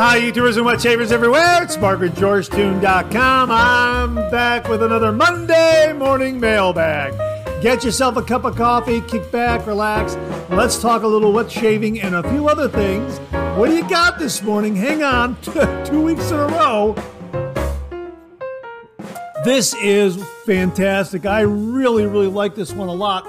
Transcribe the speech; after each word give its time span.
Hi, 0.00 0.18
YouTubers 0.18 0.56
and 0.56 0.64
wet 0.64 0.80
shavers 0.80 1.12
everywhere. 1.12 1.62
It's 1.62 1.76
MargaretGeorgeTune.com. 1.76 3.50
I'm 3.50 4.14
back 4.30 4.66
with 4.66 4.82
another 4.82 5.12
Monday 5.12 5.92
morning 5.92 6.40
mailbag. 6.40 7.12
Get 7.60 7.84
yourself 7.84 8.16
a 8.16 8.22
cup 8.22 8.44
of 8.44 8.56
coffee, 8.56 9.02
kick 9.02 9.30
back, 9.30 9.66
relax. 9.66 10.16
Let's 10.48 10.80
talk 10.80 11.02
a 11.02 11.06
little 11.06 11.34
wet 11.34 11.52
shaving 11.52 12.00
and 12.00 12.14
a 12.14 12.22
few 12.30 12.48
other 12.48 12.66
things. 12.66 13.18
What 13.58 13.68
do 13.68 13.76
you 13.76 13.86
got 13.90 14.18
this 14.18 14.42
morning? 14.42 14.74
Hang 14.74 15.02
on, 15.02 15.36
two 15.84 16.00
weeks 16.00 16.30
in 16.30 16.38
a 16.38 16.46
row. 16.46 16.96
This 19.44 19.74
is 19.74 20.16
fantastic. 20.46 21.26
I 21.26 21.42
really, 21.42 22.06
really 22.06 22.28
like 22.28 22.54
this 22.54 22.72
one 22.72 22.88
a 22.88 22.94
lot. 22.94 23.26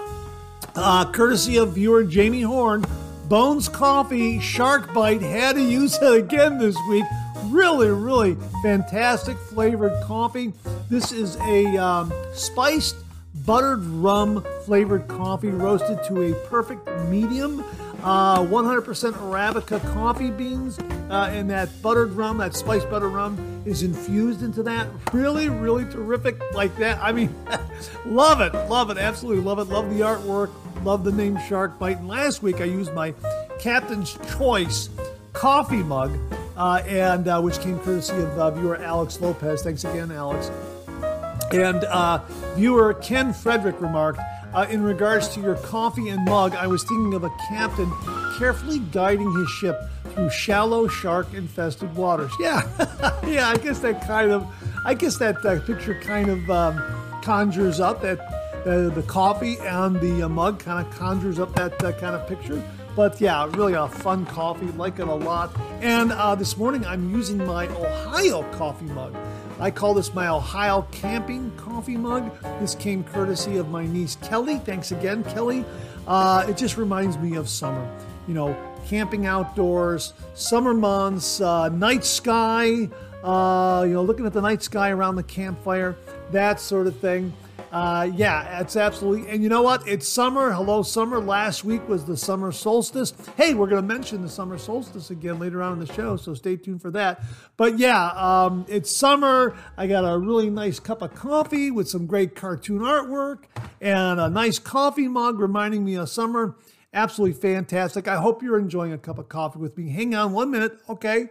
Uh, 0.76 1.12
courtesy 1.12 1.58
of 1.58 1.74
viewer 1.74 2.06
Jamie 2.06 2.44
Horn 2.44 2.86
Bones 3.32 3.70
Coffee 3.70 4.42
Shark 4.42 4.94
Bite. 4.94 5.22
Had 5.22 5.56
to 5.56 5.64
use 5.64 5.98
it 6.02 6.14
again 6.16 6.58
this 6.58 6.76
week. 6.90 7.06
Really, 7.46 7.88
really 7.88 8.36
fantastic 8.62 9.38
flavored 9.38 9.94
coffee. 10.04 10.52
This 10.90 11.14
is 11.14 11.38
a 11.38 11.78
um, 11.78 12.12
spiced 12.34 12.98
buttered 13.46 13.86
rum 13.86 14.46
flavored 14.66 15.08
coffee 15.08 15.48
roasted 15.48 16.04
to 16.10 16.24
a 16.24 16.34
perfect 16.50 16.86
medium. 17.08 17.64
Uh, 18.04 18.40
100% 18.40 18.84
Arabica 19.14 19.80
coffee 19.94 20.32
beans 20.32 20.78
uh, 21.10 21.30
and 21.32 21.50
that 21.50 21.70
buttered 21.82 22.12
rum, 22.12 22.38
that 22.40 22.54
spiced 22.54 22.90
buttered 22.90 23.14
rum, 23.14 23.64
is 23.66 23.84
infused 23.84 24.44
into 24.44 24.62
that. 24.64 24.88
Really, 25.14 25.48
really 25.48 25.86
terrific 25.86 26.38
like 26.54 26.76
that. 26.78 27.00
I 27.02 27.14
mean, 27.14 27.34
love 28.06 28.42
it, 28.42 28.54
love 28.70 28.90
it, 28.90 28.98
absolutely 28.98 29.42
love 29.42 29.60
it. 29.60 29.66
Love 29.66 29.90
the 29.90 30.02
artwork, 30.02 30.50
love 30.84 31.04
the 31.04 31.12
name 31.12 31.38
Shark 31.48 31.78
Bite. 31.78 31.98
And 31.98 32.08
last 32.08 32.42
week 32.42 32.62
I 32.62 32.66
used 32.66 32.94
my 32.94 33.14
Captain's 33.60 34.18
Choice 34.38 34.90
coffee 35.34 35.84
mug, 35.84 36.18
uh, 36.58 36.82
and 36.86 37.28
uh, 37.28 37.42
which 37.42 37.60
came 37.60 37.80
courtesy 37.80 38.16
of 38.16 38.30
uh, 38.38 38.52
viewer 38.52 38.78
Alex 38.78 39.22
Lopez. 39.22 39.64
Thanks 39.64 39.84
again, 39.84 40.12
Alex. 40.12 40.52
And 41.52 41.84
uh, 41.86 42.22
viewer 42.56 42.94
Ken 42.96 43.34
Frederick 43.34 43.80
remarked, 43.82 44.20
uh, 44.54 44.66
in 44.70 44.84
regards 44.84 45.30
to 45.30 45.42
your 45.42 45.56
coffee 45.56 46.10
and 46.10 46.26
mug, 46.26 46.56
I 46.56 46.68
was 46.68 46.84
thinking 46.84 47.14
of 47.14 47.24
a 47.24 47.30
captain 47.50 47.92
carefully 48.38 48.80
guiding 48.80 49.32
his 49.34 49.50
ship 49.50 49.80
through 50.14 50.30
shallow 50.30 50.88
shark 50.88 51.34
infested 51.34 51.94
waters. 51.96 52.32
Yeah, 52.40 52.62
yeah, 53.26 53.50
I 53.50 53.58
guess 53.58 53.80
that 53.80 54.06
kind 54.06 54.32
of, 54.32 54.46
I 54.86 54.94
guess 54.94 55.18
that 55.18 55.46
uh, 55.46 55.60
picture 55.62 56.00
kind 56.02 56.30
of 56.30 56.50
um, 56.50 57.22
conjures 57.22 57.80
up 57.80 58.02
that 58.02 58.41
uh, 58.66 58.90
the 58.90 59.04
coffee 59.08 59.58
and 59.60 60.00
the 60.00 60.24
uh, 60.24 60.30
mug 60.30 60.60
kind 60.60 60.86
of 60.86 60.94
conjures 60.96 61.40
up 61.40 61.54
that 61.56 61.82
uh, 61.84 61.92
kind 61.94 62.16
of 62.16 62.28
picture. 62.28 62.62
But 62.96 63.20
yeah, 63.22 63.48
really 63.52 63.74
a 63.74 63.88
fun 63.88 64.26
coffee, 64.26 64.68
like 64.74 65.00
it 65.00 65.08
a 65.08 65.14
lot. 65.14 65.56
And 65.82 66.12
uh, 66.12 66.36
this 66.36 66.58
morning 66.58 66.86
I'm 66.86 67.10
using 67.16 67.38
my 67.38 67.68
Ohio 67.68 68.44
coffee 68.52 68.86
mug. 68.86 69.16
I 69.60 69.72
call 69.72 69.94
this 69.94 70.14
my 70.14 70.28
Ohio 70.28 70.88
camping 70.92 71.52
coffee 71.56 71.98
mug. 71.98 72.32
This 72.60 72.76
came 72.76 73.04
courtesy 73.04 73.58
of 73.58 73.70
my 73.70 73.86
niece 73.86 74.18
Kelly. 74.22 74.58
Thanks 74.58 74.92
again, 74.92 75.24
Kelly. 75.24 75.64
Uh, 76.08 76.46
it 76.50 76.58
just 76.58 76.78
reminds 76.78 77.18
me 77.18 77.36
of 77.36 77.48
summer. 77.48 77.88
You 78.28 78.34
know, 78.34 78.58
camping 78.88 79.26
outdoors, 79.26 80.14
summer 80.34 80.74
months, 80.74 81.40
uh, 81.42 81.70
night 81.70 82.04
sky, 82.04 82.90
uh, 83.24 83.84
you 83.88 83.94
know, 83.94 84.04
looking 84.04 84.26
at 84.26 84.34
the 84.34 84.42
night 84.42 84.64
sky 84.64 84.90
around 84.90 85.16
the 85.16 85.24
campfire, 85.24 85.96
that 86.32 86.60
sort 86.60 86.88
of 86.88 86.98
thing. 86.98 87.32
Uh, 87.72 88.10
yeah, 88.14 88.60
it's 88.60 88.76
absolutely. 88.76 89.30
And 89.30 89.42
you 89.42 89.48
know 89.48 89.62
what? 89.62 89.88
It's 89.88 90.08
summer. 90.08 90.52
Hello, 90.52 90.84
summer. 90.84 91.20
Last 91.20 91.64
week 91.64 91.88
was 91.88 92.04
the 92.04 92.18
summer 92.18 92.52
solstice. 92.52 93.14
Hey, 93.38 93.54
we're 93.54 93.68
going 93.68 93.82
to 93.82 93.88
mention 93.88 94.22
the 94.22 94.30
summer 94.30 94.58
solstice 94.58 95.10
again 95.10 95.40
later 95.40 95.64
on 95.64 95.74
in 95.74 95.80
the 95.80 95.92
show, 95.94 96.18
so 96.18 96.34
stay 96.34 96.58
tuned 96.58 96.82
for 96.82 96.92
that. 96.92 97.24
But 97.56 97.80
yeah, 97.80 98.08
um, 98.10 98.66
it's 98.68 98.94
summer. 98.94 99.56
I 99.78 99.88
got 99.88 100.02
a 100.02 100.18
really 100.18 100.50
nice 100.50 100.82
cup 100.82 101.02
of 101.02 101.16
coffee 101.16 101.72
with 101.72 101.88
some 101.88 102.08
great 102.08 102.36
cartoon 102.36 102.80
artwork 102.80 103.44
and 103.80 104.20
a 104.20 104.30
nice 104.30 104.60
coffee 104.60 105.08
mug 105.08 105.40
reminding 105.40 105.86
me 105.86 105.96
of 105.96 106.10
summer. 106.10 106.58
Absolutely 106.94 107.40
fantastic. 107.40 108.10
I 108.10 108.18
hope 108.18 108.44
you're 108.44 108.60
enjoying 108.60 108.92
a 108.92 108.98
cup 108.98 109.18
of 109.18 109.30
coffee 109.30 109.60
with 109.60 109.78
me. 109.78 109.90
Hang 109.92 110.14
on 110.14 110.34
one 110.34 110.52
minute, 110.52 110.78
okay? 110.90 111.30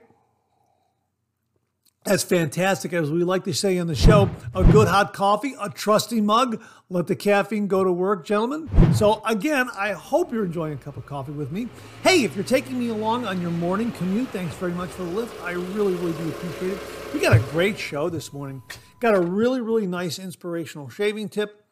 As 2.06 2.24
fantastic 2.24 2.94
as 2.94 3.10
we 3.10 3.24
like 3.24 3.44
to 3.44 3.52
say 3.52 3.76
on 3.78 3.86
the 3.86 3.94
show, 3.94 4.30
a 4.54 4.64
good 4.64 4.88
hot 4.88 5.12
coffee, 5.12 5.54
a 5.60 5.68
trusty 5.68 6.22
mug. 6.22 6.62
Let 6.88 7.08
the 7.08 7.14
caffeine 7.14 7.66
go 7.66 7.84
to 7.84 7.92
work, 7.92 8.24
gentlemen. 8.24 8.70
So, 8.94 9.22
again, 9.26 9.68
I 9.76 9.92
hope 9.92 10.32
you're 10.32 10.46
enjoying 10.46 10.72
a 10.72 10.76
cup 10.78 10.96
of 10.96 11.04
coffee 11.04 11.32
with 11.32 11.52
me. 11.52 11.68
Hey, 12.02 12.24
if 12.24 12.34
you're 12.34 12.42
taking 12.42 12.78
me 12.78 12.88
along 12.88 13.26
on 13.26 13.42
your 13.42 13.50
morning 13.50 13.92
commute, 13.92 14.28
thanks 14.28 14.54
very 14.54 14.72
much 14.72 14.88
for 14.88 15.02
the 15.02 15.10
lift. 15.10 15.42
I 15.42 15.50
really, 15.50 15.92
really 15.92 16.12
do 16.12 16.30
appreciate 16.30 16.72
it. 16.72 16.78
We 17.12 17.20
got 17.20 17.36
a 17.36 17.40
great 17.50 17.78
show 17.78 18.08
this 18.08 18.32
morning. 18.32 18.62
Got 19.00 19.14
a 19.14 19.20
really, 19.20 19.60
really 19.60 19.86
nice 19.86 20.18
inspirational 20.18 20.88
shaving 20.88 21.28
tip. 21.28 21.66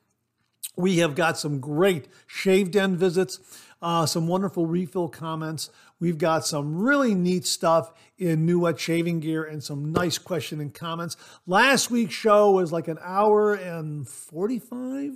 We 0.77 0.99
have 0.99 1.15
got 1.15 1.39
some 1.39 1.59
great 1.59 2.06
shave 2.27 2.71
den 2.71 2.97
visits, 2.97 3.41
uh, 3.81 4.05
some 4.05 4.28
wonderful 4.28 4.66
refill 4.66 5.09
comments. 5.09 5.71
We've 6.00 6.19
got 6.19 6.47
some 6.47 6.76
really 6.76 7.14
neat 7.14 7.44
stuff 7.44 7.92
in 8.19 8.47
New 8.47 8.60
Wet 8.60 8.78
Shaving 8.78 9.19
Gear 9.19 9.42
and 9.42 9.62
some 9.62 9.91
nice 9.91 10.16
question 10.16 10.60
and 10.60 10.72
comments. 10.72 11.16
Last 11.47 11.91
week's 11.91 12.14
show 12.14 12.53
was 12.53 12.72
like 12.72 12.86
an 12.86 12.98
hour 13.03 13.54
and 13.54 14.06
45, 14.06 15.14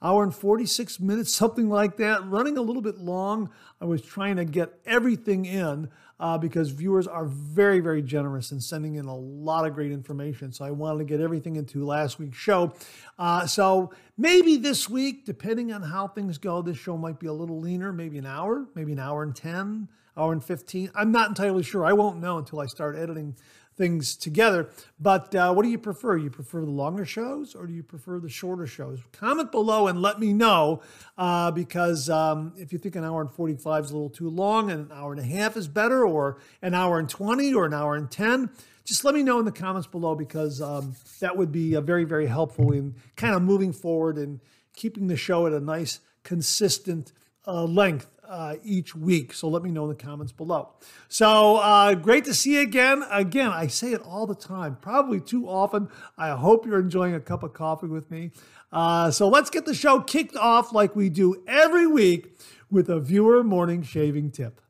hour 0.00 0.22
and 0.22 0.32
46 0.32 1.00
minutes, 1.00 1.34
something 1.34 1.68
like 1.68 1.96
that, 1.96 2.24
running 2.28 2.56
a 2.56 2.62
little 2.62 2.82
bit 2.82 2.98
long. 2.98 3.50
I 3.80 3.84
was 3.84 4.00
trying 4.00 4.36
to 4.36 4.44
get 4.44 4.72
everything 4.86 5.44
in 5.44 5.88
uh, 6.20 6.38
because 6.38 6.70
viewers 6.70 7.08
are 7.08 7.26
very, 7.26 7.80
very 7.80 8.00
generous 8.00 8.52
in 8.52 8.60
sending 8.60 8.94
in 8.94 9.06
a 9.06 9.16
lot 9.16 9.66
of 9.66 9.74
great 9.74 9.90
information. 9.90 10.52
So 10.52 10.64
I 10.64 10.70
wanted 10.70 10.98
to 10.98 11.04
get 11.04 11.20
everything 11.20 11.56
into 11.56 11.84
last 11.84 12.20
week's 12.20 12.38
show. 12.38 12.74
Uh, 13.18 13.44
so 13.48 13.92
maybe 14.16 14.56
this 14.56 14.88
week, 14.88 15.26
depending 15.26 15.72
on 15.72 15.82
how 15.82 16.06
things 16.06 16.38
go, 16.38 16.62
this 16.62 16.76
show 16.76 16.96
might 16.96 17.18
be 17.18 17.26
a 17.26 17.32
little 17.32 17.58
leaner, 17.58 17.92
maybe 17.92 18.18
an 18.18 18.26
hour, 18.26 18.68
maybe 18.76 18.92
an 18.92 19.00
hour 19.00 19.24
and 19.24 19.34
10 19.34 19.88
hour 20.16 20.32
and 20.32 20.44
15. 20.44 20.90
I'm 20.94 21.12
not 21.12 21.28
entirely 21.28 21.62
sure. 21.62 21.84
I 21.84 21.92
won't 21.92 22.20
know 22.20 22.38
until 22.38 22.60
I 22.60 22.66
start 22.66 22.96
editing 22.96 23.36
things 23.76 24.16
together. 24.16 24.68
But 25.00 25.34
uh, 25.34 25.52
what 25.52 25.62
do 25.62 25.70
you 25.70 25.78
prefer? 25.78 26.16
You 26.16 26.30
prefer 26.30 26.60
the 26.60 26.70
longer 26.70 27.04
shows 27.04 27.54
or 27.54 27.66
do 27.66 27.72
you 27.72 27.82
prefer 27.82 28.20
the 28.20 28.28
shorter 28.28 28.66
shows? 28.66 29.00
Comment 29.12 29.50
below 29.50 29.86
and 29.86 30.02
let 30.02 30.20
me 30.20 30.32
know 30.32 30.82
uh, 31.16 31.50
because 31.50 32.10
um, 32.10 32.52
if 32.56 32.72
you 32.72 32.78
think 32.78 32.96
an 32.96 33.04
hour 33.04 33.20
and 33.20 33.30
45 33.30 33.84
is 33.84 33.90
a 33.90 33.94
little 33.94 34.10
too 34.10 34.28
long 34.28 34.70
and 34.70 34.90
an 34.90 34.96
hour 34.96 35.12
and 35.12 35.20
a 35.20 35.24
half 35.24 35.56
is 35.56 35.68
better, 35.68 36.06
or 36.06 36.38
an 36.60 36.74
hour 36.74 36.98
and 36.98 37.08
20 37.08 37.54
or 37.54 37.64
an 37.64 37.74
hour 37.74 37.94
and 37.94 38.10
10, 38.10 38.50
just 38.84 39.04
let 39.04 39.14
me 39.14 39.22
know 39.22 39.38
in 39.38 39.44
the 39.44 39.52
comments 39.52 39.86
below 39.86 40.14
because 40.14 40.60
um, 40.60 40.94
that 41.20 41.36
would 41.36 41.52
be 41.52 41.76
uh, 41.76 41.80
very, 41.80 42.04
very 42.04 42.26
helpful 42.26 42.72
in 42.72 42.94
kind 43.16 43.34
of 43.34 43.42
moving 43.42 43.72
forward 43.72 44.18
and 44.18 44.40
keeping 44.74 45.06
the 45.06 45.16
show 45.16 45.46
at 45.46 45.52
a 45.52 45.60
nice, 45.60 46.00
consistent 46.24 47.12
uh, 47.46 47.64
length 47.64 48.11
uh, 48.32 48.56
each 48.64 48.96
week. 48.96 49.34
So 49.34 49.46
let 49.46 49.62
me 49.62 49.70
know 49.70 49.82
in 49.84 49.90
the 49.90 49.94
comments 49.94 50.32
below. 50.32 50.70
So 51.08 51.56
uh, 51.56 51.94
great 51.94 52.24
to 52.24 52.34
see 52.34 52.54
you 52.54 52.60
again. 52.60 53.04
Again, 53.10 53.50
I 53.50 53.66
say 53.66 53.92
it 53.92 54.00
all 54.00 54.26
the 54.26 54.34
time, 54.34 54.78
probably 54.80 55.20
too 55.20 55.46
often. 55.46 55.90
I 56.16 56.30
hope 56.30 56.64
you're 56.64 56.80
enjoying 56.80 57.14
a 57.14 57.20
cup 57.20 57.42
of 57.42 57.52
coffee 57.52 57.88
with 57.88 58.10
me. 58.10 58.30
Uh, 58.72 59.10
so 59.10 59.28
let's 59.28 59.50
get 59.50 59.66
the 59.66 59.74
show 59.74 60.00
kicked 60.00 60.34
off 60.34 60.72
like 60.72 60.96
we 60.96 61.10
do 61.10 61.44
every 61.46 61.86
week 61.86 62.34
with 62.70 62.88
a 62.88 62.98
viewer 62.98 63.44
morning 63.44 63.82
shaving 63.82 64.30
tip. 64.30 64.61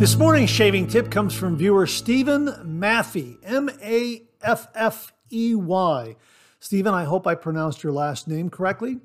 This 0.00 0.16
morning's 0.16 0.48
shaving 0.48 0.86
tip 0.86 1.10
comes 1.10 1.34
from 1.34 1.58
viewer 1.58 1.86
Stephen 1.86 2.46
Maffey, 2.64 3.36
M 3.44 3.68
A 3.82 4.22
F 4.40 4.66
F 4.74 5.12
E 5.30 5.54
Y. 5.54 6.16
Stephen, 6.58 6.94
I 6.94 7.04
hope 7.04 7.26
I 7.26 7.34
pronounced 7.34 7.82
your 7.82 7.92
last 7.92 8.26
name 8.26 8.48
correctly. 8.48 9.00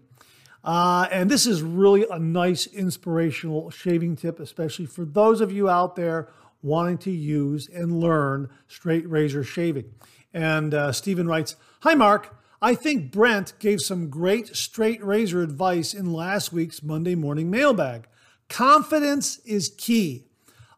Uh, 0.64 1.10
and 1.12 1.30
this 1.30 1.46
is 1.46 1.62
really 1.62 2.06
a 2.10 2.18
nice 2.18 2.66
inspirational 2.68 3.70
shaving 3.72 4.16
tip, 4.16 4.40
especially 4.40 4.86
for 4.86 5.04
those 5.04 5.42
of 5.42 5.52
you 5.52 5.68
out 5.68 5.98
there 5.98 6.30
wanting 6.62 6.98
to 7.00 7.12
use 7.12 7.68
and 7.68 8.00
learn 8.00 8.50
straight 8.70 9.06
razor 9.10 9.44
shaving. 9.44 9.92
And 10.34 10.74
uh, 10.74 10.94
Stephen 10.94 11.28
writes 11.28 11.58
Hi, 11.82 11.94
Mark. 11.94 12.38
I 12.62 12.74
think 12.74 13.12
Brent 13.12 13.52
gave 13.60 13.82
some 13.82 14.10
great 14.10 14.56
straight 14.56 15.04
razor 15.04 15.42
advice 15.42 15.94
in 15.94 16.14
last 16.14 16.54
week's 16.54 16.82
Monday 16.82 17.16
morning 17.16 17.52
mailbag. 17.52 18.08
Confidence 18.48 19.40
is 19.40 19.76
key. 19.78 20.30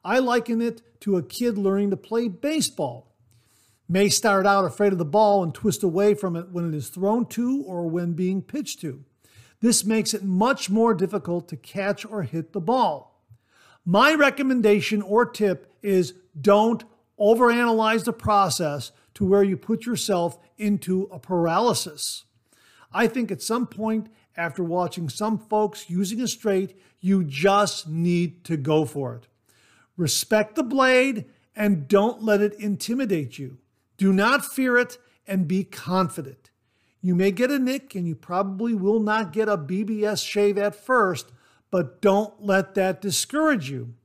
I 0.07 0.19
liken 0.19 0.61
it 0.61 0.81
to 1.01 1.17
a 1.17 1.21
kid 1.21 1.57
learning 1.57 1.89
to 1.89 1.97
play 1.97 2.29
baseball. 2.29 3.13
May 3.89 4.07
start 4.07 4.47
out 4.47 4.63
afraid 4.63 4.93
of 4.93 4.99
the 4.99 5.03
ball 5.03 5.43
and 5.43 5.53
twist 5.53 5.83
away 5.83 6.13
from 6.13 6.37
it 6.37 6.49
when 6.49 6.65
it 6.65 6.73
is 6.73 6.87
thrown 6.87 7.25
to 7.25 7.61
or 7.67 7.89
when 7.89 8.13
being 8.13 8.41
pitched 8.41 8.79
to. 8.81 9.03
This 9.59 9.83
makes 9.83 10.13
it 10.13 10.23
much 10.23 10.69
more 10.69 10.93
difficult 10.93 11.49
to 11.49 11.57
catch 11.57 12.05
or 12.05 12.23
hit 12.23 12.53
the 12.53 12.61
ball. 12.61 13.21
My 13.83 14.13
recommendation 14.13 15.01
or 15.01 15.25
tip 15.25 15.73
is 15.83 16.13
don't 16.39 16.85
overanalyze 17.19 18.05
the 18.05 18.13
process 18.13 18.93
to 19.15 19.25
where 19.25 19.43
you 19.43 19.57
put 19.57 19.85
yourself 19.85 20.39
into 20.57 21.09
a 21.11 21.19
paralysis. 21.19 22.23
I 22.93 23.07
think 23.07 23.29
at 23.29 23.41
some 23.41 23.67
point 23.67 24.07
after 24.37 24.63
watching 24.63 25.09
some 25.09 25.37
folks 25.37 25.89
using 25.89 26.21
a 26.21 26.29
straight, 26.29 26.79
you 27.01 27.25
just 27.25 27.89
need 27.89 28.45
to 28.45 28.55
go 28.55 28.85
for 28.85 29.13
it. 29.13 29.27
Respect 29.97 30.55
the 30.55 30.63
blade 30.63 31.25
and 31.55 31.87
don't 31.87 32.23
let 32.23 32.39
it 32.39 32.53
intimidate 32.53 33.37
you. 33.37 33.57
Do 33.97 34.13
not 34.13 34.45
fear 34.45 34.77
it 34.77 34.99
and 35.25 35.47
be 35.47 35.63
confident. 35.63 36.51
You 37.01 37.15
may 37.15 37.31
get 37.31 37.51
a 37.51 37.59
nick 37.59 37.95
and 37.95 38.07
you 38.07 38.15
probably 38.15 38.73
will 38.73 38.99
not 38.99 39.33
get 39.33 39.49
a 39.49 39.57
BBS 39.57 40.25
shave 40.25 40.57
at 40.57 40.75
first, 40.75 41.31
but 41.71 42.01
don't 42.01 42.43
let 42.43 42.75
that 42.75 43.01
discourage 43.01 43.69
you. 43.69 43.95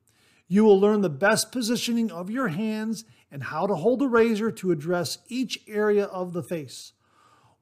You 0.48 0.64
will 0.64 0.80
learn 0.80 1.02
the 1.02 1.10
best 1.10 1.52
positioning 1.52 2.10
of 2.10 2.30
your 2.30 2.48
hands 2.48 3.04
and 3.30 3.44
how 3.44 3.66
to 3.66 3.74
hold 3.74 4.02
a 4.02 4.08
razor 4.08 4.50
to 4.50 4.70
address 4.70 5.18
each 5.28 5.60
area 5.66 6.04
of 6.04 6.32
the 6.32 6.42
face. 6.42 6.92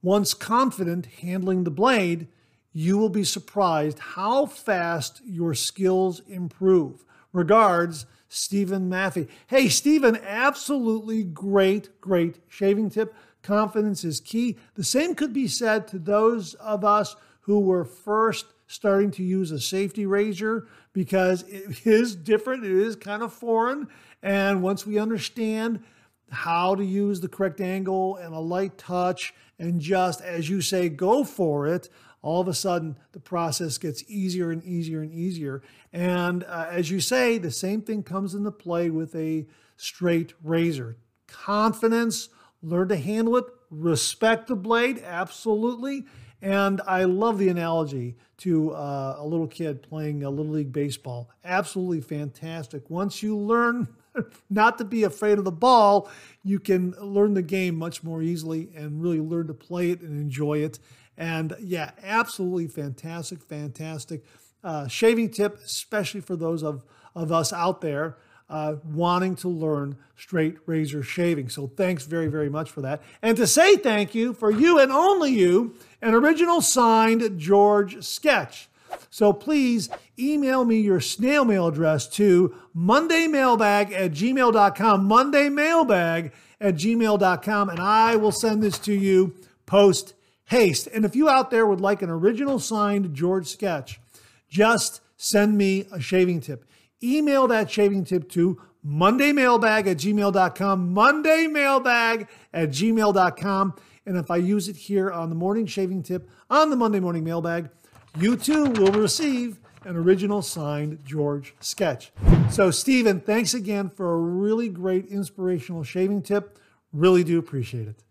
Once 0.03 0.35
confident 0.35 1.07
handling 1.07 1.65
the 1.65 1.71
blade, 1.71 2.29
you 2.73 2.97
will 2.97 3.09
be 3.09 3.25
surprised 3.25 3.99
how 3.99 4.47
fast 4.47 5.21
your 5.25 5.55
skills 5.55 6.21
improve. 6.27 7.05
Regards, 7.33 8.07
Stephen 8.33 8.89
Maffey. 8.89 9.29
Hey, 9.49 9.69
Stephen, 9.69 10.17
absolutely 10.25 11.25
great, 11.25 12.01
great 12.01 12.39
shaving 12.49 12.89
tip. 12.89 13.13
Confidence 13.43 14.05
is 14.05 14.21
key. 14.21 14.57
The 14.77 14.85
same 14.85 15.17
could 15.17 15.33
be 15.33 15.49
said 15.49 15.89
to 15.89 15.99
those 15.99 16.55
of 16.55 16.85
us 16.85 17.17
who 17.41 17.59
were 17.59 17.85
first 17.85 18.47
starting 18.69 19.11
to 19.11 19.25
use 19.25 19.51
a 19.51 19.59
safety 19.59 20.07
razor 20.07 20.69
because 20.93 21.43
it 21.49 21.85
is 21.87 22.15
different, 22.15 22.65
it 22.65 22.71
is 22.71 22.95
kind 22.95 23.25
of 23.25 23.33
foreign. 23.33 23.89
And 24.23 24.63
once 24.63 24.87
we 24.87 24.97
understand 24.97 25.83
how 26.31 26.77
to 26.77 26.85
use 26.85 27.21
the 27.21 27.29
correct 27.29 27.61
angle 27.61 28.15
and 28.15 28.33
a 28.33 28.39
light 28.39 28.79
touch, 28.79 29.35
and 29.59 29.81
just 29.81 30.21
as 30.21 30.49
you 30.49 30.61
say, 30.61 30.89
go 30.89 31.25
for 31.25 31.67
it, 31.67 31.89
all 32.23 32.41
of 32.41 32.49
a 32.49 32.55
sudden 32.55 32.97
the 33.13 33.21
process 33.21 33.79
gets 33.79 34.05
easier 34.09 34.51
and 34.51 34.63
easier 34.65 35.01
and 35.01 35.13
easier. 35.13 35.63
And 35.93 36.45
uh, 36.45 36.67
as 36.71 36.91
you 36.91 37.01
say, 37.01 37.39
the 37.39 37.51
same 37.51 37.83
thing 37.83 38.03
comes 38.03 38.35
into 38.35 38.51
play 38.51 38.91
with 38.91 39.15
a 39.15 39.47
straight 39.77 40.35
razor. 40.43 40.97
Confidence, 41.27 42.29
learn 42.63 42.89
to 42.89 42.97
handle 42.97 43.37
it, 43.37 43.47
respect 43.71 44.49
the 44.49 44.57
blade, 44.57 45.03
absolutely. 45.05 46.05
And 46.43 46.81
I 46.87 47.05
love 47.05 47.39
the 47.39 47.49
analogy 47.49 48.17
to 48.39 48.73
uh, 48.73 49.17
a 49.19 49.27
little 49.27 49.47
kid 49.47 49.83
playing 49.83 50.23
a 50.23 50.31
Little 50.31 50.53
League 50.53 50.73
Baseball. 50.73 51.31
Absolutely 51.45 52.01
fantastic. 52.01 52.89
Once 52.89 53.23
you 53.23 53.37
learn 53.37 53.89
not 54.51 54.79
to 54.79 54.85
be 54.85 55.05
afraid 55.05 55.39
of 55.39 55.45
the 55.45 55.53
ball, 55.53 56.09
you 56.43 56.59
can 56.59 56.93
learn 57.01 57.35
the 57.35 57.43
game 57.43 57.77
much 57.77 58.03
more 58.03 58.23
easily 58.23 58.71
and 58.75 59.03
really 59.03 59.21
learn 59.21 59.47
to 59.49 59.55
play 59.55 59.91
it 59.91 60.01
and 60.01 60.19
enjoy 60.19 60.59
it. 60.59 60.79
And 61.21 61.55
yeah, 61.61 61.91
absolutely 62.03 62.67
fantastic, 62.67 63.43
fantastic 63.43 64.25
uh, 64.65 64.89
shaving 64.89 65.31
tip, 65.31 65.59
especially 65.63 66.23
for 66.23 66.35
those 66.35 66.63
of, 66.63 66.83
of 67.15 67.31
us 67.31 67.53
out 67.53 67.83
there 67.83 68.17
uh, 68.49 68.77
wanting 68.83 69.37
to 69.37 69.49
learn 69.49 69.99
straight 70.17 70.57
razor 70.65 71.03
shaving. 71.03 71.51
So 71.51 71.67
thanks 71.67 72.07
very, 72.07 72.29
very 72.29 72.49
much 72.49 72.71
for 72.71 72.81
that. 72.81 73.03
And 73.21 73.37
to 73.37 73.47
say 73.47 73.77
thank 73.77 74.15
you 74.15 74.33
for 74.33 74.51
you 74.51 74.79
and 74.79 74.91
only 74.91 75.31
you, 75.33 75.77
an 76.01 76.15
original 76.15 76.63
signed 76.63 77.39
George 77.39 78.03
sketch. 78.03 78.71
So 79.11 79.35
please 79.35 79.91
email 80.19 80.65
me 80.65 80.81
your 80.81 81.01
snail 81.01 81.45
mail 81.45 81.67
address 81.67 82.09
to 82.09 82.55
mondaymailbag 82.75 83.93
at 83.93 84.13
gmail.com, 84.13 85.07
mondaymailbag 85.07 86.33
at 86.63 86.75
gmail.com, 86.77 87.69
and 87.69 87.79
I 87.79 88.17
will 88.17 88.33
send 88.33 88.63
this 88.63 88.79
to 88.81 88.95
you 88.95 89.35
post 89.67 90.15
haste. 90.51 90.89
And 90.93 91.05
if 91.05 91.17
you 91.17 91.29
out 91.29 91.51
there 91.51 91.67
would 91.67 91.81
like 91.81 92.03
an 92.03 92.11
original 92.11 92.59
signed 92.59 93.15
George 93.15 93.47
sketch, 93.47 94.01
just 94.49 95.01
send 95.17 95.57
me 95.57 95.87
a 95.93 96.01
shaving 96.01 96.41
tip. 96.41 96.65
Email 97.03 97.47
that 97.49 97.71
shaving 97.71 98.05
tip 98.05 98.29
to 98.31 98.61
mondaymailbag 98.87 99.87
at 99.87 99.97
gmail.com, 99.97 100.95
mondaymailbag 100.95 102.27
at 102.53 102.71
gmail.com. 102.71 103.75
And 104.07 104.17
if 104.17 104.31
I 104.31 104.37
use 104.37 104.69
it 104.69 104.77
here 104.77 105.11
on 105.11 105.29
the 105.29 105.37
morning 105.37 105.67
shaving 105.67 106.03
tip 106.03 106.29
on 106.49 106.71
the 106.71 106.77
Monday 106.77 107.01
morning 107.01 107.23
mailbag, 107.23 107.71
you 108.19 108.37
too 108.37 108.65
will 108.71 108.93
receive 108.93 109.61
an 109.85 109.97
original 109.97 110.43
signed 110.43 110.99
George 111.05 111.55
sketch. 111.61 112.13
So, 112.51 112.71
Stephen, 112.71 113.21
thanks 113.21 113.55
again 113.55 113.89
for 113.89 114.13
a 114.13 114.19
really 114.19 114.69
great 114.69 115.07
inspirational 115.07 115.85
shaving 115.85 116.23
tip. 116.23 116.59
Really 116.93 117.23
do 117.23 117.39
appreciate 117.39 117.87
it. 117.87 118.03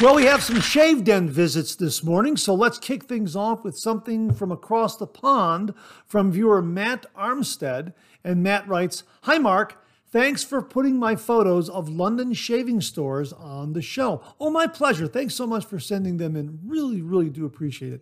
Well, 0.00 0.14
we 0.14 0.24
have 0.24 0.42
some 0.42 0.62
shave 0.62 1.04
den 1.04 1.28
visits 1.28 1.74
this 1.74 2.02
morning, 2.02 2.38
so 2.38 2.54
let's 2.54 2.78
kick 2.78 3.04
things 3.04 3.36
off 3.36 3.62
with 3.62 3.76
something 3.76 4.32
from 4.32 4.50
across 4.50 4.96
the 4.96 5.06
pond 5.06 5.74
from 6.06 6.32
viewer 6.32 6.62
Matt 6.62 7.04
Armstead. 7.14 7.92
And 8.24 8.42
Matt 8.42 8.66
writes 8.66 9.04
Hi, 9.24 9.36
Mark. 9.36 9.84
Thanks 10.06 10.42
for 10.42 10.62
putting 10.62 10.96
my 10.96 11.16
photos 11.16 11.68
of 11.68 11.90
London 11.90 12.32
shaving 12.32 12.80
stores 12.80 13.34
on 13.34 13.74
the 13.74 13.82
show. 13.82 14.22
Oh, 14.40 14.48
my 14.48 14.66
pleasure. 14.66 15.06
Thanks 15.06 15.34
so 15.34 15.46
much 15.46 15.66
for 15.66 15.78
sending 15.78 16.16
them 16.16 16.34
in. 16.34 16.60
Really, 16.64 17.02
really 17.02 17.28
do 17.28 17.44
appreciate 17.44 17.92
it. 17.92 18.00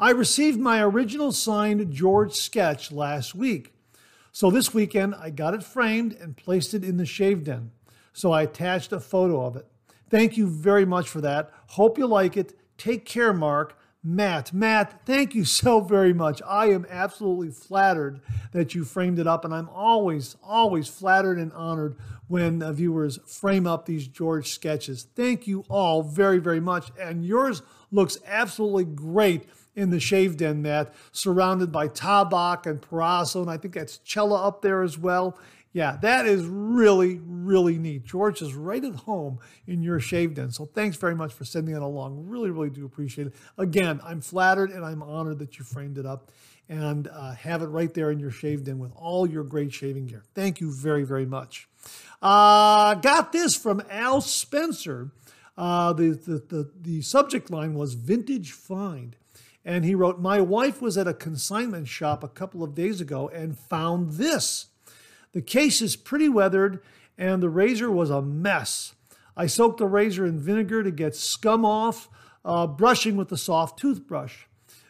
I 0.00 0.10
received 0.10 0.58
my 0.58 0.82
original 0.82 1.30
signed 1.30 1.92
George 1.92 2.32
sketch 2.32 2.90
last 2.90 3.36
week. 3.36 3.74
So 4.32 4.50
this 4.50 4.74
weekend, 4.74 5.14
I 5.14 5.30
got 5.30 5.54
it 5.54 5.62
framed 5.62 6.14
and 6.14 6.36
placed 6.36 6.74
it 6.74 6.82
in 6.82 6.96
the 6.96 7.06
shave 7.06 7.44
den. 7.44 7.70
So 8.12 8.32
I 8.32 8.42
attached 8.42 8.92
a 8.92 8.98
photo 8.98 9.46
of 9.46 9.54
it. 9.54 9.68
Thank 10.10 10.36
you 10.36 10.46
very 10.46 10.84
much 10.84 11.08
for 11.08 11.20
that. 11.20 11.50
Hope 11.68 11.98
you 11.98 12.06
like 12.06 12.36
it. 12.36 12.58
Take 12.76 13.04
care, 13.04 13.32
Mark. 13.32 13.76
Matt, 14.02 14.52
Matt, 14.52 15.04
thank 15.04 15.34
you 15.34 15.44
so 15.44 15.80
very 15.80 16.14
much. 16.14 16.40
I 16.46 16.66
am 16.66 16.86
absolutely 16.88 17.50
flattered 17.50 18.20
that 18.52 18.74
you 18.74 18.84
framed 18.84 19.18
it 19.18 19.26
up, 19.26 19.44
and 19.44 19.52
I'm 19.52 19.68
always, 19.68 20.36
always 20.42 20.86
flattered 20.86 21.36
and 21.36 21.52
honored 21.52 21.96
when 22.28 22.62
uh, 22.62 22.72
viewers 22.72 23.18
frame 23.26 23.66
up 23.66 23.86
these 23.86 24.06
George 24.06 24.50
sketches. 24.50 25.08
Thank 25.16 25.48
you 25.48 25.64
all 25.68 26.02
very, 26.02 26.38
very 26.38 26.60
much. 26.60 26.92
And 26.98 27.26
yours 27.26 27.62
looks 27.90 28.18
absolutely 28.24 28.84
great 28.84 29.48
in 29.74 29.90
the 29.90 30.00
shave 30.00 30.36
den, 30.36 30.62
Matt, 30.62 30.94
surrounded 31.12 31.72
by 31.72 31.88
Tabak 31.88 32.66
and 32.66 32.80
Proraso, 32.80 33.42
and 33.42 33.50
I 33.50 33.56
think 33.56 33.74
that's 33.74 34.00
Cella 34.04 34.46
up 34.46 34.62
there 34.62 34.82
as 34.82 34.96
well. 34.96 35.38
Yeah, 35.78 35.96
that 36.02 36.26
is 36.26 36.44
really, 36.44 37.20
really 37.24 37.78
neat. 37.78 38.04
George 38.04 38.42
is 38.42 38.52
right 38.52 38.84
at 38.84 38.96
home 38.96 39.38
in 39.64 39.80
your 39.80 40.00
shave 40.00 40.34
den. 40.34 40.50
So 40.50 40.64
thanks 40.64 40.96
very 40.96 41.14
much 41.14 41.32
for 41.32 41.44
sending 41.44 41.76
it 41.76 41.82
along. 41.82 42.26
Really, 42.26 42.50
really 42.50 42.68
do 42.68 42.84
appreciate 42.84 43.28
it. 43.28 43.34
Again, 43.56 44.00
I'm 44.02 44.20
flattered 44.20 44.72
and 44.72 44.84
I'm 44.84 45.04
honored 45.04 45.38
that 45.38 45.56
you 45.56 45.64
framed 45.64 45.96
it 45.96 46.04
up 46.04 46.32
and 46.68 47.06
uh, 47.06 47.30
have 47.34 47.62
it 47.62 47.66
right 47.66 47.94
there 47.94 48.10
in 48.10 48.18
your 48.18 48.32
shave 48.32 48.64
den 48.64 48.80
with 48.80 48.90
all 48.96 49.24
your 49.24 49.44
great 49.44 49.72
shaving 49.72 50.08
gear. 50.08 50.24
Thank 50.34 50.60
you 50.60 50.72
very, 50.72 51.04
very 51.04 51.26
much. 51.26 51.68
Uh, 52.20 52.94
got 52.94 53.30
this 53.30 53.54
from 53.54 53.80
Al 53.88 54.20
Spencer. 54.20 55.12
Uh, 55.56 55.92
the, 55.92 56.08
the, 56.08 56.42
the, 56.48 56.70
the 56.80 57.02
subject 57.02 57.52
line 57.52 57.74
was 57.74 57.94
Vintage 57.94 58.50
Find. 58.50 59.14
And 59.64 59.84
he 59.84 59.94
wrote, 59.94 60.18
My 60.18 60.40
wife 60.40 60.82
was 60.82 60.98
at 60.98 61.06
a 61.06 61.14
consignment 61.14 61.86
shop 61.86 62.24
a 62.24 62.28
couple 62.28 62.64
of 62.64 62.74
days 62.74 63.00
ago 63.00 63.28
and 63.28 63.56
found 63.56 64.14
this. 64.14 64.66
The 65.38 65.42
case 65.42 65.80
is 65.80 65.94
pretty 65.94 66.28
weathered, 66.28 66.80
and 67.16 67.40
the 67.40 67.48
razor 67.48 67.92
was 67.92 68.10
a 68.10 68.20
mess. 68.20 68.96
I 69.36 69.46
soaked 69.46 69.78
the 69.78 69.86
razor 69.86 70.26
in 70.26 70.40
vinegar 70.40 70.82
to 70.82 70.90
get 70.90 71.14
scum 71.14 71.64
off, 71.64 72.08
uh, 72.44 72.66
brushing 72.66 73.16
with 73.16 73.30
a 73.30 73.36
soft 73.36 73.78
toothbrush. 73.78 74.46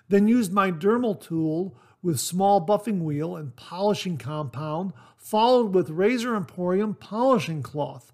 Then 0.08 0.26
used 0.26 0.50
my 0.50 0.70
Dremel 0.72 1.20
tool 1.20 1.76
with 2.02 2.18
small 2.18 2.66
buffing 2.66 3.02
wheel 3.02 3.36
and 3.36 3.56
polishing 3.56 4.16
compound, 4.16 4.94
followed 5.18 5.74
with 5.74 5.90
Razor 5.90 6.34
Emporium 6.34 6.94
polishing 6.94 7.62
cloth. 7.62 8.10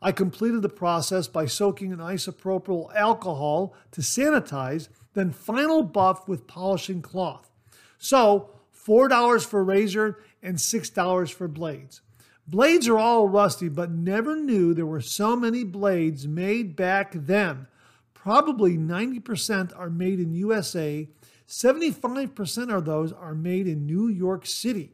I 0.00 0.12
completed 0.12 0.62
the 0.62 0.70
process 0.70 1.28
by 1.28 1.44
soaking 1.44 1.90
in 1.90 1.98
isopropyl 1.98 2.94
alcohol 2.94 3.74
to 3.90 4.00
sanitize, 4.00 4.88
then 5.12 5.30
final 5.30 5.82
buff 5.82 6.26
with 6.26 6.46
polishing 6.46 7.02
cloth. 7.02 7.50
So, 7.98 8.48
$4 8.74 9.44
for 9.44 9.62
razor 9.62 10.18
and 10.46 10.56
$6 10.56 11.32
for 11.32 11.48
blades. 11.48 12.00
Blades 12.46 12.86
are 12.86 12.98
all 12.98 13.26
rusty, 13.26 13.68
but 13.68 13.90
never 13.90 14.36
knew 14.36 14.72
there 14.72 14.86
were 14.86 15.00
so 15.00 15.34
many 15.34 15.64
blades 15.64 16.28
made 16.28 16.76
back 16.76 17.10
then. 17.12 17.66
Probably 18.14 18.78
90% 18.78 19.76
are 19.76 19.90
made 19.90 20.20
in 20.20 20.32
USA, 20.34 21.08
75% 21.48 22.72
of 22.72 22.84
those 22.84 23.12
are 23.12 23.34
made 23.34 23.66
in 23.66 23.86
New 23.86 24.06
York 24.06 24.46
City. 24.46 24.92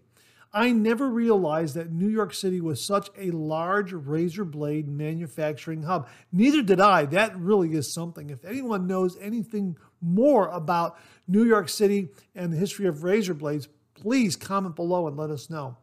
I 0.54 0.70
never 0.70 1.08
realized 1.08 1.74
that 1.76 1.92
New 1.92 2.08
York 2.08 2.34
City 2.34 2.60
was 2.60 2.84
such 2.84 3.10
a 3.16 3.30
large 3.30 3.92
razor 3.92 4.44
blade 4.44 4.86
manufacturing 4.88 5.82
hub. 5.82 6.08
Neither 6.30 6.62
did 6.62 6.80
I. 6.80 7.06
That 7.06 7.38
really 7.38 7.72
is 7.72 7.92
something. 7.92 8.28
If 8.28 8.44
anyone 8.44 8.86
knows 8.86 9.16
anything 9.18 9.76
more 10.00 10.48
about 10.48 10.98
New 11.26 11.44
York 11.44 11.70
City 11.70 12.08
and 12.34 12.52
the 12.52 12.58
history 12.58 12.86
of 12.86 13.02
razor 13.02 13.32
blades, 13.32 13.68
please 14.02 14.34
comment 14.34 14.74
below 14.74 15.06
and 15.06 15.16
let 15.16 15.30
us 15.30 15.48
know. 15.48 15.76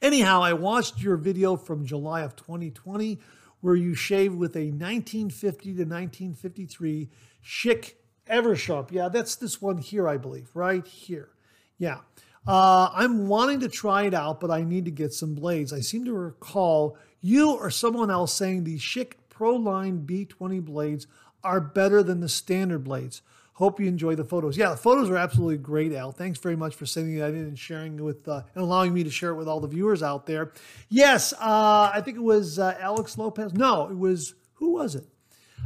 Anyhow, 0.00 0.42
I 0.42 0.52
watched 0.52 1.02
your 1.02 1.16
video 1.16 1.56
from 1.56 1.84
July 1.84 2.20
of 2.20 2.36
2020 2.36 3.18
where 3.60 3.74
you 3.74 3.94
shaved 3.94 4.36
with 4.36 4.54
a 4.54 4.70
1950 4.70 5.64
to 5.64 5.82
1953 5.82 7.10
Schick 7.44 7.94
Eversharp. 8.30 8.92
Yeah, 8.92 9.08
that's 9.08 9.34
this 9.34 9.60
one 9.60 9.78
here, 9.78 10.08
I 10.08 10.18
believe, 10.18 10.50
right 10.54 10.86
here. 10.86 11.30
Yeah. 11.78 11.98
Uh, 12.46 12.90
I'm 12.94 13.26
wanting 13.26 13.58
to 13.60 13.68
try 13.68 14.04
it 14.04 14.14
out, 14.14 14.40
but 14.40 14.52
I 14.52 14.62
need 14.62 14.84
to 14.84 14.92
get 14.92 15.12
some 15.12 15.34
blades. 15.34 15.72
I 15.72 15.80
seem 15.80 16.04
to 16.04 16.12
recall 16.12 16.96
you 17.20 17.50
or 17.50 17.70
someone 17.70 18.10
else 18.10 18.32
saying 18.32 18.62
the 18.62 18.78
Schick 18.78 19.14
Proline 19.34 20.06
B20 20.06 20.64
blades 20.64 21.08
are 21.42 21.60
better 21.60 22.04
than 22.04 22.20
the 22.20 22.28
standard 22.28 22.84
blades. 22.84 23.20
Hope 23.60 23.78
you 23.78 23.86
enjoy 23.86 24.14
the 24.14 24.24
photos. 24.24 24.56
Yeah, 24.56 24.70
the 24.70 24.78
photos 24.78 25.10
are 25.10 25.18
absolutely 25.18 25.58
great, 25.58 25.92
Al. 25.92 26.12
Thanks 26.12 26.38
very 26.38 26.56
much 26.56 26.74
for 26.74 26.86
sending 26.86 27.18
that 27.18 27.34
in 27.34 27.40
and 27.40 27.58
sharing 27.58 28.02
with 28.02 28.26
uh, 28.26 28.40
and 28.54 28.64
allowing 28.64 28.94
me 28.94 29.04
to 29.04 29.10
share 29.10 29.32
it 29.32 29.34
with 29.34 29.48
all 29.48 29.60
the 29.60 29.68
viewers 29.68 30.02
out 30.02 30.24
there. 30.24 30.52
Yes, 30.88 31.34
uh, 31.34 31.90
I 31.92 32.00
think 32.02 32.16
it 32.16 32.22
was 32.22 32.58
uh, 32.58 32.74
Alex 32.80 33.18
Lopez. 33.18 33.52
No, 33.52 33.86
it 33.90 33.98
was 33.98 34.34
who 34.54 34.72
was 34.72 34.94
it? 34.94 35.06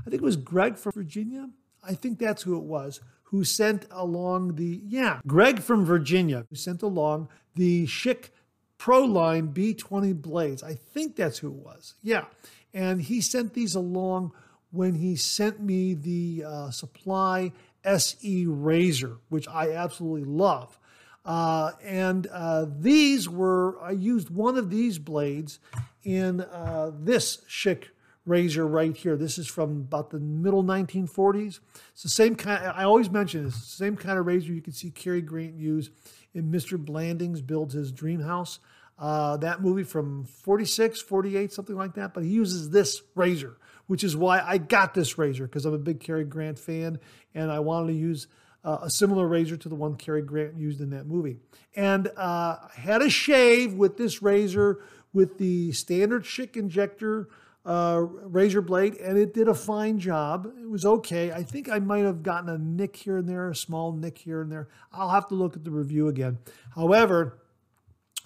I 0.01 0.11
think 0.11 0.23
it 0.23 0.25
was 0.25 0.35
Greg 0.35 0.77
from 0.77 0.91
Virginia. 0.91 1.51
I 1.85 1.95
think 1.95 2.19
that's 2.19 2.43
who 2.43 2.57
it 2.57 2.65
was 2.65 2.99
who 3.23 3.45
sent 3.45 3.87
along 3.93 4.57
the 4.57 4.81
yeah 4.89 5.21
Greg 5.25 5.61
from 5.61 5.85
Virginia 5.85 6.47
who 6.51 6.57
sent 6.57 6.83
along 6.83 7.29
the 7.55 7.87
Schick 7.87 8.31
Proline 8.77 9.53
B20 9.53 10.21
blades. 10.21 10.65
I 10.65 10.75
think 10.75 11.15
that's 11.15 11.39
who 11.39 11.47
it 11.47 11.55
was. 11.55 11.95
Yeah, 12.03 12.25
and 12.73 13.03
he 13.03 13.21
sent 13.21 13.55
these 13.55 13.77
along 13.77 14.33
when 14.73 14.97
he 14.97 15.15
sent 15.15 15.61
me 15.61 15.95
the 15.95 16.45
uh, 16.45 16.71
supply 16.71 17.53
SE 17.85 18.47
Razor, 18.47 19.19
which 19.29 19.47
I 19.49 19.73
absolutely 19.73 20.25
love. 20.25 20.79
Uh, 21.25 21.73
and 21.83 22.27
uh, 22.27 22.67
these 22.79 23.29
were, 23.29 23.81
I 23.83 23.93
used 23.93 24.31
one 24.31 24.59
of 24.59 24.71
these 24.71 24.99
blades 24.99 25.59
in 26.03 26.43
uh, 26.43 26.91
this 26.95 27.39
Schick 27.49 27.85
razor 28.27 28.67
right 28.67 28.97
here. 28.97 29.17
This 29.17 29.39
is 29.39 29.47
from 29.47 29.71
about 29.81 30.11
the 30.11 30.21
middle 30.21 30.63
1940s. 30.63 31.61
It's 31.93 32.03
the 32.03 32.09
same 32.09 32.37
kind, 32.37 32.65
I 32.67 32.85
always 32.85 33.11
mention 33.11 33.45
this, 33.45 33.55
the 33.55 33.85
same 33.85 33.97
kind 33.97 34.19
of 34.19 34.27
razor 34.27 34.53
you 34.53 34.63
can 34.63 34.73
see 34.73 34.91
Cary 34.91 35.23
Grant 35.23 35.55
use 35.55 35.91
in 36.35 36.51
Mr. 36.51 36.79
Blandings 36.79 37.41
Builds 37.41 37.75
His 37.75 37.93
Dream 37.93 38.21
House. 38.21 38.59
Uh, 38.99 39.37
that 39.39 39.61
movie 39.61 39.83
from 39.83 40.25
46, 40.25 41.01
48, 41.01 41.53
something 41.53 41.77
like 41.77 41.95
that. 41.95 42.15
But 42.15 42.23
he 42.23 42.31
uses 42.31 42.71
this 42.71 43.03
razor 43.15 43.57
which 43.87 44.05
is 44.05 44.17
why 44.17 44.41
I 44.41 44.59
got 44.59 44.95
this 44.95 45.19
razor 45.19 45.47
because 45.47 45.65
I'm 45.65 45.75
a 45.75 45.79
big 45.79 46.01
Cary 46.01 46.25
Grant 46.25 46.59
fan 46.59 46.99
and 47.35 47.51
I 47.51 47.61
wanted 47.61 47.89
to 47.89 47.99
use 47.99 48.27
uh, 48.65 48.79
a 48.83 48.91
similar 48.91 49.27
razor 49.29 49.57
to 49.59 49.69
the 49.69 49.75
one 49.75 49.95
Cary 49.95 50.23
Grant 50.23 50.57
used 50.57 50.81
in 50.81 50.91
that 50.91 51.07
movie. 51.07 51.37
And 51.77 52.09
uh, 52.17 52.57
I 52.63 52.71
had 52.75 53.03
a 53.03 53.11
shave 53.11 53.75
with 53.75 53.97
this 53.97 54.23
razor 54.23 54.83
with 55.13 55.39
the 55.39 55.73
standard 55.73 56.25
Schick 56.25 56.57
injector 56.57 57.29
uh, 57.65 58.05
razor 58.25 58.61
blade, 58.61 58.97
and 58.97 59.17
it 59.17 59.33
did 59.33 59.49
a 59.49 59.55
fine 59.55 59.99
job. 59.99 60.53
It 60.61 60.69
was 60.69 60.85
okay. 60.85 61.33
I 61.33 61.43
think 61.43 61.71
I 61.71 61.79
might 61.79 62.05
have 62.05 62.23
gotten 62.23 62.51
a 62.51 62.59
nick 62.59 62.97
here 62.97 63.17
and 63.17 63.29
there, 63.29 63.49
a 63.49 63.55
small 63.55 63.93
nick 63.93 64.19
here 64.19 64.43
and 64.43 64.53
there. 64.53 64.69
I'll 64.93 65.11
have 65.11 65.29
to 65.29 65.35
look 65.35 65.57
at 65.57 65.65
the 65.65 65.71
review 65.71 66.09
again. 66.09 66.39
However, 66.75 67.39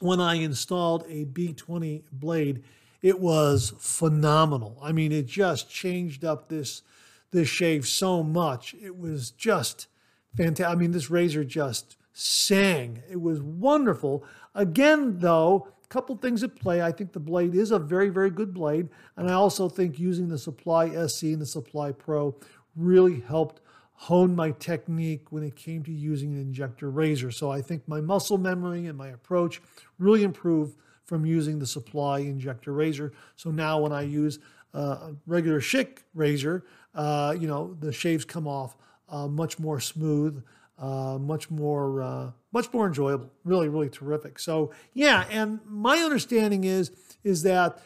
when 0.00 0.20
I 0.20 0.36
installed 0.36 1.04
a 1.08 1.24
B20 1.24 2.04
blade, 2.12 2.64
it 3.02 3.20
was 3.20 3.74
phenomenal. 3.78 4.78
I 4.82 4.92
mean, 4.92 5.12
it 5.12 5.26
just 5.26 5.70
changed 5.70 6.24
up 6.24 6.48
this 6.48 6.82
this 7.30 7.48
shave 7.48 7.86
so 7.86 8.22
much. 8.22 8.74
It 8.80 8.98
was 8.98 9.30
just 9.30 9.86
fantastic. 10.36 10.66
I 10.66 10.74
mean, 10.74 10.92
this 10.92 11.10
razor 11.10 11.44
just 11.44 11.96
sang. 12.12 13.02
It 13.10 13.20
was 13.20 13.40
wonderful. 13.40 14.24
Again, 14.54 15.18
though, 15.18 15.68
a 15.84 15.88
couple 15.88 16.16
things 16.16 16.42
at 16.42 16.56
play. 16.56 16.82
I 16.82 16.90
think 16.90 17.12
the 17.12 17.20
blade 17.20 17.54
is 17.54 17.70
a 17.70 17.78
very, 17.78 18.08
very 18.08 18.30
good 18.30 18.54
blade. 18.54 18.88
And 19.16 19.30
I 19.30 19.34
also 19.34 19.68
think 19.68 19.98
using 19.98 20.28
the 20.28 20.38
Supply 20.38 20.88
SE 20.88 21.32
and 21.32 21.42
the 21.42 21.46
Supply 21.46 21.92
Pro 21.92 22.34
really 22.74 23.20
helped 23.20 23.60
hone 23.92 24.34
my 24.34 24.52
technique 24.52 25.30
when 25.30 25.42
it 25.42 25.56
came 25.56 25.82
to 25.82 25.92
using 25.92 26.32
an 26.32 26.40
injector 26.40 26.88
razor. 26.88 27.30
So 27.30 27.50
I 27.50 27.60
think 27.60 27.86
my 27.86 28.00
muscle 28.00 28.38
memory 28.38 28.86
and 28.86 28.96
my 28.96 29.08
approach 29.08 29.60
really 29.98 30.22
improved 30.22 30.76
from 31.08 31.24
using 31.24 31.58
the 31.58 31.66
supply 31.66 32.18
injector 32.18 32.74
razor. 32.74 33.12
So 33.34 33.50
now 33.50 33.80
when 33.80 33.92
I 33.92 34.02
use 34.02 34.40
a 34.74 35.14
regular 35.26 35.58
Schick 35.58 36.02
razor, 36.14 36.66
uh, 36.94 37.34
you 37.38 37.48
know, 37.48 37.74
the 37.80 37.90
shaves 37.90 38.26
come 38.26 38.46
off 38.46 38.76
uh, 39.08 39.26
much 39.26 39.58
more 39.58 39.80
smooth, 39.80 40.44
uh, 40.78 41.16
much 41.18 41.50
more, 41.50 42.02
uh, 42.02 42.30
much 42.52 42.70
more 42.74 42.86
enjoyable. 42.86 43.32
Really, 43.44 43.70
really 43.70 43.88
terrific. 43.88 44.38
So 44.38 44.70
yeah, 44.92 45.24
and 45.30 45.60
my 45.66 45.96
understanding 45.96 46.64
is 46.64 46.90
is 47.24 47.42
that 47.44 47.78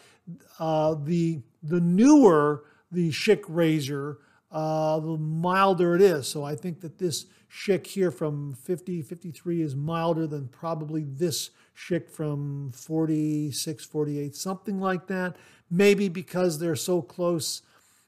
uh, 0.58 0.96
the 1.04 1.42
the 1.62 1.80
newer 1.80 2.64
the 2.90 3.10
Schick 3.10 3.44
razor, 3.46 4.18
the 4.50 5.16
milder 5.18 5.94
it 5.94 6.02
is. 6.02 6.26
So 6.26 6.42
I 6.42 6.56
think 6.56 6.80
that 6.80 6.98
this 6.98 7.26
Schick 7.48 7.86
here 7.86 8.10
from 8.10 8.54
50, 8.54 9.02
53 9.02 9.62
is 9.62 9.76
milder 9.76 10.26
than 10.26 10.48
probably 10.48 11.04
this 11.04 11.50
Schick 11.76 12.10
from 12.10 12.72
46, 12.74 13.84
48, 13.84 14.34
something 14.36 14.80
like 14.80 15.06
that. 15.06 15.36
Maybe 15.70 16.08
because 16.08 16.58
they're 16.58 16.76
so 16.76 17.02
close 17.02 17.62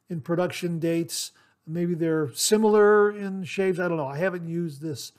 in 0.09 0.21
production 0.21 0.79
dates. 0.79 1.33
Maybe 1.67 1.95
they're 1.95 2.31
similar 2.35 3.11
in 3.11 3.45
shaves. 3.45 3.81
I 3.81 3.89
don't 3.89 3.97
know. 3.97 4.07
I 4.07 4.19
haven't 4.19 4.47
used 4.47 4.83
this 4.83 5.13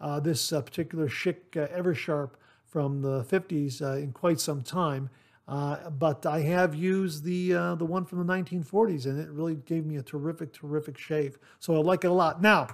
uh, 0.00 0.20
this 0.20 0.52
uh, 0.52 0.60
particular 0.60 1.08
Schick 1.08 1.56
uh, 1.56 1.68
Eversharp 1.68 2.32
from 2.66 3.00
the 3.00 3.24
50s 3.24 3.80
uh, 3.80 3.96
in 3.96 4.12
quite 4.12 4.40
some 4.40 4.60
time. 4.60 5.08
Uh, 5.48 5.88
but 5.90 6.26
I 6.26 6.40
have 6.40 6.74
used 6.74 7.22
the 7.22 7.54
uh, 7.54 7.74
the 7.76 7.84
one 7.84 8.04
from 8.04 8.26
the 8.26 8.32
1940s, 8.32 9.06
and 9.06 9.18
it 9.18 9.30
really 9.30 9.54
gave 9.54 9.86
me 9.86 9.96
a 9.96 10.02
terrific, 10.02 10.52
terrific 10.52 10.98
shave. 10.98 11.38
So 11.60 11.76
I 11.76 11.78
like 11.78 12.04
it 12.04 12.08
a 12.08 12.12
lot. 12.12 12.42
Now, 12.42 12.66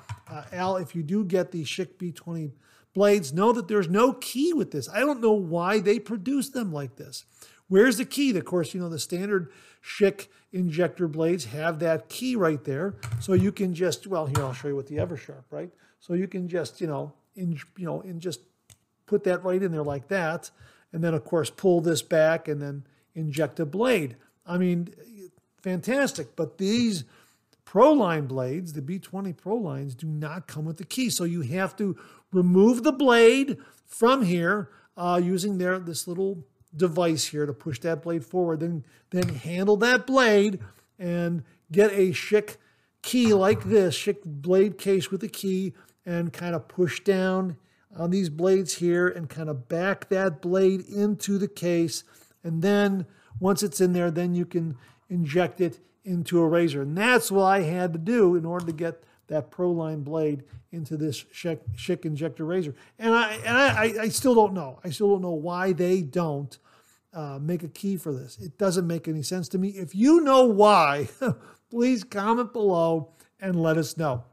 Al, 0.52 0.78
if 0.78 0.94
you 0.96 1.02
do 1.02 1.22
get 1.22 1.52
the 1.52 1.64
Schick 1.64 1.96
B20 1.98 2.52
blades 2.94 3.32
know 3.32 3.52
that 3.52 3.68
there's 3.68 3.88
no 3.88 4.12
key 4.12 4.52
with 4.52 4.70
this. 4.70 4.88
I 4.88 5.00
don't 5.00 5.20
know 5.20 5.32
why 5.32 5.80
they 5.80 5.98
produce 5.98 6.50
them 6.50 6.72
like 6.72 6.96
this. 6.96 7.24
Where's 7.68 7.96
the 7.96 8.04
key? 8.04 8.36
Of 8.36 8.44
course, 8.44 8.74
you 8.74 8.80
know, 8.80 8.88
the 8.88 8.98
standard 8.98 9.50
Schick 9.82 10.28
injector 10.52 11.08
blades 11.08 11.46
have 11.46 11.78
that 11.78 12.08
key 12.08 12.36
right 12.36 12.62
there. 12.64 12.94
So 13.20 13.32
you 13.32 13.50
can 13.50 13.74
just, 13.74 14.06
well, 14.06 14.26
here, 14.26 14.40
I'll 14.40 14.52
show 14.52 14.68
you 14.68 14.76
with 14.76 14.88
the 14.88 14.96
Eversharp, 14.96 15.44
right? 15.50 15.70
So 15.98 16.14
you 16.14 16.28
can 16.28 16.48
just, 16.48 16.80
you 16.80 16.86
know, 16.86 17.14
in, 17.34 17.58
you 17.76 17.86
know, 17.86 18.02
and 18.02 18.20
just 18.20 18.40
put 19.06 19.24
that 19.24 19.42
right 19.42 19.62
in 19.62 19.72
there 19.72 19.82
like 19.82 20.08
that. 20.08 20.50
And 20.92 21.02
then, 21.02 21.14
of 21.14 21.24
course, 21.24 21.48
pull 21.48 21.80
this 21.80 22.02
back 22.02 22.48
and 22.48 22.60
then 22.60 22.84
inject 23.14 23.58
a 23.58 23.66
blade. 23.66 24.16
I 24.46 24.58
mean, 24.58 24.94
fantastic. 25.62 26.36
But 26.36 26.58
these 26.58 27.04
Proline 27.64 28.28
blades, 28.28 28.74
the 28.74 28.82
B20 28.82 29.34
Prolines, 29.34 29.94
do 29.94 30.06
not 30.06 30.46
come 30.46 30.66
with 30.66 30.76
the 30.76 30.84
key. 30.84 31.08
So 31.08 31.24
you 31.24 31.40
have 31.40 31.74
to 31.76 31.96
remove 32.32 32.82
the 32.82 32.92
blade 32.92 33.58
from 33.86 34.22
here 34.22 34.70
uh, 34.96 35.20
using 35.22 35.58
their 35.58 35.78
this 35.78 36.08
little 36.08 36.44
device 36.74 37.26
here 37.26 37.46
to 37.46 37.52
push 37.52 37.78
that 37.80 38.02
blade 38.02 38.24
forward. 38.24 38.60
Then, 38.60 38.84
then 39.10 39.28
handle 39.28 39.76
that 39.78 40.06
blade 40.06 40.58
and 40.98 41.44
get 41.70 41.92
a 41.92 42.10
Schick 42.10 42.56
key 43.02 43.34
like 43.34 43.64
this, 43.64 43.96
Schick 43.96 44.24
blade 44.24 44.78
case 44.78 45.10
with 45.10 45.22
a 45.22 45.28
key, 45.28 45.74
and 46.04 46.32
kind 46.32 46.54
of 46.54 46.68
push 46.68 47.00
down 47.00 47.56
on 47.96 48.10
these 48.10 48.30
blades 48.30 48.74
here 48.74 49.08
and 49.08 49.28
kind 49.28 49.48
of 49.48 49.68
back 49.68 50.08
that 50.08 50.40
blade 50.40 50.80
into 50.88 51.38
the 51.38 51.48
case. 51.48 52.04
And 52.42 52.62
then 52.62 53.06
once 53.38 53.62
it's 53.62 53.80
in 53.80 53.92
there, 53.92 54.10
then 54.10 54.34
you 54.34 54.46
can 54.46 54.76
inject 55.08 55.60
it 55.60 55.80
into 56.04 56.40
a 56.40 56.48
razor. 56.48 56.82
And 56.82 56.96
that's 56.96 57.30
what 57.30 57.44
I 57.44 57.62
had 57.62 57.92
to 57.92 57.98
do 57.98 58.34
in 58.34 58.44
order 58.44 58.66
to 58.66 58.72
get 58.72 59.04
that 59.32 59.50
Proline 59.50 60.04
blade 60.04 60.44
into 60.72 60.96
this 60.96 61.24
Schick, 61.24 62.04
injector 62.04 62.44
razor. 62.44 62.74
And 62.98 63.14
I 63.14 63.32
and 63.32 63.56
I, 63.56 64.02
I, 64.02 64.08
still 64.10 64.34
don't 64.34 64.52
know. 64.52 64.78
I 64.84 64.90
still 64.90 65.08
don't 65.08 65.22
know 65.22 65.30
why 65.30 65.72
they 65.72 66.02
don't 66.02 66.56
uh, 67.14 67.38
make 67.40 67.62
a 67.62 67.68
key 67.68 67.96
for 67.96 68.12
this. 68.12 68.38
It 68.38 68.58
doesn't 68.58 68.86
make 68.86 69.08
any 69.08 69.22
sense 69.22 69.48
to 69.48 69.58
me. 69.58 69.70
If 69.70 69.94
you 69.94 70.20
know 70.20 70.44
why, 70.44 71.08
please 71.70 72.04
comment 72.04 72.52
below 72.52 73.12
and 73.40 73.60
let 73.60 73.78
us 73.78 73.96
know. 73.96 74.24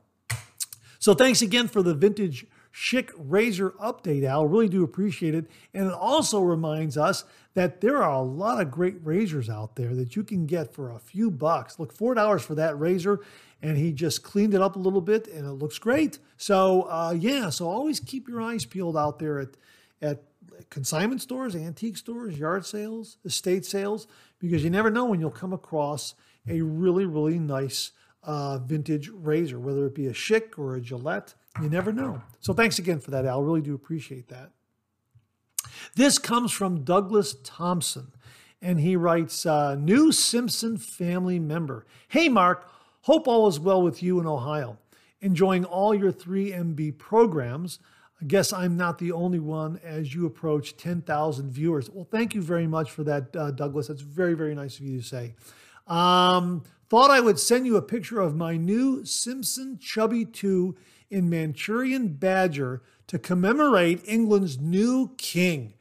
So 1.00 1.13
thanks 1.13 1.41
again 1.41 1.70
for 1.70 1.82
the 1.82 1.94
vintage 1.94 2.46
Schick 2.74 3.12
razor 3.18 3.72
update, 3.82 4.25
Al. 4.25 4.48
Really 4.48 4.70
do 4.70 4.84
appreciate 4.84 5.34
it. 5.34 5.50
And 5.74 5.88
it 5.88 5.94
also 5.94 6.41
reminds 6.41 6.98
us 6.98 7.24
that 7.60 7.82
there 7.82 8.01
are 8.01 8.13
a 8.13 8.22
lot 8.22 8.62
of 8.62 8.72
great 8.72 8.96
razors 9.04 9.50
out 9.50 9.75
there 9.75 9.94
that 9.94 10.16
you 10.16 10.24
can 10.24 10.46
get 10.46 10.74
for 10.74 10.92
a 10.92 10.98
few 10.98 11.30
bucks. 11.30 11.78
Look, 11.78 11.94
$4 11.94 12.39
for 12.39 12.56
that 12.56 12.80
razor, 12.80 13.20
and 13.62 13.75
he 13.75 13.92
just 13.92 14.24
cleaned 14.24 14.54
it 14.54 14.62
up 14.62 14.78
a 14.78 14.80
little 14.80 15.01
bit, 15.01 15.28
and 15.28 15.46
it 15.46 15.51
looks 15.51 15.78
great. 15.78 16.20
So, 16.38 16.84
uh, 16.84 17.13
yeah, 17.20 17.50
so 17.50 17.68
always 17.68 18.00
keep 18.00 18.30
your 18.30 18.42
eyes 18.42 18.63
peeled 18.63 18.96
out 18.96 19.20
there 19.20 19.39
at, 19.39 19.50
at 20.01 20.24
consignment 20.70 21.22
stores, 21.22 21.54
antique 21.54 21.98
stores, 21.98 22.39
yard 22.39 22.66
sales, 22.66 23.18
estate 23.25 23.66
sales, 23.66 24.08
because 24.39 24.63
you 24.63 24.70
never 24.70 24.89
know 24.89 25.04
when 25.04 25.20
you'll 25.20 25.30
come 25.30 25.51
across 25.51 26.16
a 26.48 26.62
really, 26.62 27.06
really 27.06 27.39
nice 27.39 27.92
uh, 28.24 28.60
vintage 28.60 29.10
razor, 29.10 29.60
whether 29.60 29.86
it 29.86 29.96
be 29.96 30.08
a 30.08 30.13
Schick 30.13 30.58
or 30.58 30.75
a 30.75 30.80
Gillette. 30.80 31.34
You 31.62 31.68
never 31.70 31.92
know. 31.92 32.22
So 32.39 32.54
thanks 32.54 32.80
again 32.80 33.01
for 33.01 33.12
that, 33.12 33.25
Al. 33.25 33.44
Really 33.44 33.62
do 33.62 33.75
appreciate 33.75 34.30
that. 34.30 34.51
This 35.96 36.18
comes 36.18 36.52
from 36.52 36.84
Douglas 36.84 37.36
Thompson, 37.44 38.12
and 38.62 38.80
he 38.80 38.96
writes 38.96 39.46
uh, 39.46 39.76
New 39.76 40.12
Simpson 40.12 40.78
family 40.78 41.40
member. 41.40 41.86
Hey, 42.08 42.30
Mark, 42.30 42.70
hope 43.02 43.28
all 43.28 43.48
is 43.48 43.60
well 43.60 43.82
with 43.82 44.04
you 44.04 44.20
in 44.20 44.28
Ohio. 44.28 44.78
Enjoying 45.22 45.66
all 45.66 45.94
your 45.94 46.12
3MB 46.12 46.98
programs. 46.98 47.80
I 48.22 48.26
guess 48.26 48.52
I'm 48.52 48.76
not 48.76 48.98
the 48.98 49.12
only 49.14 49.40
one 49.40 49.80
as 49.84 50.14
you 50.14 50.26
approach 50.26 50.76
10,000 50.78 51.52
viewers. 51.52 51.90
Well, 51.90 52.08
thank 52.10 52.36
you 52.36 52.42
very 52.42 52.68
much 52.68 52.92
for 52.92 53.04
that, 53.06 53.36
uh, 53.36 53.52
Douglas. 53.52 53.88
That's 53.88 54.02
very, 54.02 54.34
very 54.34 54.56
nice 54.56 54.78
of 54.78 54.86
you 54.86 55.02
to 55.02 55.08
say. 55.08 55.36
Um, 55.88 56.64
thought 56.90 57.12
I 57.12 57.20
would 57.20 57.40
send 57.40 57.66
you 57.66 57.78
a 57.78 57.82
picture 57.82 58.20
of 58.20 58.36
my 58.36 58.58
new 58.58 59.06
Simpson 59.06 59.80
Chubby 59.80 60.26
2 60.26 60.76
in 61.10 61.30
Manchurian 61.30 62.10
Badger 62.10 62.82
to 63.10 63.18
commemorate 63.18 64.04
England's 64.06 64.60
new 64.60 65.16
king. 65.18 65.74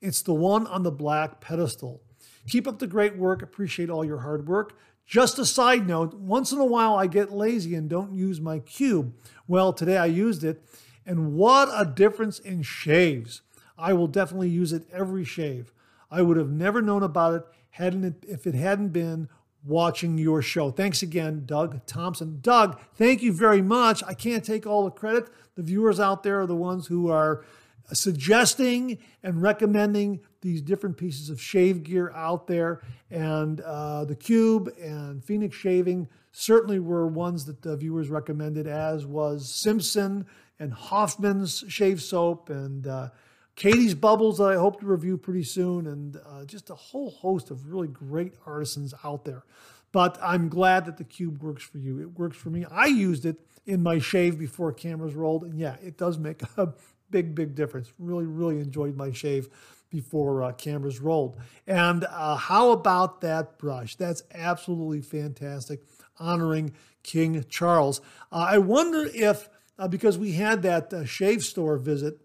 It's 0.00 0.22
the 0.22 0.32
one 0.32 0.68
on 0.68 0.84
the 0.84 0.92
black 0.92 1.40
pedestal. 1.40 2.00
Keep 2.48 2.68
up 2.68 2.78
the 2.78 2.86
great 2.86 3.16
work. 3.16 3.42
Appreciate 3.42 3.90
all 3.90 4.04
your 4.04 4.20
hard 4.20 4.46
work. 4.46 4.78
Just 5.04 5.36
a 5.40 5.44
side 5.44 5.88
note 5.88 6.14
once 6.14 6.52
in 6.52 6.58
a 6.58 6.64
while 6.64 6.94
I 6.94 7.08
get 7.08 7.32
lazy 7.32 7.74
and 7.74 7.90
don't 7.90 8.14
use 8.14 8.40
my 8.40 8.60
cube. 8.60 9.14
Well, 9.48 9.72
today 9.72 9.96
I 9.96 10.06
used 10.06 10.44
it, 10.44 10.62
and 11.04 11.34
what 11.34 11.68
a 11.72 11.84
difference 11.84 12.38
in 12.38 12.62
shaves. 12.62 13.42
I 13.76 13.92
will 13.92 14.06
definitely 14.06 14.50
use 14.50 14.72
it 14.72 14.86
every 14.92 15.24
shave. 15.24 15.72
I 16.08 16.22
would 16.22 16.36
have 16.36 16.50
never 16.50 16.80
known 16.80 17.02
about 17.02 17.34
it 17.34 17.42
hadn't 17.70 18.04
it, 18.04 18.24
if 18.28 18.46
it 18.46 18.54
hadn't 18.54 18.88
been 18.88 19.28
watching 19.66 20.16
your 20.18 20.42
show. 20.42 20.70
Thanks 20.70 21.02
again, 21.02 21.42
Doug 21.44 21.84
Thompson. 21.86 22.38
Doug, 22.40 22.80
thank 22.94 23.22
you 23.22 23.32
very 23.32 23.62
much. 23.62 24.02
I 24.04 24.14
can't 24.14 24.44
take 24.44 24.66
all 24.66 24.84
the 24.84 24.90
credit. 24.90 25.28
The 25.56 25.62
viewers 25.62 25.98
out 25.98 26.22
there 26.22 26.40
are 26.40 26.46
the 26.46 26.56
ones 26.56 26.86
who 26.86 27.10
are 27.10 27.44
suggesting 27.92 28.98
and 29.22 29.42
recommending 29.42 30.20
these 30.40 30.62
different 30.62 30.96
pieces 30.96 31.30
of 31.30 31.40
shave 31.40 31.82
gear 31.82 32.12
out 32.14 32.46
there. 32.46 32.82
And 33.10 33.60
uh, 33.60 34.04
the 34.04 34.16
Cube 34.16 34.70
and 34.80 35.24
Phoenix 35.24 35.56
Shaving 35.56 36.08
certainly 36.32 36.78
were 36.78 37.06
ones 37.06 37.44
that 37.46 37.62
the 37.62 37.76
viewers 37.76 38.08
recommended, 38.08 38.66
as 38.66 39.06
was 39.06 39.52
Simpson 39.52 40.26
and 40.58 40.72
Hoffman's 40.72 41.64
shave 41.68 42.02
soap 42.02 42.50
and 42.50 42.86
uh, 42.86 43.08
Catie's 43.56 43.94
Bubbles 43.94 44.36
that 44.36 44.44
I 44.44 44.56
hope 44.56 44.80
to 44.80 44.86
review 44.86 45.16
pretty 45.16 45.42
soon, 45.42 45.86
and 45.86 46.16
uh, 46.16 46.44
just 46.44 46.68
a 46.68 46.74
whole 46.74 47.10
host 47.10 47.50
of 47.50 47.72
really 47.72 47.88
great 47.88 48.34
artisans 48.44 48.92
out 49.02 49.24
there. 49.24 49.44
But 49.92 50.18
I'm 50.22 50.50
glad 50.50 50.84
that 50.84 50.98
the 50.98 51.04
Cube 51.04 51.42
works 51.42 51.64
for 51.64 51.78
you. 51.78 51.98
It 51.98 52.18
works 52.18 52.36
for 52.36 52.50
me. 52.50 52.66
I 52.70 52.86
used 52.86 53.24
it 53.24 53.40
in 53.64 53.82
my 53.82 53.98
shave 53.98 54.38
before 54.38 54.72
cameras 54.72 55.14
rolled, 55.14 55.42
and 55.42 55.58
yeah, 55.58 55.76
it 55.82 55.96
does 55.96 56.18
make 56.18 56.42
a 56.58 56.74
big, 57.10 57.34
big 57.34 57.54
difference. 57.54 57.92
Really, 57.98 58.26
really 58.26 58.60
enjoyed 58.60 58.94
my 58.94 59.10
shave 59.10 59.48
before 59.88 60.42
uh, 60.42 60.52
cameras 60.52 61.00
rolled. 61.00 61.38
And 61.66 62.04
uh, 62.04 62.36
how 62.36 62.72
about 62.72 63.22
that 63.22 63.58
brush? 63.58 63.96
That's 63.96 64.22
absolutely 64.34 65.00
fantastic, 65.00 65.80
honoring 66.18 66.74
King 67.02 67.42
Charles. 67.48 68.02
Uh, 68.30 68.48
I 68.50 68.58
wonder 68.58 69.08
if, 69.14 69.48
uh, 69.78 69.88
because 69.88 70.18
we 70.18 70.32
had 70.32 70.60
that 70.62 70.92
uh, 70.92 71.06
shave 71.06 71.42
store 71.42 71.78
visit 71.78 72.18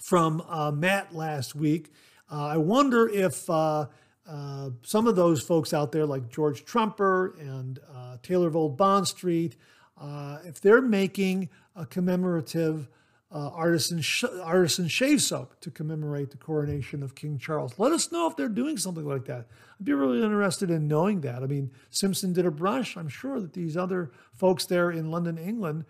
from 0.00 0.42
uh, 0.48 0.70
Matt 0.70 1.14
last 1.14 1.54
week. 1.54 1.92
Uh, 2.30 2.46
I 2.46 2.56
wonder 2.56 3.08
if 3.08 3.48
uh, 3.48 3.86
uh 4.28 4.70
some 4.82 5.06
of 5.06 5.16
those 5.16 5.42
folks 5.42 5.72
out 5.72 5.92
there, 5.92 6.06
like 6.06 6.28
George 6.28 6.64
Trumper 6.64 7.36
and 7.38 7.78
uh, 7.94 8.16
Taylor 8.22 8.48
of 8.48 8.56
Old 8.56 8.76
Bond 8.76 9.06
Street, 9.08 9.56
uh, 10.00 10.38
if 10.44 10.60
they're 10.60 10.82
making 10.82 11.48
a 11.74 11.86
commemorative 11.86 12.88
artisan 13.30 14.00
sh- 14.00 14.24
artisan 14.42 14.88
shave 14.88 15.20
soap 15.20 15.60
to 15.60 15.70
commemorate 15.70 16.30
the 16.30 16.36
coronation 16.38 17.02
of 17.02 17.14
King 17.14 17.38
Charles, 17.38 17.78
let 17.78 17.92
us 17.92 18.10
know 18.10 18.26
if 18.26 18.36
they're 18.36 18.48
doing 18.48 18.78
something 18.78 19.04
like 19.04 19.26
that. 19.26 19.46
I'd 19.78 19.84
be 19.84 19.92
really 19.92 20.22
interested 20.22 20.70
in 20.70 20.88
knowing 20.88 21.20
that. 21.22 21.42
I 21.42 21.46
mean, 21.46 21.70
Simpson 21.90 22.32
did 22.32 22.46
a 22.46 22.50
brush. 22.50 22.96
I'm 22.96 23.08
sure 23.08 23.38
that 23.40 23.52
these 23.52 23.76
other 23.76 24.12
folks 24.34 24.64
there 24.64 24.90
in 24.90 25.10
London, 25.10 25.36
England, 25.36 25.84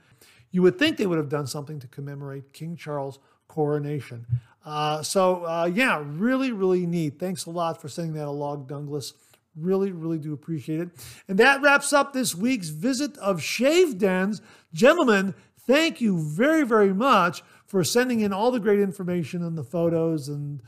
you 0.51 0.62
would 0.62 0.79
think 0.79 0.97
they 0.97 1.07
would 1.07 1.18
have 1.18 1.29
done 1.29 1.47
something 1.47 1.79
to 1.81 1.87
commemorate 1.87 2.53
King 2.53 2.77
Charles 2.77 3.18
coronation. 3.48 4.26
Uh, 4.64 5.02
so, 5.02 5.44
uh, 5.44 5.70
yeah, 5.72 6.02
really, 6.06 6.52
really 6.52 6.87
neat. 6.87 7.18
Thanks 7.18 7.46
a 7.46 7.50
lot 7.50 7.80
for 7.80 7.88
sending 7.88 8.14
that 8.14 8.28
along, 8.28 8.66
Douglas. 8.66 9.14
Really, 9.56 9.90
really 9.90 10.18
do 10.18 10.32
appreciate 10.32 10.80
it. 10.80 10.90
And 11.26 11.38
that 11.38 11.62
wraps 11.62 11.92
up 11.92 12.12
this 12.12 12.34
week's 12.34 12.68
visit 12.68 13.16
of 13.18 13.42
Shave 13.42 13.98
Dens. 13.98 14.40
Gentlemen, 14.72 15.34
thank 15.66 16.00
you 16.00 16.18
very, 16.18 16.64
very 16.64 16.92
much 16.92 17.42
for 17.66 17.82
sending 17.84 18.20
in 18.20 18.32
all 18.32 18.50
the 18.50 18.61
great 18.61 18.80
information 18.80 19.42
and 19.42 19.56
the 19.56 19.64
photos 19.64 20.28
and 20.28 20.62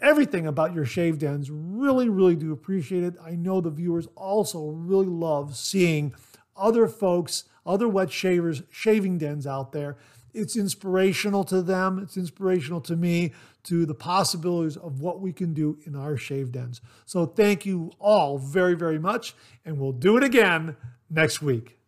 everything 0.00 0.46
about 0.46 0.74
your 0.74 0.84
shave 0.84 1.18
dens. 1.18 1.50
Really, 1.50 2.08
really 2.08 2.34
do 2.34 2.52
appreciate 2.52 3.04
it. 3.04 3.14
I 3.24 3.32
know 3.32 3.60
the 3.60 3.70
viewers 3.70 4.08
also 4.16 4.70
really 4.70 5.06
love 5.06 5.56
seeing 5.56 6.14
other 6.56 6.88
folks, 6.88 7.44
other 7.64 7.88
wet 7.88 8.10
shavers, 8.10 8.62
shaving 8.70 9.18
dens 9.18 9.46
out 9.46 9.72
there 9.72 9.96
it's 10.34 10.56
inspirational 10.56 11.44
to 11.44 11.62
them. 11.62 11.98
It's 11.98 12.16
inspirational 12.16 12.80
to 12.82 12.96
me 12.96 13.32
to 13.64 13.86
the 13.86 13.94
possibilities 13.94 14.76
of 14.76 15.00
what 15.00 15.20
we 15.20 15.32
can 15.32 15.52
do 15.54 15.78
in 15.84 15.94
our 15.94 16.16
shave 16.16 16.52
dens. 16.52 16.80
So 17.04 17.26
thank 17.26 17.64
you 17.64 17.92
all 17.98 18.38
very, 18.38 18.74
very 18.74 18.98
much. 18.98 19.34
And 19.64 19.78
we'll 19.78 19.92
do 19.92 20.16
it 20.16 20.24
again 20.24 20.76
next 21.10 21.42
week. 21.42 21.78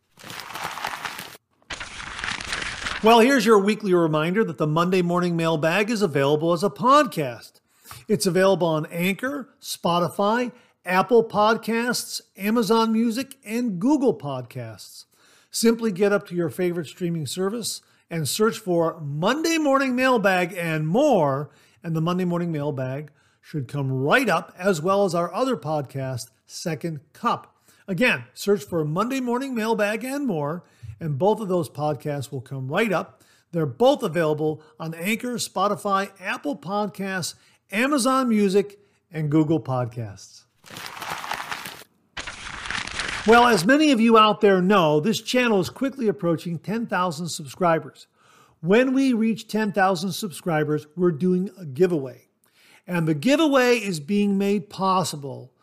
Well, 3.03 3.21
here's 3.21 3.45
your 3.45 3.59
weekly 3.59 3.93
reminder 3.93 4.45
that 4.45 4.57
the 4.57 4.67
Monday 4.67 5.03
Morning 5.03 5.37
Mailbag 5.37 5.91
is 5.91 6.01
available 6.01 6.53
as 6.53 6.65
a 6.65 6.71
podcast. 6.71 7.61
It's 8.09 8.25
available 8.25 8.69
on 8.69 8.87
Anchor, 8.87 9.51
Spotify, 9.61 10.53
Apple 10.87 11.23
Podcasts, 11.23 12.21
Amazon 12.37 12.93
Music, 12.93 13.37
and 13.45 13.79
Google 13.79 14.17
Podcasts. 14.17 15.05
Simply 15.51 15.93
get 15.93 16.13
up 16.13 16.27
to 16.29 16.35
your 16.35 16.49
favorite 16.49 16.87
streaming 16.87 17.27
service 17.27 17.83
and 18.11 18.29
search 18.29 18.59
for 18.59 19.01
Monday 19.01 19.59
Morning 19.59 19.97
Mailbag 19.97 20.55
and 20.55 20.87
more. 20.87 21.51
And 21.83 21.95
the 21.95 22.01
Monday 22.01 22.25
Morning 22.25 22.51
Mailbag 22.51 23.11
should 23.41 23.69
come 23.69 23.93
right 23.93 24.29
up, 24.29 24.55
as 24.59 24.81
well 24.81 25.05
as 25.05 25.15
our 25.15 25.33
other 25.35 25.57
podcast, 25.57 26.31
Second 26.47 27.01
Cup. 27.13 27.55
Again, 27.87 28.25
search 28.33 28.65
for 28.65 28.85
Monday 28.85 29.21
Morning 29.21 29.55
Mailbag 29.55 30.03
and 30.05 30.27
more, 30.27 30.65
and 30.99 31.19
both 31.19 31.41
of 31.41 31.49
those 31.49 31.69
podcasts 31.69 32.33
will 32.33 32.41
come 32.41 32.69
right 32.69 32.93
up. 32.93 33.23
They're 33.53 33.67
both 33.67 34.03
available 34.03 34.63
on 34.81 34.95
Anchor, 34.95 35.35
Spotify, 35.35 36.11
Apple 36.19 36.57
Podcasts, 36.57 37.35
Amazon 37.71 38.29
Music, 38.29 38.79
and 39.13 39.31
Google 39.31 39.61
Podcasts. 39.61 40.45
Well, 43.27 43.47
as 43.47 43.65
many 43.65 43.91
of 43.91 44.03
you 44.03 44.19
out 44.19 44.43
there 44.43 44.61
know, 44.61 45.01
this 45.01 45.23
channel 45.23 45.59
is 45.59 45.71
quickly 45.71 46.09
approaching 46.09 46.59
10,000 46.59 47.27
subscribers. 47.29 48.07
When 48.61 48.93
we 48.93 49.15
reach 49.15 49.49
10,000 49.49 50.13
subscribers, 50.13 50.87
we're 50.95 51.11
doing 51.11 51.49
a 51.59 51.65
giveaway. 51.65 52.29
And 52.87 53.09
the 53.09 53.15
giveaway 53.15 53.79
is 53.79 53.99
being 53.99 54.37
made 54.37 54.69
possible 54.69 55.55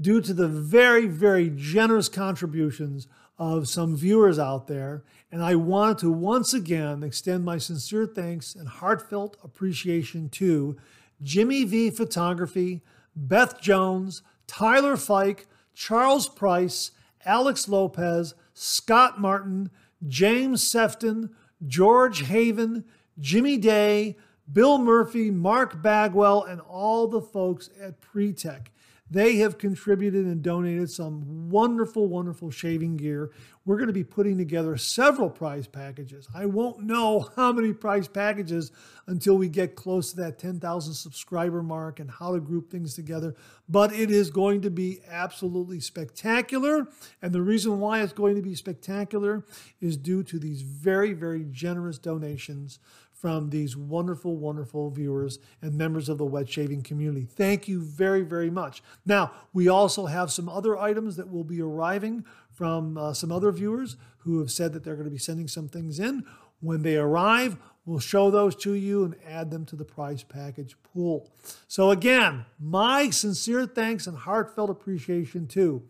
due 0.00 0.20
to 0.20 0.32
the 0.32 0.46
very, 0.46 1.06
very 1.06 1.50
generous 1.52 2.08
contributions 2.08 3.08
of 3.36 3.68
some 3.68 3.96
viewers 3.96 4.38
out 4.38 4.68
there. 4.68 5.02
And 5.32 5.42
I 5.42 5.56
want 5.56 5.98
to 5.98 6.12
once 6.12 6.54
again 6.54 7.02
extend 7.02 7.44
my 7.44 7.58
sincere 7.58 8.06
thanks 8.06 8.54
and 8.54 8.68
heartfelt 8.68 9.36
appreciation 9.42 10.28
to 10.30 10.76
Jimmy 11.20 11.64
V 11.64 11.90
Photography, 11.90 12.80
Beth 13.16 13.60
Jones, 13.60 14.22
Tyler 14.46 14.96
Fike, 14.96 15.48
Charles 15.74 16.28
Price, 16.28 16.92
Alex 17.24 17.68
Lopez, 17.68 18.34
Scott 18.54 19.20
Martin, 19.20 19.70
James 20.06 20.62
Sefton, 20.62 21.30
George 21.66 22.26
Haven, 22.26 22.84
Jimmy 23.18 23.56
Day, 23.56 24.16
Bill 24.50 24.78
Murphy, 24.78 25.30
Mark 25.30 25.82
Bagwell, 25.82 26.42
and 26.44 26.60
all 26.60 27.06
the 27.06 27.20
folks 27.20 27.70
at 27.80 28.00
Pretech. 28.00 28.68
They 29.10 29.36
have 29.36 29.56
contributed 29.56 30.26
and 30.26 30.42
donated 30.42 30.90
some 30.90 31.48
wonderful, 31.48 32.08
wonderful 32.08 32.50
shaving 32.50 32.96
gear. 32.98 33.30
We're 33.64 33.76
going 33.76 33.88
to 33.88 33.92
be 33.94 34.04
putting 34.04 34.36
together 34.36 34.76
several 34.76 35.30
prize 35.30 35.66
packages. 35.66 36.28
I 36.34 36.46
won't 36.46 36.80
know 36.80 37.28
how 37.36 37.52
many 37.52 37.72
prize 37.72 38.08
packages 38.08 38.70
until 39.06 39.36
we 39.36 39.48
get 39.48 39.76
close 39.76 40.10
to 40.10 40.16
that 40.22 40.38
10,000 40.38 40.94
subscriber 40.94 41.62
mark 41.62 42.00
and 42.00 42.10
how 42.10 42.34
to 42.34 42.40
group 42.40 42.70
things 42.70 42.94
together, 42.94 43.34
but 43.68 43.92
it 43.92 44.10
is 44.10 44.30
going 44.30 44.62
to 44.62 44.70
be 44.70 45.00
absolutely 45.08 45.80
spectacular. 45.80 46.88
And 47.22 47.32
the 47.32 47.42
reason 47.42 47.80
why 47.80 48.02
it's 48.02 48.12
going 48.12 48.36
to 48.36 48.42
be 48.42 48.54
spectacular 48.54 49.44
is 49.80 49.96
due 49.96 50.22
to 50.24 50.38
these 50.38 50.62
very, 50.62 51.12
very 51.12 51.44
generous 51.50 51.98
donations 51.98 52.78
from 53.20 53.50
these 53.50 53.76
wonderful, 53.76 54.36
wonderful 54.36 54.90
viewers 54.90 55.38
and 55.60 55.74
members 55.74 56.08
of 56.08 56.18
the 56.18 56.24
wet 56.24 56.48
shaving 56.48 56.82
community. 56.82 57.26
Thank 57.28 57.66
you 57.66 57.80
very, 57.80 58.22
very 58.22 58.50
much. 58.50 58.82
Now, 59.04 59.32
we 59.52 59.68
also 59.68 60.06
have 60.06 60.30
some 60.30 60.48
other 60.48 60.78
items 60.78 61.16
that 61.16 61.30
will 61.30 61.44
be 61.44 61.60
arriving 61.60 62.24
from 62.50 62.96
uh, 62.96 63.12
some 63.12 63.32
other 63.32 63.50
viewers 63.50 63.96
who 64.18 64.38
have 64.38 64.50
said 64.50 64.72
that 64.72 64.84
they're 64.84 64.94
going 64.94 65.04
to 65.04 65.10
be 65.10 65.18
sending 65.18 65.48
some 65.48 65.68
things 65.68 65.98
in. 65.98 66.24
When 66.60 66.82
they 66.82 66.96
arrive, 66.96 67.56
We'll 67.88 68.00
show 68.00 68.30
those 68.30 68.54
to 68.56 68.74
you 68.74 69.04
and 69.04 69.16
add 69.26 69.50
them 69.50 69.64
to 69.64 69.74
the 69.74 69.82
prize 69.82 70.22
package 70.22 70.76
pool. 70.82 71.30
So, 71.68 71.90
again, 71.90 72.44
my 72.60 73.08
sincere 73.08 73.64
thanks 73.64 74.06
and 74.06 74.14
heartfelt 74.14 74.68
appreciation 74.68 75.46
to 75.46 75.82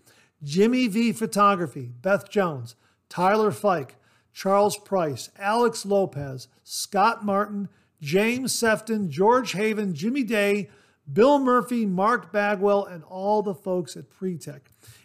Jimmy 0.45 0.87
V 0.87 1.13
Photography, 1.13 1.91
Beth 2.01 2.31
Jones, 2.31 2.77
Tyler 3.09 3.51
Fike, 3.51 3.97
Charles 4.33 4.77
Price, 4.77 5.31
Alex 5.39 5.85
Lopez, 5.85 6.49
Scott 6.63 7.25
Martin, 7.25 7.69
James 8.01 8.55
Sefton, 8.55 9.11
George 9.11 9.53
Haven, 9.53 9.95
Jimmy 9.95 10.23
Day, 10.23 10.69
Bill 11.13 11.39
Murphy, 11.39 11.87
Mark 11.87 12.33
Bagwell, 12.33 12.85
and 12.85 13.03
all 13.05 13.43
the 13.43 13.55
folks 13.55 13.97
at 13.97 14.11
Pretech. 14.11 14.61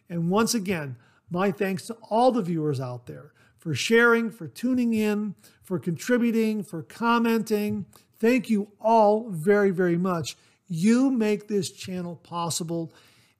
And 0.09 0.29
once 0.29 0.53
again, 0.53 0.97
my 1.29 1.51
thanks 1.51 1.87
to 1.87 1.93
all 2.09 2.31
the 2.31 2.41
viewers 2.41 2.79
out 2.79 3.07
there 3.07 3.33
for 3.57 3.73
sharing, 3.73 4.29
for 4.29 4.47
tuning 4.47 4.93
in, 4.93 5.35
for 5.63 5.79
contributing, 5.79 6.63
for 6.63 6.83
commenting. 6.83 7.85
Thank 8.19 8.49
you 8.49 8.71
all 8.79 9.29
very, 9.29 9.71
very 9.71 9.97
much. 9.97 10.37
You 10.67 11.09
make 11.09 11.47
this 11.47 11.71
channel 11.71 12.17
possible, 12.17 12.93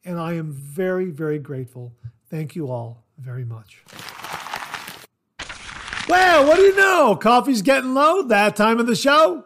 and 0.05 0.19
I 0.19 0.33
am 0.33 0.51
very, 0.51 1.09
very 1.09 1.39
grateful. 1.39 1.93
Thank 2.29 2.55
you 2.55 2.71
all 2.71 3.03
very 3.17 3.45
much. 3.45 3.83
Well, 6.09 6.45
what 6.45 6.57
do 6.57 6.63
you 6.63 6.75
know? 6.75 7.15
Coffee's 7.15 7.61
getting 7.61 7.93
low, 7.93 8.23
that 8.23 8.55
time 8.55 8.79
of 8.79 8.87
the 8.87 8.95
show. 8.95 9.45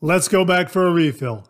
Let's 0.00 0.28
go 0.28 0.44
back 0.46 0.70
for 0.70 0.86
a 0.86 0.90
refill. 0.90 1.46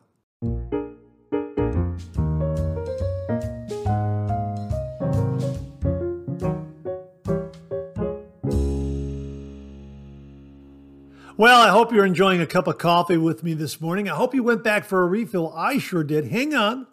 Well, 11.37 11.63
I 11.63 11.71
hope 11.71 11.93
you're 11.93 12.05
enjoying 12.05 12.43
a 12.43 12.47
cup 12.47 12.67
of 12.67 12.77
coffee 12.77 13.17
with 13.17 13.43
me 13.43 13.55
this 13.55 13.81
morning. 13.81 14.11
I 14.11 14.15
hope 14.15 14.35
you 14.35 14.43
went 14.43 14.63
back 14.63 14.85
for 14.85 15.01
a 15.01 15.07
refill. 15.07 15.55
I 15.57 15.79
sure 15.79 16.05
did. 16.05 16.27
Hang 16.27 16.55
on. 16.55 16.87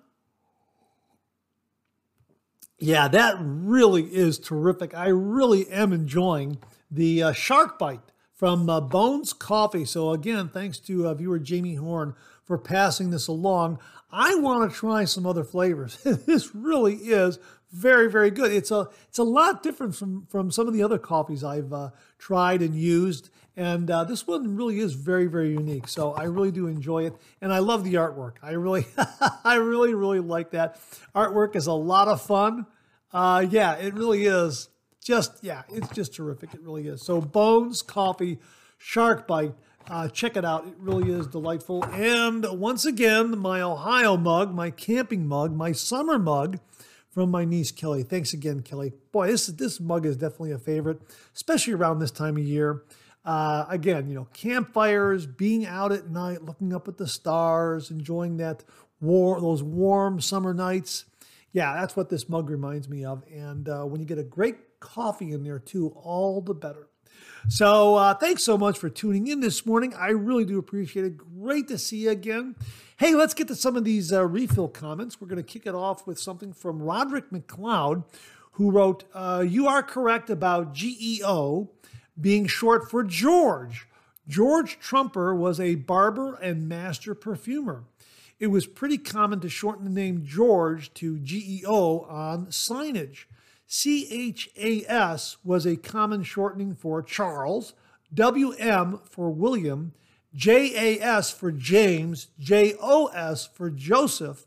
Yeah, 2.80 3.08
that 3.10 3.36
really 3.40 4.04
is 4.04 4.40
terrific. 4.40 4.94
I 4.94 5.08
really 5.08 5.68
am 5.68 5.92
enjoying 5.92 6.60
the 6.90 7.24
uh, 7.24 7.32
shark 7.34 7.78
bite 7.80 8.12
from 8.34 8.70
uh, 8.70 8.80
Bones 8.80 9.34
Coffee. 9.34 9.86
So, 9.86 10.12
again, 10.12 10.50
thanks 10.50 10.80
to 10.80 11.08
uh, 11.08 11.14
viewer 11.14 11.40
Jamie 11.40 11.76
Horn 11.76 12.14
for 12.44 12.58
passing 12.58 13.10
this 13.10 13.28
along. 13.28 13.80
I 14.12 14.36
want 14.36 14.72
to 14.72 14.76
try 14.76 15.06
some 15.06 15.26
other 15.26 15.44
flavors. 15.44 15.98
this 16.04 16.56
really 16.56 16.96
is 16.96 17.40
very, 17.72 18.10
very 18.10 18.32
good. 18.32 18.52
It's 18.52 18.72
a 18.72 18.88
it's 19.10 19.18
a 19.18 19.24
lot 19.24 19.62
different 19.62 19.96
from 19.96 20.26
from 20.28 20.52
some 20.52 20.68
of 20.68 20.74
the 20.74 20.84
other 20.84 20.98
coffees 20.98 21.44
I've 21.44 21.74
uh, 21.74 21.90
tried 22.18 22.62
and 22.62 22.76
used, 22.76 23.30
and 23.58 23.92
uh, 23.92 24.04
this 24.06 24.26
one 24.26 24.56
really 24.56 24.80
is 24.80 24.94
very, 24.94 25.28
very 25.28 25.52
unique. 25.52 25.88
So 25.88 26.14
I 26.14 26.24
really 26.24 26.52
do 26.52 26.68
enjoy 26.68 27.06
it, 27.06 27.16
and 27.42 27.52
I 27.52 27.60
love 27.60 27.84
the 27.84 27.96
artwork. 27.96 28.36
I 28.42 28.52
really, 28.52 28.88
I 29.44 29.56
really, 29.56 29.94
really 29.94 30.20
like 30.22 30.52
that 30.52 30.80
artwork. 31.14 31.56
is 31.56 31.68
a 31.68 31.74
lot 31.74 32.08
of 32.08 32.22
fun. 32.22 32.66
Uh, 33.12 33.46
yeah, 33.50 33.74
it 33.76 33.94
really 33.94 34.26
is. 34.26 34.70
Just 35.08 35.42
yeah, 35.42 35.64
it's 35.70 35.88
just 35.92 36.14
terrific. 36.14 36.54
It 36.54 36.60
really 36.62 36.86
is. 36.86 37.02
So 37.02 37.22
Bones 37.22 37.82
Coffee 37.82 38.40
Shark 38.78 39.26
Bite. 39.26 39.54
Uh, 39.90 40.10
check 40.10 40.36
it 40.36 40.44
out. 40.44 40.68
It 40.68 40.74
really 40.80 41.10
is 41.10 41.28
delightful. 41.28 41.86
And 41.86 42.46
once 42.60 42.86
again, 42.86 43.38
my 43.40 43.62
Ohio 43.62 44.18
mug, 44.18 44.54
my 44.54 44.70
camping 44.70 45.26
mug, 45.26 45.56
my 45.56 45.72
summer 45.72 46.20
mug 46.20 46.60
from 47.10 47.32
my 47.32 47.46
niece 47.46 47.72
Kelly. 47.72 48.04
Thanks 48.04 48.34
again, 48.34 48.60
Kelly. 48.64 48.92
Boy, 49.14 49.28
this 49.28 49.48
this 49.48 49.80
mug 49.80 50.06
is 50.06 50.18
definitely 50.18 50.52
a 50.52 50.58
favorite, 50.60 51.00
especially 51.34 51.72
around 51.72 52.00
this 52.00 52.12
time 52.12 52.36
of 52.36 52.44
year. 52.44 52.84
Uh, 53.24 53.66
again, 53.70 54.10
you 54.10 54.14
know, 54.14 54.28
campfires, 54.34 55.26
being 55.26 55.66
out 55.66 55.94
at 55.94 56.10
night, 56.10 56.44
looking 56.44 56.74
up 56.74 56.90
at 56.90 56.98
the 56.98 57.08
stars, 57.08 57.92
enjoying 57.92 58.36
that 58.38 58.66
war, 59.00 59.40
those 59.40 59.64
warm 59.64 60.20
summer 60.20 60.54
nights. 60.54 61.06
Yeah, 61.54 61.74
that's 61.76 61.96
what 61.96 62.10
this 62.10 62.28
mug 62.28 62.50
reminds 62.50 62.90
me 62.90 63.06
of. 63.06 63.24
And 63.34 63.70
uh, 63.70 63.86
when 63.86 64.02
you 64.02 64.06
get 64.06 64.18
a 64.20 64.24
great 64.24 64.58
coffee 64.94 65.32
in 65.32 65.44
there 65.44 65.60
too, 65.60 65.90
all 65.96 66.42
the 66.42 66.54
better. 66.54 66.88
So 67.50 67.96
uh, 67.96 68.14
thanks 68.14 68.44
so 68.44 68.58
much 68.58 68.78
for 68.78 68.90
tuning 68.90 69.28
in 69.28 69.40
this 69.40 69.66
morning. 69.66 69.94
I 69.94 70.10
really 70.10 70.46
do 70.46 70.58
appreciate 70.58 71.06
it. 71.06 71.18
Great 71.18 71.68
to 71.68 71.78
see 71.78 72.04
you 72.04 72.12
again. 72.12 72.56
Hey, 72.98 73.14
let's 73.14 73.34
get 73.34 73.48
to 73.50 73.56
some 73.56 73.76
of 73.76 73.84
these 73.84 74.12
uh, 74.12 74.26
refill 74.26 74.68
comments. 74.68 75.22
We're 75.22 75.28
going 75.28 75.44
to 75.44 75.44
kick 75.44 75.66
it 75.66 75.76
off 75.76 76.08
with 76.08 76.20
something 76.20 76.52
from 76.52 76.82
Roderick 76.82 77.30
McLeod, 77.32 78.04
who 78.54 78.72
wrote, 78.72 79.04
uh, 79.14 79.46
You 79.48 79.68
are 79.68 79.84
correct 79.84 80.30
about 80.30 80.74
GEO 80.74 81.70
being 82.20 82.48
short 82.48 82.90
for 82.90 83.04
George. 83.04 83.88
George 84.28 84.80
Trumper 84.80 85.34
was 85.34 85.60
a 85.60 85.76
barber 85.76 86.36
and 86.36 86.68
master 86.68 87.14
perfumer. 87.16 87.84
It 88.40 88.48
was 88.48 88.68
pretty 88.68 88.98
common 88.98 89.40
to 89.40 89.50
shorten 89.50 89.86
the 89.86 89.90
name 89.90 90.24
George 90.26 90.94
to 90.96 91.18
GEO 91.20 92.06
on 92.10 92.48
signage. 92.48 93.26
CHAS 93.68 95.38
was 95.44 95.66
a 95.66 95.76
common 95.76 96.24
shortening 96.24 96.74
for 96.74 97.04
Charles, 97.04 97.74
WM 98.14 99.02
for 99.04 99.30
William, 99.30 99.94
JAS 100.34 101.32
for 101.32 101.52
James, 101.52 102.28
JOS 102.40 103.48
for 103.54 103.70
Joseph, 103.70 104.46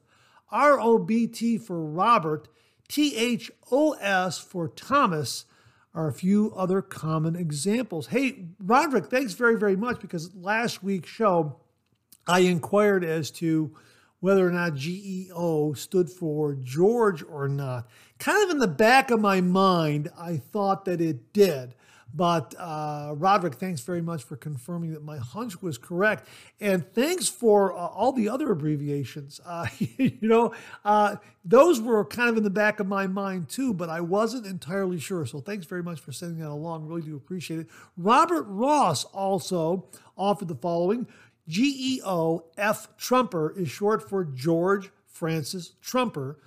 ROBT 0.53 1.61
for 1.61 1.85
Robert, 1.85 2.49
THOS 2.89 4.39
for 4.39 4.69
Thomas, 4.69 5.45
are 5.95 6.09
a 6.09 6.13
few 6.13 6.53
other 6.57 6.83
common 6.83 7.37
examples. 7.37 8.07
Hey, 8.09 8.47
Roderick, 8.59 9.07
thanks 9.07 9.35
very, 9.35 9.59
very 9.59 9.77
much 9.77 10.01
because 10.01 10.35
last 10.35 10.83
week's 10.83 11.09
show 11.09 11.61
I 12.27 12.41
inquired 12.41 13.05
as 13.05 13.31
to 13.33 13.77
whether 14.21 14.47
or 14.47 14.51
not 14.51 14.75
GEO 14.75 15.73
stood 15.73 16.11
for 16.11 16.55
George 16.55 17.23
or 17.23 17.49
not. 17.49 17.89
Kind 18.19 18.45
of 18.45 18.51
in 18.51 18.59
the 18.59 18.69
back 18.69 19.11
of 19.11 19.21
my 19.21 19.41
mind, 19.41 20.11
I 20.19 20.37
thought 20.37 20.85
that 20.85 21.01
it 21.01 21.33
did. 21.33 21.75
But 22.15 22.55
uh, 22.59 23.15
Roderick, 23.17 23.55
thanks 23.55 23.83
very 23.83 24.03
much 24.03 24.25
for 24.25 24.37
confirming 24.37 24.93
that 24.95 25.05
my 25.05 25.19
hunch 25.19 25.63
was 25.63 25.79
correct, 25.79 26.27
and 26.61 26.85
thanks 26.93 27.29
for 27.29 27.73
uh, 27.73 27.87
all 27.87 28.13
the 28.13 28.29
other 28.29 28.51
abbreviations. 28.51 29.41
Uh, 29.45 29.67
you 29.79 30.19
know, 30.21 30.53
uh, 30.85 31.17
those 31.45 31.81
were 31.81 32.05
kind 32.05 32.29
of 32.29 32.37
in 32.37 32.43
the 32.43 32.51
back 32.51 32.81
of 32.81 32.87
my 32.87 33.07
mind 33.07 33.49
too, 33.49 33.73
but 33.73 33.89
I 33.89 34.01
wasn't 34.01 34.47
entirely 34.47 34.99
sure. 34.99 35.25
So 35.25 35.41
thanks 35.41 35.67
very 35.67 35.83
much 35.83 36.01
for 36.01 36.13
sending 36.13 36.41
that 36.41 36.49
along. 36.49 36.87
Really 36.87 37.03
do 37.03 37.17
appreciate 37.17 37.61
it. 37.61 37.69
Robert 37.97 38.43
Ross 38.43 39.05
also 39.05 39.87
offered 40.17 40.49
the 40.49 40.57
following: 40.57 41.07
GEO 41.51 42.45
F 42.57 42.89
Trumper 42.97 43.53
is 43.57 43.69
short 43.69 44.09
for 44.09 44.25
George 44.25 44.91
Francis 45.09 45.73
Trumper, 45.83 46.39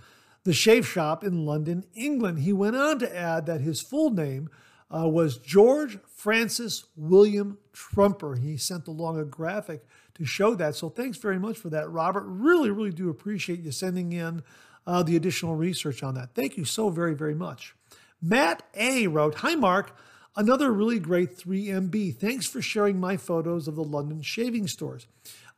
the 0.45 0.53
shave 0.53 0.87
shop 0.87 1.23
in 1.23 1.45
London, 1.45 1.83
England. 1.93 2.39
He 2.39 2.53
went 2.53 2.75
on 2.75 2.99
to 2.99 3.15
add 3.15 3.45
that 3.45 3.61
his 3.61 3.81
full 3.81 4.09
name 4.09 4.49
uh, 4.89 5.07
was 5.07 5.37
George 5.37 5.99
Francis 6.07 6.85
William 6.95 7.57
Trumper. 7.73 8.35
He 8.35 8.55
sent 8.57 8.87
along 8.87 9.19
a 9.19 9.25
graphic 9.25 9.85
to 10.15 10.25
show 10.25 10.55
that. 10.55 10.75
So 10.75 10.89
thanks 10.89 11.17
very 11.17 11.39
much 11.39 11.57
for 11.57 11.69
that, 11.69 11.89
Robert. 11.89 12.23
Really, 12.25 12.71
really 12.71 12.91
do 12.91 13.09
appreciate 13.09 13.59
you 13.59 13.71
sending 13.71 14.13
in 14.13 14.41
uh, 14.87 15.03
the 15.03 15.15
additional 15.15 15.55
research 15.55 16.01
on 16.01 16.15
that. 16.15 16.33
Thank 16.33 16.57
you 16.57 16.65
so 16.65 16.89
very, 16.89 17.13
very 17.13 17.35
much. 17.35 17.75
Matt 18.21 18.63
A 18.75 19.07
wrote, 19.07 19.35
Hi, 19.35 19.55
Mark. 19.55 19.97
Another 20.35 20.73
really 20.73 20.99
great 20.99 21.37
3MB. 21.37 22.15
Thanks 22.15 22.47
for 22.47 22.59
sharing 22.59 22.99
my 22.99 23.17
photos 23.17 23.67
of 23.67 23.75
the 23.75 23.83
London 23.83 24.23
shaving 24.23 24.67
stores. 24.67 25.05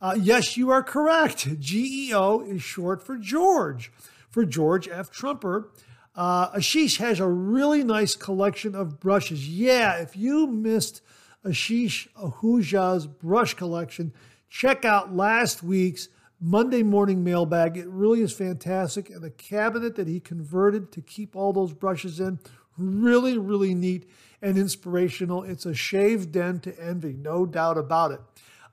Uh, 0.02 0.18
yes, 0.20 0.58
you 0.58 0.70
are 0.70 0.84
correct. 0.84 1.60
GEO 1.60 2.42
is 2.42 2.62
short 2.62 3.02
for 3.02 3.18
George, 3.18 3.92
for 4.30 4.46
George 4.46 4.90
F. 4.90 5.10
Trumper. 5.10 5.72
Uh, 6.14 6.52
Ashish 6.52 6.98
has 6.98 7.22
a 7.22 7.28
really 7.28 7.86
nice 7.86 8.16
collection 8.16 8.76
of 8.76 9.00
brushes. 9.00 9.48
Yeah, 9.48 9.96
if 9.96 10.18
you 10.18 10.46
missed 10.46 11.02
Ashish 11.46 12.10
Ahuja's 12.16 13.08
brush 13.08 13.54
collection, 13.54 14.12
check 14.50 14.84
out 14.84 15.16
last 15.16 15.64
week's 15.64 16.10
Monday 16.42 16.84
morning 16.84 17.24
mailbag. 17.24 17.78
It 17.78 17.88
really 17.88 18.22
is 18.22 18.34
fantastic. 18.34 19.10
And 19.10 19.24
the 19.24 19.30
cabinet 19.30 19.96
that 19.96 20.08
he 20.08 20.20
converted 20.20 20.92
to 20.92 21.02
keep 21.02 21.34
all 21.34 21.54
those 21.54 21.72
brushes 21.72 22.20
in, 22.20 22.40
really, 22.78 23.38
really 23.38 23.74
neat 23.74 24.10
and 24.42 24.58
inspirational. 24.58 25.44
It's 25.44 25.66
a 25.66 25.74
shave 25.74 26.32
den 26.32 26.60
to 26.62 26.80
envy, 26.80 27.14
no 27.14 27.46
doubt 27.46 27.78
about 27.78 28.12
it. 28.12 28.22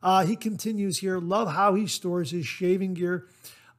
Uh, 0.03 0.25
he 0.25 0.37
continues 0.37 0.99
here, 0.99 1.19
love 1.19 1.53
how 1.53 1.75
he 1.75 1.87
stores 1.87 2.33
his 2.33 2.47
shaving 2.47 2.95
gear. 2.95 3.29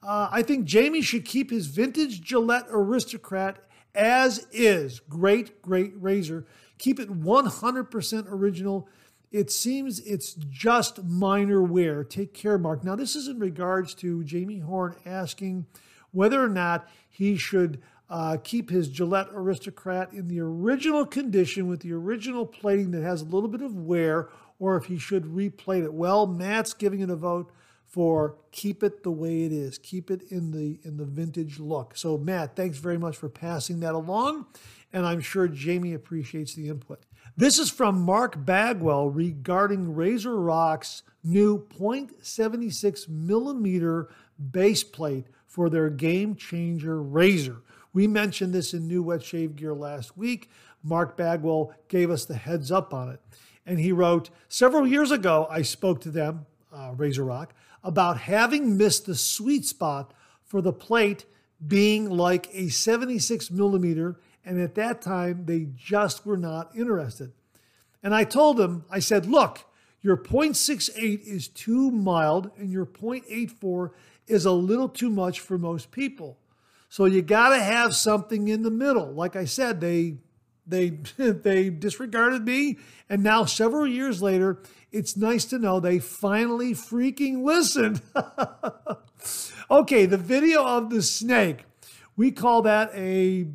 Uh, 0.02 0.30
I 0.32 0.42
think 0.42 0.66
Jamie 0.66 1.02
should 1.02 1.26
keep 1.26 1.50
his 1.50 1.68
vintage 1.68 2.22
Gillette 2.22 2.68
Aristocrat 2.70 3.58
as 3.96 4.48
is. 4.52 5.00
Great, 5.02 5.62
great 5.62 5.94
razor. 5.96 6.46
Keep 6.78 7.00
it 7.00 7.22
100% 7.22 8.26
original. 8.30 8.88
It 9.32 9.52
seems 9.52 10.00
it's 10.02 10.34
just 10.34 11.04
minor 11.04 11.62
wear. 11.62 12.04
Take 12.04 12.34
care, 12.34 12.58
Mark. 12.58 12.84
Now, 12.84 12.96
this 12.96 13.16
is 13.16 13.28
in 13.28 13.40
regards 13.40 13.94
to 13.96 14.24
Jamie 14.24 14.60
Horn 14.60 14.96
asking 15.06 15.66
whether 16.12 16.44
or 16.44 16.50
not 16.50 16.88
he 17.10 17.36
should 17.36 17.82
uh, 18.14 18.38
keep 18.44 18.70
his 18.70 18.90
Gillette 18.90 19.30
Aristocrat 19.34 20.14
in 20.14 20.28
the 20.28 20.40
original 20.40 21.04
condition 21.04 21.68
with 21.68 21.80
the 21.80 21.94
original 21.94 22.46
plating 22.46 22.92
that 22.92 23.02
has 23.02 23.24
a 23.24 23.26
little 23.26 23.50
bit 23.50 23.64
of 23.64 23.76
wear, 23.76 24.30
or 24.60 24.78
if 24.78 24.86
he 24.86 25.00
should 25.00 25.26
replate 25.26 25.84
it. 25.84 25.92
Well, 25.92 26.28
Matt's 26.28 26.76
giving 26.76 27.00
it 27.00 27.10
a 27.10 27.16
vote 27.16 27.52
for 27.88 28.38
keep 28.52 28.84
it 28.84 29.02
the 29.02 29.10
way 29.10 29.46
it 29.46 29.52
is. 29.52 29.80
Keep 29.80 30.12
it 30.12 30.22
in 30.30 30.52
the 30.52 30.80
in 30.84 30.98
the 30.98 31.06
vintage 31.06 31.60
look. 31.60 31.98
So 31.98 32.16
Matt, 32.20 32.56
thanks 32.56 32.78
very 32.78 33.00
much 33.00 33.18
for 33.18 33.30
passing 33.30 33.80
that 33.80 33.96
along, 33.96 34.46
and 34.94 35.08
I'm 35.08 35.20
sure 35.20 35.48
Jamie 35.48 35.96
appreciates 35.96 36.54
the 36.54 36.70
input. 36.70 37.02
This 37.36 37.58
is 37.58 37.72
from 37.72 38.00
Mark 38.00 38.46
Bagwell 38.46 39.10
regarding 39.10 39.96
RazoRock's 39.96 41.02
new 41.24 41.66
0.76 41.80 43.10
millimeter 43.10 44.10
base 44.52 44.84
plate 44.84 45.26
for 45.48 45.68
their 45.68 45.90
game 45.90 46.36
changer 46.36 47.02
razor. 47.02 47.64
We 47.94 48.08
mentioned 48.08 48.54
this 48.54 48.74
in 48.74 48.88
New 48.88 49.04
Wet 49.04 49.24
Shave 49.24 49.56
Gear 49.56 49.74
last 49.74 50.18
week. 50.18 50.50
Mark 50.84 51.16
Bagwell 51.16 51.74
gave 51.88 52.10
us 52.10 52.26
the 52.26 52.36
heads 52.36 52.72
up 52.72 52.94
on 52.94 53.10
it. 53.10 53.22
And 53.66 53.80
he 53.80 53.92
wrote, 53.92 54.30
Several 54.50 54.86
years 54.86 55.12
ago, 55.12 55.48
I 55.50 55.62
spoke 55.62 56.02
to 56.02 56.10
them, 56.10 56.46
uh, 56.74 56.94
RazoRock, 56.94 57.50
about 57.84 58.18
having 58.18 58.78
missed 58.78 59.06
the 59.06 59.16
sweet 59.16 59.66
spot 59.66 60.14
for 60.44 60.62
the 60.62 60.74
plate 60.74 61.26
being 61.66 62.10
like 62.10 62.50
a 62.54 62.70
76 62.70 63.52
millimeter. 63.52 64.20
And 64.44 64.60
at 64.60 64.76
that 64.76 65.02
time, 65.02 65.46
they 65.46 65.68
just 65.76 66.26
were 66.26 66.38
not 66.38 66.76
interested. 66.76 67.32
And 68.02 68.14
I 68.14 68.26
told 68.26 68.58
them, 68.58 68.84
I 68.90 69.00
said, 69.00 69.26
look, 69.26 69.64
your 70.02 70.18
0.68 70.18 71.26
is 71.26 71.48
too 71.48 71.90
mild 71.90 72.52
and 72.58 72.70
your 72.70 72.86
0.84 72.86 73.92
is 74.28 74.46
a 74.46 74.52
little 74.52 74.90
too 74.90 75.10
much 75.10 75.40
for 75.40 75.58
most 75.58 75.92
people. 75.92 76.38
So 76.94 77.06
you 77.06 77.24
got 77.24 77.50
to 77.50 77.60
have 77.60 77.96
something 77.96 78.50
in 78.50 78.62
the 78.62 78.70
middle. 78.70 79.12
Like 79.14 79.36
I 79.36 79.46
said, 79.46 79.82
they 79.82 80.18
they 80.68 80.90
they 81.18 81.72
disregarded 81.72 82.46
me 82.46 82.78
and 83.10 83.24
now 83.24 83.46
several 83.46 83.88
years 83.88 84.22
later, 84.22 84.62
it's 84.92 85.18
nice 85.18 85.44
to 85.46 85.58
know 85.58 85.80
they 85.80 85.98
finally 85.98 86.76
freaking 86.76 87.44
listened. 87.44 88.04
okay, 89.72 90.06
the 90.06 90.20
video 90.20 90.64
of 90.64 90.92
the 90.92 91.02
snake. 91.02 91.66
We 92.16 92.30
call 92.30 92.62
that 92.62 92.92
a 92.94 93.48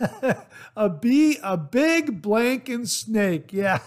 a 0.74 0.88
bee, 0.88 1.38
a 1.42 1.58
big 1.58 2.22
blanking 2.22 2.88
snake. 2.88 3.52
Yeah, 3.52 3.80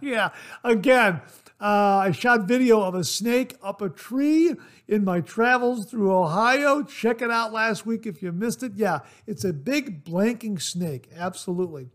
yeah. 0.00 0.30
Again, 0.64 1.20
uh, 1.60 2.02
I 2.04 2.12
shot 2.12 2.46
video 2.46 2.82
of 2.82 2.94
a 2.94 3.02
snake 3.02 3.56
up 3.62 3.82
a 3.82 3.88
tree 3.88 4.54
in 4.86 5.04
my 5.04 5.20
travels 5.20 5.86
through 5.86 6.14
Ohio. 6.14 6.84
Check 6.84 7.20
it 7.20 7.32
out 7.32 7.52
last 7.52 7.84
week 7.84 8.06
if 8.06 8.22
you 8.22 8.30
missed 8.30 8.62
it. 8.62 8.74
Yeah, 8.76 9.00
it's 9.26 9.42
a 9.44 9.52
big 9.52 10.04
blanking 10.04 10.62
snake. 10.62 11.08
Absolutely. 11.16 11.88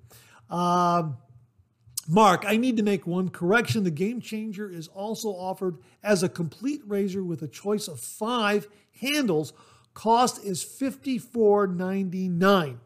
Um, 0.49 1.15
Mark, 2.09 2.43
I 2.45 2.57
need 2.57 2.75
to 2.77 2.83
make 2.83 3.07
one 3.07 3.29
correction. 3.29 3.85
The 3.85 3.91
Game 3.91 4.19
Changer 4.19 4.69
is 4.69 4.89
also 4.89 5.29
offered 5.29 5.77
as 6.03 6.23
a 6.23 6.29
complete 6.29 6.81
razor 6.85 7.23
with 7.23 7.41
a 7.41 7.47
choice 7.47 7.87
of 7.87 8.01
five 8.01 8.67
handles. 8.99 9.53
Cost 9.93 10.43
is 10.43 10.65
$54.99. 10.65 12.79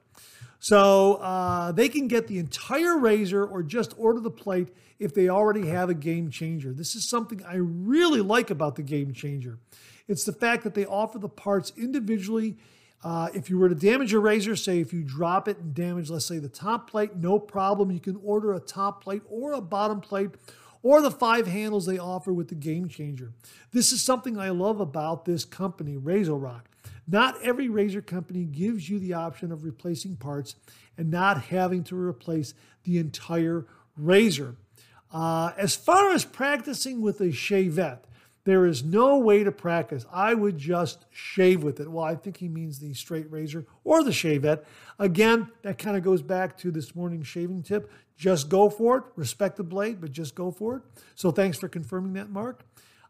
So 0.59 1.15
uh, 1.15 1.71
they 1.71 1.89
can 1.89 2.07
get 2.07 2.27
the 2.27 2.39
entire 2.39 2.97
razor 2.97 3.45
or 3.45 3.63
just 3.63 3.93
order 3.97 4.19
the 4.19 4.31
plate 4.31 4.69
if 4.99 5.13
they 5.13 5.29
already 5.29 5.67
have 5.67 5.89
a 5.89 5.93
game 5.93 6.29
changer. 6.29 6.73
This 6.73 6.95
is 6.95 7.07
something 7.07 7.43
I 7.45 7.55
really 7.55 8.21
like 8.21 8.49
about 8.49 8.75
the 8.75 8.83
game 8.83 9.13
changer. 9.13 9.59
It's 10.07 10.23
the 10.23 10.33
fact 10.33 10.63
that 10.63 10.73
they 10.73 10.85
offer 10.85 11.19
the 11.19 11.29
parts 11.29 11.71
individually. 11.77 12.57
Uh, 13.03 13.29
if 13.33 13.49
you 13.49 13.59
were 13.59 13.69
to 13.69 13.75
damage 13.75 14.11
your 14.11 14.21
razor, 14.21 14.55
say 14.55 14.79
if 14.79 14.91
you 14.91 15.03
drop 15.03 15.47
it 15.47 15.59
and 15.59 15.73
damage, 15.73 16.09
let's 16.09 16.25
say 16.25 16.39
the 16.39 16.49
top 16.49 16.89
plate, 16.89 17.15
no 17.15 17.37
problem. 17.37 17.91
You 17.91 17.99
can 17.99 18.19
order 18.23 18.53
a 18.53 18.59
top 18.59 19.03
plate 19.03 19.21
or 19.29 19.53
a 19.53 19.61
bottom 19.61 20.01
plate 20.01 20.31
or 20.81 21.01
the 21.01 21.11
five 21.11 21.47
handles 21.47 21.85
they 21.85 21.99
offer 21.99 22.33
with 22.33 22.47
the 22.47 22.55
Game 22.55 22.87
Changer. 22.87 23.33
This 23.71 23.91
is 23.91 24.01
something 24.01 24.39
I 24.39 24.49
love 24.49 24.79
about 24.79 25.25
this 25.25 25.45
company, 25.45 25.97
RazoRock. 25.97 26.61
Not 27.07 27.41
every 27.41 27.69
razor 27.69 28.01
company 28.01 28.43
gives 28.45 28.89
you 28.89 28.99
the 28.99 29.13
option 29.13 29.51
of 29.51 29.63
replacing 29.63 30.17
parts 30.17 30.55
and 30.97 31.09
not 31.09 31.43
having 31.45 31.83
to 31.85 31.97
replace 31.97 32.53
the 32.83 32.97
entire 32.97 33.65
razor. 33.95 34.55
Uh, 35.11 35.51
as 35.57 35.75
far 35.75 36.11
as 36.11 36.25
practicing 36.25 37.01
with 37.01 37.21
a 37.21 37.27
shavette, 37.27 38.03
there 38.43 38.65
is 38.65 38.81
no 38.81 39.17
way 39.17 39.43
to 39.43 39.51
practice. 39.51 40.05
I 40.11 40.33
would 40.33 40.57
just 40.57 41.05
shave 41.11 41.63
with 41.63 41.81
it. 41.81 41.91
Well, 41.91 42.05
I 42.05 42.15
think 42.15 42.37
he 42.37 42.47
means 42.47 42.79
the 42.79 42.93
straight 42.93 43.29
razor 43.29 43.65
or 43.83 44.03
the 44.03 44.11
shavette. 44.11 44.63
Again, 44.99 45.51
that 45.63 45.77
kind 45.77 45.97
of 45.97 46.03
goes 46.03 46.21
back 46.21 46.57
to 46.59 46.71
this 46.71 46.95
morning's 46.95 47.27
shaving 47.27 47.61
tip. 47.61 47.91
Just 48.15 48.47
go 48.47 48.69
for 48.69 48.99
it. 48.99 49.03
Respect 49.17 49.57
the 49.57 49.63
blade, 49.63 49.99
but 49.99 50.13
just 50.13 50.33
go 50.33 50.49
for 50.49 50.77
it. 50.77 50.81
So 51.15 51.31
thanks 51.31 51.57
for 51.57 51.67
confirming 51.67 52.13
that, 52.13 52.29
Mark. 52.29 52.63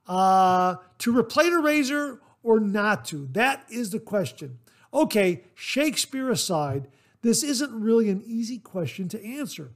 Uh, 0.08 0.78
to 1.00 1.12
replate 1.12 1.54
a 1.54 1.60
razor 1.60 2.20
or 2.48 2.62
not 2.62 3.04
to? 3.04 3.28
That 3.34 3.66
is 3.70 3.90
the 3.90 4.00
question. 4.00 4.60
Okay, 4.94 5.44
Shakespeare 5.54 6.32
aside, 6.32 6.88
this 7.22 7.44
isn't 7.44 7.78
really 7.78 8.10
an 8.10 8.24
easy 8.26 8.58
question 8.58 9.10
to 9.10 9.26
answer. 9.26 9.72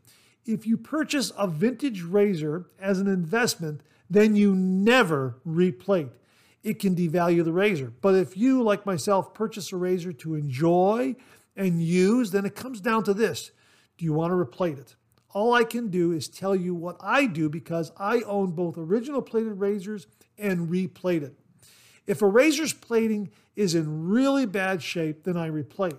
If 0.46 0.66
you 0.66 0.78
purchase 0.78 1.34
a 1.38 1.48
vintage 1.48 2.02
razor 2.02 2.68
as 2.80 3.00
an 3.00 3.08
investment, 3.08 3.82
then 4.10 4.38
you 4.38 4.56
never 4.56 5.36
replate. 5.46 6.12
It 6.64 6.80
can 6.80 6.96
devalue 6.96 7.44
the 7.44 7.52
razor. 7.52 7.92
But 8.02 8.16
if 8.16 8.38
you, 8.38 8.64
like 8.64 8.86
myself, 8.86 9.34
purchase 9.34 9.74
a 9.74 9.78
razor 9.78 10.14
to 10.14 10.36
enjoy 10.36 11.18
and 11.58 11.84
use, 11.84 12.32
then 12.32 12.46
it 12.46 12.56
comes 12.56 12.80
down 12.80 13.04
to 13.04 13.14
this 13.14 13.52
do 13.98 14.06
you 14.06 14.14
want 14.14 14.32
to 14.32 14.36
replate 14.36 14.80
it? 14.80 14.96
All 15.34 15.54
I 15.54 15.66
can 15.66 15.90
do 15.90 16.14
is 16.14 16.30
tell 16.30 16.56
you 16.56 16.74
what 16.74 16.96
I 17.02 17.26
do 17.26 17.50
because 17.50 17.92
I 17.98 18.22
own 18.22 18.52
both 18.52 18.78
original 18.78 19.22
plated 19.22 19.60
razors 19.60 20.08
and 20.38 20.70
replate 20.70 21.24
it. 21.24 21.41
If 22.08 22.22
a 22.22 22.28
razor's 22.28 22.74
plating 22.74 23.32
is 23.56 23.76
in 23.76 24.10
really 24.10 24.46
bad 24.46 24.82
shape, 24.82 25.24
then 25.24 25.38
I 25.38 25.48
replate. 25.48 25.98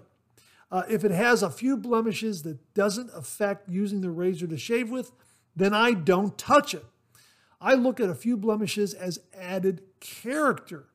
Uh, 0.71 0.83
if 0.89 1.05
it 1.05 1.11
has 1.11 1.43
a 1.43 1.51
few 1.51 1.77
blemishes 1.77 2.43
that 2.43 2.75
doesn't 2.75 3.11
affect 3.15 3.69
using 3.69 4.01
the 4.01 4.11
razor 4.11 4.47
to 4.47 4.57
shave 4.57 4.91
with, 4.91 5.13
then 5.55 5.75
I 5.75 5.93
don't 5.93 6.39
touch 6.39 6.75
it. 6.75 6.85
I 7.61 7.75
look 7.75 8.01
at 8.01 8.09
a 8.09 8.15
few 8.15 8.37
blemishes 8.37 8.95
as 8.95 9.21
added 9.39 9.83
character. 10.01 10.87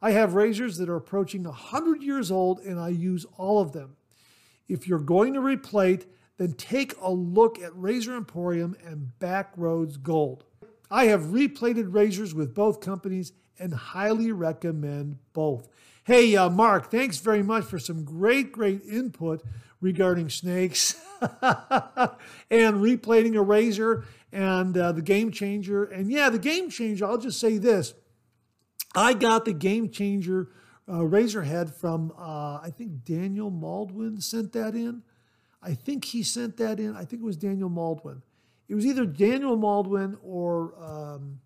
I 0.00 0.10
have 0.12 0.34
razors 0.34 0.76
that 0.78 0.88
are 0.88 0.96
approaching 0.96 1.44
100 1.44 2.02
years 2.02 2.30
old 2.30 2.60
and 2.60 2.78
I 2.78 2.88
use 2.88 3.24
all 3.36 3.60
of 3.60 3.72
them. 3.72 3.96
If 4.68 4.86
you're 4.86 4.98
going 4.98 5.34
to 5.34 5.40
replate, 5.40 6.06
then 6.36 6.52
take 6.54 6.94
a 7.00 7.10
look 7.10 7.60
at 7.60 7.76
Razor 7.76 8.16
Emporium 8.16 8.76
and 8.84 9.12
Backroads 9.18 9.96
Gold. 9.96 10.44
I 10.92 11.06
have 11.06 11.22
replated 11.22 11.94
razors 11.94 12.34
with 12.34 12.54
both 12.54 12.80
companies 12.80 13.32
and 13.58 13.72
highly 13.72 14.30
recommend 14.30 15.16
both. 15.32 15.66
Hey, 16.04 16.36
uh, 16.36 16.50
Mark, 16.50 16.90
thanks 16.90 17.16
very 17.16 17.42
much 17.42 17.64
for 17.64 17.78
some 17.78 18.04
great, 18.04 18.52
great 18.52 18.82
input 18.82 19.42
regarding 19.80 20.28
snakes 20.28 21.00
and 21.22 21.30
replating 22.50 23.36
a 23.36 23.40
razor 23.40 24.04
and 24.32 24.76
uh, 24.76 24.92
the 24.92 25.00
game 25.00 25.30
changer. 25.30 25.84
And 25.84 26.10
yeah, 26.10 26.28
the 26.28 26.38
game 26.38 26.68
changer, 26.68 27.06
I'll 27.06 27.16
just 27.16 27.40
say 27.40 27.56
this 27.56 27.94
I 28.94 29.14
got 29.14 29.46
the 29.46 29.54
game 29.54 29.88
changer 29.88 30.50
uh, 30.86 31.06
razor 31.06 31.42
head 31.42 31.74
from, 31.74 32.12
uh, 32.18 32.60
I 32.62 32.70
think 32.76 33.02
Daniel 33.02 33.48
Maldwin 33.48 34.20
sent 34.20 34.52
that 34.52 34.74
in. 34.74 35.04
I 35.62 35.72
think 35.72 36.04
he 36.04 36.22
sent 36.22 36.58
that 36.58 36.78
in. 36.78 36.94
I 36.94 37.06
think 37.06 37.22
it 37.22 37.24
was 37.24 37.38
Daniel 37.38 37.70
Maldwin 37.70 38.20
it 38.68 38.74
was 38.74 38.86
either 38.86 39.04
Daniel 39.04 39.56
Maldwin 39.56 40.16
or 40.22 40.74
um, 40.82 41.40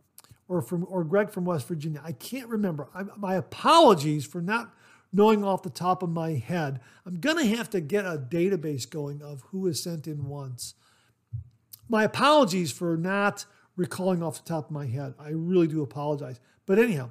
or 0.49 0.63
from 0.63 0.87
or 0.89 1.05
Greg 1.05 1.31
from 1.31 1.45
West 1.45 1.67
Virginia. 1.69 2.01
I 2.05 2.13
can't 2.13 2.49
remember. 2.49 2.89
I, 2.95 3.05
my 3.17 3.35
apologies 3.35 4.25
for 4.25 4.41
not 4.41 4.75
knowing 5.13 5.45
off 5.45 5.63
the 5.63 5.71
top 5.71 6.03
of 6.03 6.11
my 6.11 6.33
head. 6.33 6.81
I'm 7.05 7.21
gonna 7.21 7.47
have 7.47 7.71
to 7.71 7.81
get 7.81 8.05
a 8.05 8.19
database 8.19 8.89
going 8.89 9.23
of 9.23 9.43
who 9.51 9.73
sent 9.73 10.07
in 10.07 10.29
once. 10.29 10.75
My 11.89 12.05
apologies 12.05 12.73
for 12.73 12.97
not 12.97 13.47
recalling 13.77 14.23
off 14.23 14.43
the 14.43 14.49
top 14.49 14.67
of 14.67 14.71
my 14.71 14.87
head. 14.87 15.15
I 15.19 15.31
really 15.31 15.69
do 15.69 15.83
apologize. 15.83 16.41
But 16.65 16.79
anyhow. 16.79 17.11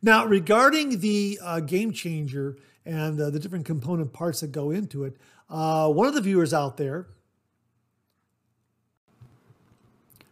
Now, 0.00 0.24
regarding 0.24 0.98
the 0.98 1.38
uh, 1.40 1.60
game 1.60 1.92
changer 1.92 2.56
and 2.84 3.20
uh, 3.20 3.30
the 3.30 3.38
different 3.38 3.66
component 3.66 4.12
parts 4.12 4.40
that 4.40 4.50
go 4.50 4.70
into 4.70 5.04
it, 5.04 5.16
uh, 5.52 5.88
one 5.88 6.08
of 6.08 6.14
the 6.14 6.20
viewers 6.20 6.54
out 6.54 6.78
there. 6.78 7.06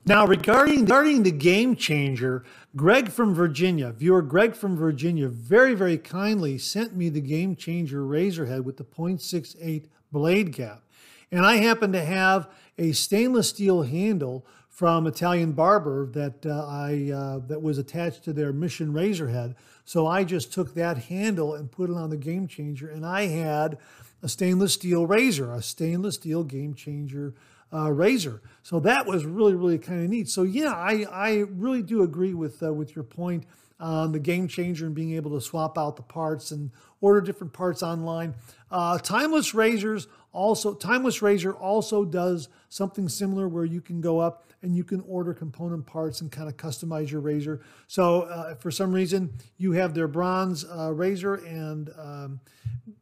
Now, 0.07 0.27
regarding, 0.27 0.81
regarding 0.81 1.23
the 1.23 1.31
game 1.31 1.77
changer, 1.77 2.43
Greg 2.75 3.11
from 3.11 3.35
Virginia, 3.35 3.93
viewer 3.93 4.23
Greg 4.23 4.55
from 4.57 4.77
Virginia, 4.77 5.29
very, 5.29 5.75
very 5.75 5.99
kindly 5.99 6.57
sent 6.57 6.97
me 6.97 7.11
the 7.11 7.21
game 7.21 7.55
changer 7.55 8.05
razor 8.05 8.47
head 8.47 8.65
with 8.65 8.79
the 8.79 8.85
0.68 8.85 9.85
blade 10.11 10.53
gap. 10.53 10.83
And 11.31 11.45
I 11.45 11.57
happen 11.57 11.93
to 11.93 12.05
have 12.05 12.49
a 12.79 12.93
stainless 12.93 13.51
steel 13.51 13.83
handle 13.83 14.47
from 14.69 15.07
Italian 15.07 15.53
Barber 15.53 16.07
that 16.13 16.47
uh, 16.47 16.67
I 16.67 17.13
uh, 17.15 17.39
that 17.49 17.61
was 17.61 17.77
attached 17.77 18.25
to 18.25 18.33
their 18.33 18.53
Mission 18.53 18.95
razor 18.95 19.29
head. 19.29 19.55
So 19.85 20.07
I 20.07 20.25
just 20.25 20.53
took 20.53 20.75
that 20.75 20.97
handle 20.97 21.55
and 21.55 21.71
put 21.71 21.91
it 21.91 21.97
on 21.97 22.09
the 22.09 22.17
game 22.17 22.49
changer, 22.49 22.89
and 22.89 23.05
I 23.05 23.27
had 23.27 23.77
a 24.23 24.29
stainless 24.29 24.75
steel 24.75 25.07
razor, 25.07 25.53
a 25.53 25.63
stainless 25.63 26.17
steel 26.17 26.45
game 26.45 26.75
changer 26.75 27.35
uh, 27.73 27.91
razor. 27.91 28.43
So 28.63 28.81
that 28.81 29.07
was 29.07 29.25
really, 29.25 29.55
really 29.55 29.79
kind 29.79 30.05
of 30.05 30.11
neat. 30.11 30.29
So 30.29 30.43
yeah, 30.43 30.73
I, 30.73 31.07
I 31.11 31.45
really 31.49 31.83
do 31.83 32.03
agree 32.03 32.35
with 32.35 32.63
uh, 32.63 32.73
with 32.73 32.95
your 32.95 33.05
point 33.05 33.45
on 33.79 34.13
the 34.13 34.19
game 34.19 34.47
changer 34.47 34.87
and 34.87 34.95
being 34.95 35.15
able 35.15 35.31
to 35.31 35.41
swap 35.41 35.79
out 35.79 35.97
the 35.97 36.03
parts 36.03 36.51
and 36.51 36.71
order 37.01 37.21
different 37.21 37.53
parts 37.53 37.83
online. 37.83 38.35
Uh, 38.71 38.99
Timeless 38.99 39.55
Razors 39.55 40.07
also 40.33 40.75
Timeless 40.75 41.23
Razor 41.23 41.55
also 41.55 42.05
does 42.05 42.49
something 42.69 43.09
similar 43.09 43.49
where 43.49 43.65
you 43.65 43.81
can 43.81 44.01
go 44.01 44.19
up 44.19 44.50
and 44.63 44.77
you 44.77 44.85
can 44.85 45.01
order 45.07 45.33
component 45.33 45.87
parts 45.87 46.21
and 46.21 46.31
kind 46.31 46.49
of 46.49 46.57
customize 46.57 47.11
your 47.11 47.21
razor. 47.21 47.61
So 47.87 48.23
uh, 48.23 48.55
for 48.55 48.71
some 48.71 48.93
reason 48.93 49.33
you 49.57 49.73
have 49.73 49.95
their 49.95 50.09
bronze 50.09 50.65
uh, 50.65 50.93
razor 50.93 51.35
and 51.35 51.91
um, 51.99 52.41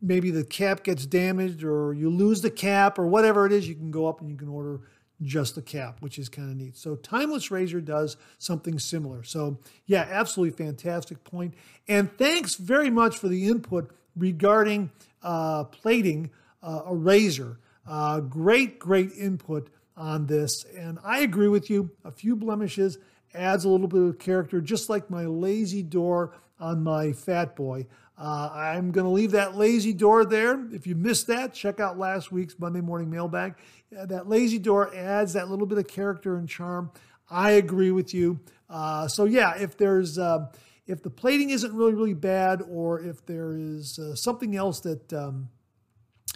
maybe 0.01 0.31
the 0.31 0.45
cap 0.45 0.85
gets 0.85 1.07
damaged 1.07 1.65
or 1.65 1.95
you 1.95 2.11
lose 2.11 2.43
the 2.43 2.51
cap 2.51 2.99
or 2.99 3.07
whatever 3.07 3.47
it 3.47 3.53
is, 3.53 3.69
you 3.69 3.75
can 3.75 3.91
go 3.91 4.07
up 4.07 4.21
and 4.21 4.31
you 4.31 4.37
can 4.37 4.49
order 4.49 4.81
just 5.23 5.57
the 5.57 5.63
cap, 5.63 6.01
which 6.01 6.19
is 6.19 6.29
kind 6.29 6.49
of 6.51 6.57
neat. 6.57 6.77
So 6.77 6.95
Timeless 6.95 7.51
Razor 7.51 7.81
does 7.81 8.17
something 8.39 8.79
similar. 8.79 9.25
So 9.25 9.59
yeah, 9.87 10.07
absolutely 10.09 10.57
fantastic 10.57 11.25
point. 11.25 11.55
And 11.89 12.17
thanks 12.17 12.55
very 12.55 12.91
much 12.91 13.19
for 13.19 13.27
the 13.29 13.49
input 13.49 13.91
regarding 14.17 14.91
uh, 15.23 15.65
plating 15.65 16.31
uh, 16.63 16.83
a 16.87 16.95
razor. 16.95 17.59
Uh, 17.87 18.21
great, 18.21 18.79
great 18.79 19.13
input 19.13 19.71
on 19.99 20.27
this. 20.27 20.65
And 20.77 20.99
I 21.05 21.21
agree 21.21 21.49
with 21.49 21.69
you. 21.69 21.91
A 22.05 22.11
few 22.11 22.37
blemishes 22.37 22.99
adds 23.35 23.65
a 23.65 23.69
little 23.69 23.89
bit 23.89 24.01
of 24.01 24.19
character, 24.19 24.61
just 24.61 24.89
like 24.89 25.11
my 25.11 25.27
lazy 25.27 25.83
door 25.83 26.33
on 26.59 26.83
my 26.83 27.13
Fat 27.13 27.55
Boy. 27.57 27.87
Uh, 28.17 28.51
I'm 28.53 28.91
going 28.91 29.05
to 29.05 29.11
leave 29.11 29.33
that 29.33 29.57
lazy 29.57 29.93
door 29.93 30.25
there. 30.25 30.67
If 30.73 30.87
you 30.87 30.97
missed 30.97 31.27
that, 31.29 31.53
check 31.55 31.79
out 31.79 31.99
last 31.99 32.33
week's 32.33 32.59
Monday 32.59 32.81
morning 32.81 33.11
mailbag. 33.11 33.55
Uh, 33.97 34.07
that 34.07 34.29
lazy 34.29 34.59
door 34.59 34.95
adds 34.95 35.35
that 35.35 35.49
little 35.49 35.67
bit 35.67 35.79
of 35.79 35.87
character 35.87 36.37
and 36.37 36.49
charm. 36.49 36.91
I 37.31 37.53
agree 37.53 37.91
with 37.91 38.15
you. 38.15 38.41
Uh, 38.69 39.07
so 39.07 39.25
yeah, 39.25 39.57
if 39.57 39.77
there's 39.77 40.19
uh, 40.19 40.47
if 40.87 41.03
the 41.03 41.11
plating 41.11 41.51
isn't 41.51 41.73
really 41.73 41.95
really 41.95 42.15
bad, 42.15 42.63
or 42.69 43.01
if 43.01 43.25
there 43.25 43.53
is 43.55 43.99
uh, 43.99 44.15
something 44.15 44.57
else 44.57 44.81
that 44.81 45.13
um, 45.13 45.49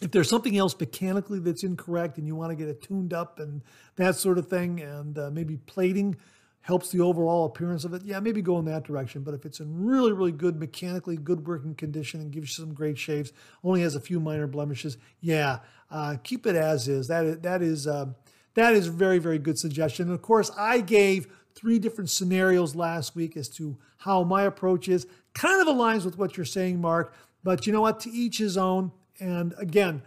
if 0.03 0.11
there's 0.11 0.29
something 0.29 0.57
else 0.57 0.79
mechanically 0.79 1.39
that's 1.39 1.63
incorrect 1.63 2.19
and 2.19 2.27
you 2.27 2.35
want 2.35 2.51
to 2.51 2.57
get 2.57 2.69
it 2.69 2.83
tuned 2.83 3.13
up 3.13 3.39
and 3.39 3.63
that 3.97 4.17
sort 4.17 4.39
of 4.39 4.49
thing, 4.49 4.81
and 4.81 5.19
uh, 5.19 5.31
maybe 5.31 5.57
plating 5.57 6.17
helps 6.63 6.91
the 6.91 7.01
overall 7.01 7.47
appearance 7.47 7.85
of 7.85 7.93
it, 7.93 8.03
yeah, 8.05 8.21
maybe 8.21 8.41
go 8.41 8.59
in 8.59 8.65
that 8.65 8.85
direction. 8.85 9.23
But 9.23 9.35
if 9.35 9.45
it's 9.45 9.61
in 9.61 9.85
really, 9.85 10.13
really 10.13 10.33
good, 10.33 10.59
mechanically 10.59 11.17
good 11.17 11.47
working 11.47 11.75
condition 11.75 12.21
and 12.21 12.31
gives 12.31 12.57
you 12.57 12.65
some 12.65 12.75
great 12.75 12.99
shaves, 12.99 13.33
only 13.65 13.81
has 13.83 13.95
a 13.95 14.01
few 14.01 14.21
minor 14.21 14.47
blemishes, 14.47 14.97
yeah, 15.21 15.59
uh, 15.91 16.17
keep 16.23 16.47
it 16.47 16.55
as 16.55 16.89
is. 16.89 17.09
That 17.09 17.25
is, 17.25 17.39
that 17.41 17.63
is 17.63 17.87
uh, 17.87 18.07
that 18.55 18.75
is 18.75 18.87
very, 18.87 19.19
very 19.19 19.39
good 19.39 19.59
suggestion. 19.59 20.07
And 20.07 20.15
of 20.15 20.23
course, 20.23 20.51
I 20.57 20.81
gave 20.81 21.27
three 21.55 21.79
different 21.79 22.11
scenarios 22.11 22.75
last 22.75 23.17
week 23.17 23.37
as 23.37 23.49
to 23.51 23.77
how 23.99 24.23
my 24.23 24.45
approach 24.45 24.89
is. 24.89 25.07
Kind 25.35 25.61
of 25.61 25.75
aligns 25.75 26.05
with 26.05 26.19
what 26.19 26.37
you're 26.37 26.47
saying, 26.47 26.81
Mark. 26.81 27.15
But 27.43 27.67
you 27.67 27.73
know 27.73 27.81
what? 27.81 28.01
To 28.01 28.11
each 28.11 28.39
his 28.39 28.57
own. 28.57 28.93
And 29.23 29.55
again, 29.57 30.03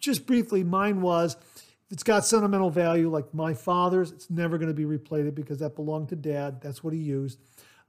just 0.00 0.26
briefly, 0.26 0.64
mine 0.64 1.02
was 1.02 1.36
it's 1.90 2.02
got 2.02 2.24
sentimental 2.24 2.70
value, 2.70 3.08
like 3.08 3.32
my 3.32 3.54
father's, 3.54 4.10
it's 4.10 4.30
never 4.30 4.58
going 4.58 4.68
to 4.68 4.74
be 4.74 4.84
replated 4.84 5.34
because 5.34 5.58
that 5.60 5.76
belonged 5.76 6.08
to 6.08 6.16
dad. 6.16 6.60
That's 6.60 6.82
what 6.82 6.92
he 6.92 6.98
used. 6.98 7.38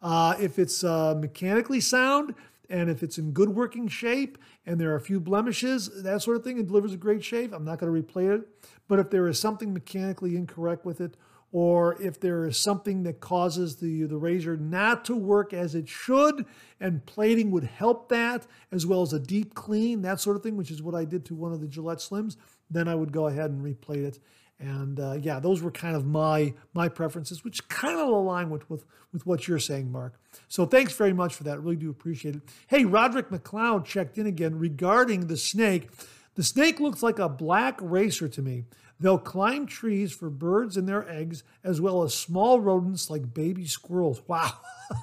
Uh, 0.02 0.36
if 0.40 0.60
it's 0.60 0.84
uh, 0.84 1.16
mechanically 1.16 1.80
sound 1.80 2.36
and 2.70 2.90
if 2.90 3.02
it's 3.02 3.18
in 3.18 3.32
good 3.32 3.50
working 3.50 3.88
shape 3.88 4.38
and 4.66 4.80
there 4.80 4.92
are 4.92 4.96
a 4.96 5.02
few 5.02 5.20
blemishes, 5.20 6.04
that 6.04 6.22
sort 6.22 6.38
of 6.38 6.44
thing, 6.44 6.60
it 6.60 6.68
delivers 6.68 6.94
a 6.94 6.98
great 6.98 7.24
shave, 7.24 7.54
I'm 7.54 7.66
not 7.66 7.80
going 7.80 7.92
to 7.92 8.00
replate 8.00 8.30
it. 8.30 8.48
But 8.88 9.00
if 9.00 9.10
there 9.10 9.28
is 9.28 9.40
something 9.40 9.74
mechanically 9.74 10.36
incorrect 10.36 10.86
with 10.86 11.02
it, 11.02 11.16
or 11.52 12.02
if 12.02 12.20
there 12.20 12.46
is 12.46 12.58
something 12.58 13.04
that 13.04 13.20
causes 13.20 13.78
the, 13.78 14.04
the 14.04 14.18
razor 14.18 14.58
not 14.58 15.06
to 15.06 15.16
work 15.16 15.54
as 15.54 15.76
it 15.76 15.88
should, 15.88 16.46
and 16.80 17.06
plating 17.06 17.52
would 17.52 17.64
help 17.64 18.10
that, 18.10 18.46
as 18.72 18.86
well 18.86 19.02
as 19.02 19.14
a 19.14 19.20
deep 19.20 19.56
clean, 19.56 20.02
that 20.02 20.20
sort 20.20 20.36
of 20.36 20.44
thing, 20.44 20.58
which 20.58 20.72
is 20.72 20.82
what 20.82 20.96
I 20.96 21.06
did 21.06 21.26
to 21.26 21.36
one 21.36 21.54
of 21.54 21.62
the 21.62 21.68
Gillette 21.68 22.00
Slims, 22.00 22.36
then 22.70 22.88
I 22.88 22.96
would 22.96 23.12
go 23.12 23.28
ahead 23.28 23.50
and 23.50 23.64
replate 23.64 24.04
it. 24.04 24.20
And 24.60 25.00
uh, 25.00 25.18
yeah, 25.22 25.40
those 25.40 25.62
were 25.62 25.70
kind 25.70 25.96
of 25.96 26.06
my 26.06 26.54
my 26.74 26.90
preferences, 26.90 27.44
which 27.44 27.68
kind 27.70 28.00
of 28.00 28.08
align 28.08 28.50
with, 28.50 28.68
with, 28.70 28.86
with 29.14 29.26
what 29.26 29.48
you're 29.48 29.60
saying, 29.60 29.92
Mark. 29.92 30.20
So 30.48 30.66
thanks 30.66 30.94
very 30.94 31.14
much 31.14 31.36
for 31.36 31.44
that. 31.44 31.62
Really 31.62 31.76
do 31.76 31.92
appreciate 31.92 32.36
it. 32.36 32.42
Hey, 32.66 32.84
Roderick 32.84 33.30
McLeod 33.30 33.86
checked 33.86 34.18
in 34.18 34.26
again 34.26 34.58
regarding 34.58 35.28
the 35.28 35.38
snake. 35.38 35.90
The 36.34 36.44
snake 36.44 36.80
looks 36.80 37.04
like 37.04 37.20
a 37.20 37.30
black 37.30 37.80
racer 37.82 38.28
to 38.28 38.42
me. 38.42 38.66
They'll 39.00 39.20
climb 39.20 39.68
trees 39.68 40.12
for 40.12 40.30
birds 40.30 40.76
and 40.76 40.88
their 40.88 41.08
eggs, 41.08 41.44
as 41.64 41.80
well 41.80 42.04
as 42.04 42.14
small 42.14 42.60
rodents 42.60 43.10
like 43.10 43.34
baby 43.34 43.66
squirrels. 43.68 44.22
Wow. 44.28 44.54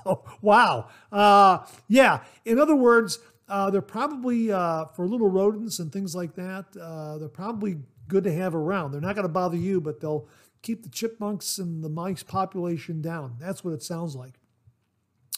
wow. 0.43 0.89
Uh, 1.13 1.59
yeah. 1.87 2.25
In 2.45 2.59
other 2.59 2.75
words, 2.75 3.21
uh, 3.49 3.71
they're 3.71 3.83
probably 3.83 4.51
uh, 4.51 4.87
for 4.87 5.07
little 5.07 5.29
rodents 5.29 5.79
and 5.79 5.93
things 5.93 6.15
like 6.15 6.35
that. 6.35 6.65
Uh, 6.81 7.19
they're 7.19 7.29
probably 7.29 7.79
good 8.09 8.25
to 8.25 8.33
have 8.33 8.55
around. 8.55 8.93
They're 8.93 9.01
not 9.01 9.15
going 9.15 9.27
to 9.27 9.33
bother 9.33 9.57
you, 9.57 9.81
but 9.81 10.01
they'll 10.01 10.27
keep 10.63 10.83
the 10.83 10.89
chipmunks 10.89 11.59
and 11.59 11.85
the 11.85 11.89
mice 11.89 12.23
population 12.23 13.01
down. 13.01 13.37
That's 13.39 13.63
what 13.63 13.75
it 13.75 13.83
sounds 13.83 14.17
like. 14.17 14.35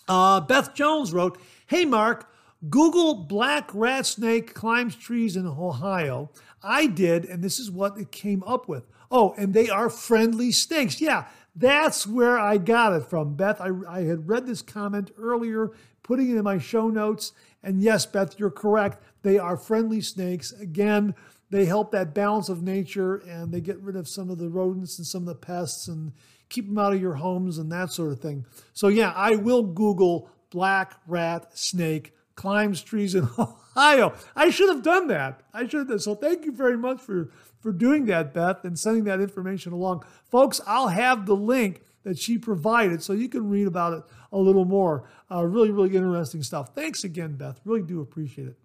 Uh, 0.09 0.40
Beth 0.40 0.73
Jones 0.73 1.12
wrote, 1.12 1.37
"Hey 1.66 1.85
Mark, 1.85 2.31
Google 2.69 3.14
black 3.14 3.71
rat 3.75 4.07
snake 4.07 4.55
climbs 4.55 4.97
trees 4.97 5.37
in 5.37 5.47
Ohio. 5.47 6.31
I 6.62 6.87
did, 6.87 7.25
and 7.25 7.42
this 7.42 7.59
is 7.59 7.71
what 7.71 7.99
it 7.99 8.11
came 8.11 8.42
up 8.45 8.69
with. 8.69 8.87
Oh, 9.11 9.35
and 9.37 9.55
they 9.55 9.69
are 9.69 9.90
friendly 9.90 10.51
snakes. 10.53 11.01
Yeah, 11.01 11.27
that's 11.55 12.07
where 12.07 12.38
I 12.38 12.59
got 12.59 12.92
it 12.92 13.05
from, 13.05 13.35
Beth. 13.35 13.61
I, 13.61 13.71
I 13.88 14.03
had 14.03 14.29
read 14.29 14.47
this 14.47 14.62
comment 14.62 15.11
earlier, 15.19 15.71
putting 16.03 16.31
it 16.31 16.37
in 16.37 16.45
my 16.45 16.59
show 16.59 16.88
notes. 16.88 17.33
And 17.62 17.83
yes, 17.83 18.05
Beth, 18.07 18.38
you're 18.38 18.51
correct. 18.51 19.03
They 19.23 19.38
are 19.38 19.57
friendly 19.57 20.01
snakes. 20.01 20.53
Again, 20.53 21.14
they 21.51 21.64
help 21.64 21.92
that 21.92 22.14
balance 22.14 22.49
of 22.49 22.62
nature 22.62 23.16
and 23.16 23.53
they 23.53 23.61
get 23.61 23.81
rid 23.81 23.97
of 23.97 24.09
some 24.09 24.31
of 24.31 24.38
the 24.38 24.49
rodents 24.49 24.99
and 24.99 25.07
some 25.07 25.23
of 25.23 25.29
the 25.29 25.35
pests 25.35 25.88
and 25.88 26.12
keep 26.49 26.66
them 26.66 26.79
out 26.79 26.92
of 26.92 27.01
your 27.01 27.14
homes 27.14 27.59
and 27.59 27.71
that 27.73 27.90
sort 27.90 28.12
of 28.12 28.21
thing. 28.21 28.45
So, 28.73 28.88
yeah, 28.88 29.12
I 29.14 29.37
will 29.37 29.62
Google 29.62 30.29
black 30.51 30.95
rat 31.07 31.57
snake 31.59 32.14
climbs 32.37 32.83
trees 32.83 33.14
in 33.14 33.29
Ohio. 33.38 34.14
I 34.37 34.51
should 34.51 34.68
have 34.68 34.83
done 34.83 35.09
that. 35.09 35.42
I 35.53 35.62
should 35.66 35.81
have. 35.81 35.88
done. 35.88 35.99
So 35.99 36.14
thank 36.14 36.44
you 36.44 36.53
very 36.53 36.77
much 36.79 37.01
for 37.01 37.31
for 37.61 37.72
doing 37.72 38.05
that, 38.07 38.33
Beth, 38.33 38.64
and 38.64 38.79
sending 38.79 39.05
that 39.05 39.20
information 39.20 39.72
along, 39.72 40.05
folks. 40.25 40.61
I'll 40.66 40.88
have 40.88 41.27
the 41.27 41.35
link 41.35 41.83
that 42.05 42.16
she 42.18 42.38
provided 42.38 43.03
so 43.03 43.12
you 43.12 43.29
can 43.29 43.49
read 43.51 43.66
about 43.66 43.92
it 43.94 44.05
a 44.31 44.38
little 44.38 44.64
more. 44.64 45.09
Uh, 45.29 45.44
really, 45.44 45.72
really 45.72 45.96
interesting 45.96 46.44
stuff. 46.44 46.75
Thanks 46.75 47.03
again, 47.03 47.35
Beth. 47.35 47.61
Really 47.64 47.83
do 47.83 48.01
appreciate 48.01 48.46
it. 48.49 48.57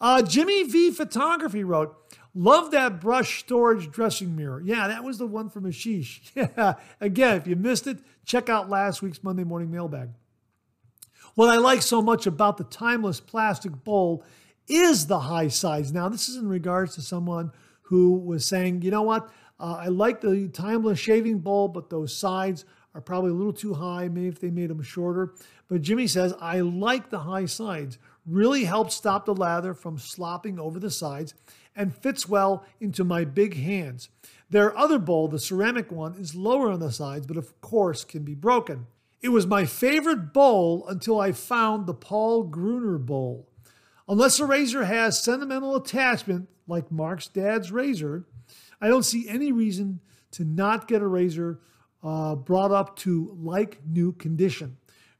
Uh, 0.00 0.22
Jimmy 0.22 0.62
V 0.62 0.90
Photography 0.92 1.62
wrote, 1.62 1.94
Love 2.34 2.70
that 2.70 3.00
brush 3.00 3.40
storage 3.40 3.90
dressing 3.90 4.34
mirror. 4.36 4.62
Yeah, 4.64 4.88
that 4.88 5.04
was 5.04 5.18
the 5.18 5.26
one 5.26 5.50
from 5.50 5.64
Ashish. 5.64 6.30
Yeah. 6.34 6.74
Again, 7.00 7.36
if 7.36 7.46
you 7.46 7.56
missed 7.56 7.86
it, 7.86 7.98
check 8.24 8.48
out 8.48 8.70
last 8.70 9.02
week's 9.02 9.22
Monday 9.22 9.44
morning 9.44 9.70
mailbag. 9.70 10.10
What 11.34 11.48
I 11.48 11.56
like 11.56 11.82
so 11.82 12.02
much 12.02 12.26
about 12.26 12.56
the 12.56 12.64
timeless 12.64 13.20
plastic 13.20 13.84
bowl 13.84 14.24
is 14.68 15.06
the 15.06 15.20
high 15.20 15.48
sides. 15.48 15.92
Now, 15.92 16.08
this 16.08 16.28
is 16.28 16.36
in 16.36 16.48
regards 16.48 16.94
to 16.94 17.02
someone 17.02 17.52
who 17.82 18.18
was 18.18 18.46
saying, 18.46 18.82
you 18.82 18.90
know 18.90 19.02
what, 19.02 19.30
uh, 19.58 19.78
I 19.80 19.88
like 19.88 20.20
the 20.20 20.48
timeless 20.48 20.98
shaving 20.98 21.38
bowl, 21.38 21.68
but 21.68 21.90
those 21.90 22.16
sides 22.16 22.64
are 22.94 23.00
probably 23.00 23.30
a 23.30 23.34
little 23.34 23.52
too 23.52 23.74
high, 23.74 24.08
maybe 24.08 24.28
if 24.28 24.40
they 24.40 24.50
made 24.50 24.70
them 24.70 24.82
shorter. 24.82 25.34
But 25.68 25.82
Jimmy 25.82 26.06
says, 26.06 26.34
I 26.40 26.60
like 26.60 27.10
the 27.10 27.20
high 27.20 27.46
sides. 27.46 27.98
Really 28.26 28.64
helps 28.64 28.94
stop 28.94 29.26
the 29.26 29.34
lather 29.34 29.74
from 29.74 29.98
slopping 29.98 30.58
over 30.58 30.78
the 30.78 30.90
sides 30.90 31.34
and 31.76 31.94
fits 31.94 32.28
well 32.28 32.64
into 32.80 33.04
my 33.04 33.24
big 33.24 33.56
hands. 33.56 34.08
Their 34.50 34.76
other 34.76 34.98
bowl, 34.98 35.28
the 35.28 35.38
ceramic 35.38 35.92
one, 35.92 36.14
is 36.14 36.34
lower 36.34 36.70
on 36.70 36.80
the 36.80 36.90
sides, 36.90 37.26
but 37.26 37.36
of 37.36 37.60
course 37.60 38.04
can 38.04 38.24
be 38.24 38.34
broken. 38.34 38.86
It 39.22 39.28
was 39.28 39.46
my 39.46 39.66
favorite 39.66 40.32
bowl 40.32 40.86
until 40.88 41.20
I 41.20 41.32
found 41.32 41.86
the 41.86 41.94
Paul 41.94 42.44
Gruner 42.44 42.98
bowl. 42.98 43.48
Unless 44.08 44.40
a 44.40 44.46
razor 44.46 44.84
has 44.84 45.22
sentimental 45.22 45.76
attachment, 45.76 46.48
like 46.66 46.90
Mark's 46.90 47.28
dad's 47.28 47.70
razor, 47.70 48.24
I 48.80 48.88
don't 48.88 49.04
see 49.04 49.28
any 49.28 49.52
reason 49.52 50.00
to 50.32 50.44
not 50.44 50.88
get 50.88 51.02
a 51.02 51.06
razor 51.06 51.60
uh, 52.02 52.34
brought 52.34 52.72
up 52.72 52.96
to 52.96 53.36
like 53.38 53.80
new 53.86 54.12
condition. 54.12 54.78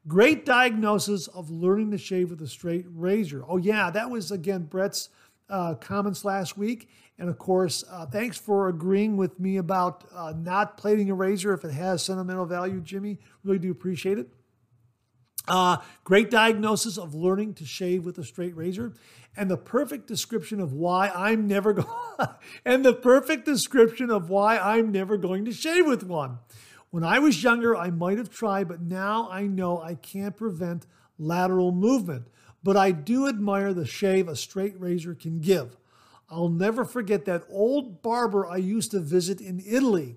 Great 0.09 0.47
diagnosis 0.47 1.27
of 1.29 1.51
learning 1.51 1.91
to 1.91 1.99
shave 1.99 2.31
with 2.31 2.41
a 2.41 2.49
straight 2.49 2.87
razor. 2.89 3.45
Oh, 3.47 3.59
yeah, 3.59 3.91
that 3.91 4.11
was 4.11 4.31
again 4.31 4.63
Brett's 4.65 5.11
uh, 5.51 5.75
comments 5.75 6.25
last 6.25 6.57
week. 6.57 6.89
And 7.21 7.29
of 7.29 7.39
course, 7.39 7.85
uh, 7.91 8.07
thanks 8.07 8.39
for 8.39 8.69
agreeing 8.69 9.19
with 9.19 9.39
me 9.39 9.59
about 9.59 10.05
uh, 10.15 10.33
not 10.35 10.79
plating 10.79 11.11
a 11.11 11.15
razor 11.15 11.53
if 11.53 11.67
it 11.67 11.73
has 11.73 12.03
sentimental 12.03 12.47
value, 12.47 12.81
Jimmy. 12.81 13.19
Really 13.45 13.59
do 13.59 13.71
appreciate 13.71 14.19
it. 14.19 14.29
Uh, 15.47 15.77
great 16.03 16.31
diagnosis 16.31 16.97
of 16.97 17.15
learning 17.15 17.53
to 17.55 17.67
shave 17.67 18.07
with 18.07 18.17
a 18.17 18.25
straight 18.25 18.57
razor, 18.57 18.95
and 19.37 19.51
the 19.51 19.59
perfect 19.59 20.07
description 20.07 20.61
of 20.61 20.73
why 20.73 21.11
I'm 21.11 21.47
never 21.47 21.75
going. 21.75 21.89
and 22.65 22.83
the 22.87 22.95
perfect 22.95 23.45
description 23.45 24.11
of 24.11 24.31
why 24.31 24.57
I'm 24.57 24.91
never 24.91 25.19
going 25.19 25.45
to 25.45 25.53
shave 25.53 25.87
with 25.87 26.03
one. 26.03 26.39
When 26.89 27.05
I 27.05 27.19
was 27.19 27.43
younger, 27.43 27.77
I 27.77 27.91
might 27.91 28.17
have 28.17 28.31
tried, 28.31 28.67
but 28.67 28.81
now 28.81 29.29
I 29.31 29.43
know 29.43 29.79
I 29.79 29.95
can't 29.95 30.37
prevent 30.37 30.87
lateral 31.19 31.71
movement. 31.71 32.29
But 32.63 32.79
I 32.79 32.93
do 32.93 33.29
admire 33.29 33.75
the 33.75 33.87
shave 33.87 34.27
a 34.27 34.37
straight 34.37 34.81
razor 34.81 35.15
can 35.15 35.41
give. 35.41 35.77
I'll 36.31 36.49
never 36.49 36.85
forget 36.85 37.25
that 37.25 37.45
old 37.51 38.03
barber 38.03 38.47
I 38.47 38.57
used 38.57 38.93
to 38.93 39.01
visit 39.01 39.41
in 39.41 39.61
Italy. 39.67 40.17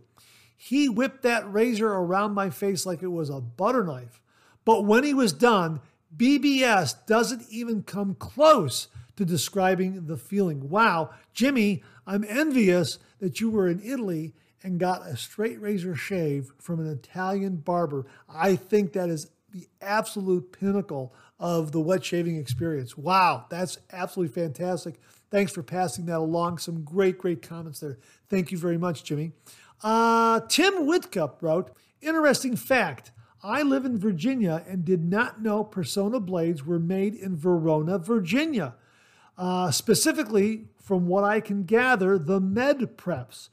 He 0.56 0.88
whipped 0.88 1.24
that 1.24 1.52
razor 1.52 1.92
around 1.92 2.34
my 2.34 2.50
face 2.50 2.86
like 2.86 3.02
it 3.02 3.08
was 3.08 3.30
a 3.30 3.42
butter 3.42 3.84
knife. 3.84 4.22
But 4.64 4.86
when 4.86 5.04
he 5.04 5.14
was 5.14 5.34
done, 5.34 5.82
BBS 6.16 7.06
doesn't 7.08 7.44
even 7.50 7.84
come 7.84 8.16
close 8.16 8.88
to 9.16 9.26
describing 9.26 10.06
the 10.06 10.18
feeling. 10.18 10.70
Wow, 10.70 11.10
Jimmy, 11.34 11.84
I'm 12.06 12.24
envious 12.24 13.00
that 13.20 13.40
you 13.42 13.50
were 13.50 13.68
in 13.68 13.82
Italy 13.84 14.34
and 14.64 14.80
got 14.80 15.06
a 15.06 15.18
straight 15.18 15.60
razor 15.60 15.96
shave 15.96 16.52
from 16.60 16.80
an 16.80 16.88
Italian 16.88 17.58
barber. 17.58 18.06
I 18.30 18.56
think 18.56 18.94
that 18.94 19.10
is 19.10 19.30
the 19.52 19.68
absolute 19.82 20.52
pinnacle 20.52 21.14
of 21.40 21.72
the 21.72 21.82
wet 21.82 22.04
shaving 22.04 22.38
experience. 22.38 22.98
Wow, 22.98 23.46
that's 23.50 23.78
absolutely 23.92 24.34
fantastic. 24.34 25.00
Thanks 25.34 25.52
for 25.52 25.64
passing 25.64 26.06
that 26.06 26.20
along. 26.20 26.60
Some 26.60 26.84
great, 26.84 27.18
great 27.18 27.42
comments 27.42 27.80
there. 27.80 27.98
Thank 28.30 28.52
you 28.52 28.58
very 28.60 28.78
much, 28.78 29.04
Jimmy. 29.04 29.32
Uh, 29.82 30.42
Tim 30.42 30.86
Whitcup 30.86 31.42
wrote, 31.42 31.72
interesting 32.02 32.56
fact. 32.56 33.12
I 33.42 33.64
live 33.64 33.84
in 33.84 33.98
Virginia 33.98 34.64
and 34.68 34.86
did 34.86 35.04
not 35.04 35.42
know 35.42 35.64
Personna 35.64 36.24
blades 36.24 36.64
were 36.64 36.78
made 36.78 37.16
in 37.16 37.36
Verona, 37.36 37.98
Virginia. 37.98 38.76
Uh, 39.36 39.72
specifically, 39.72 40.68
from 40.80 41.08
what 41.08 41.24
I 41.24 41.40
can 41.40 41.64
gather, 41.64 42.20
the 42.20 42.40
med 42.40 42.96
preps. 42.96 43.50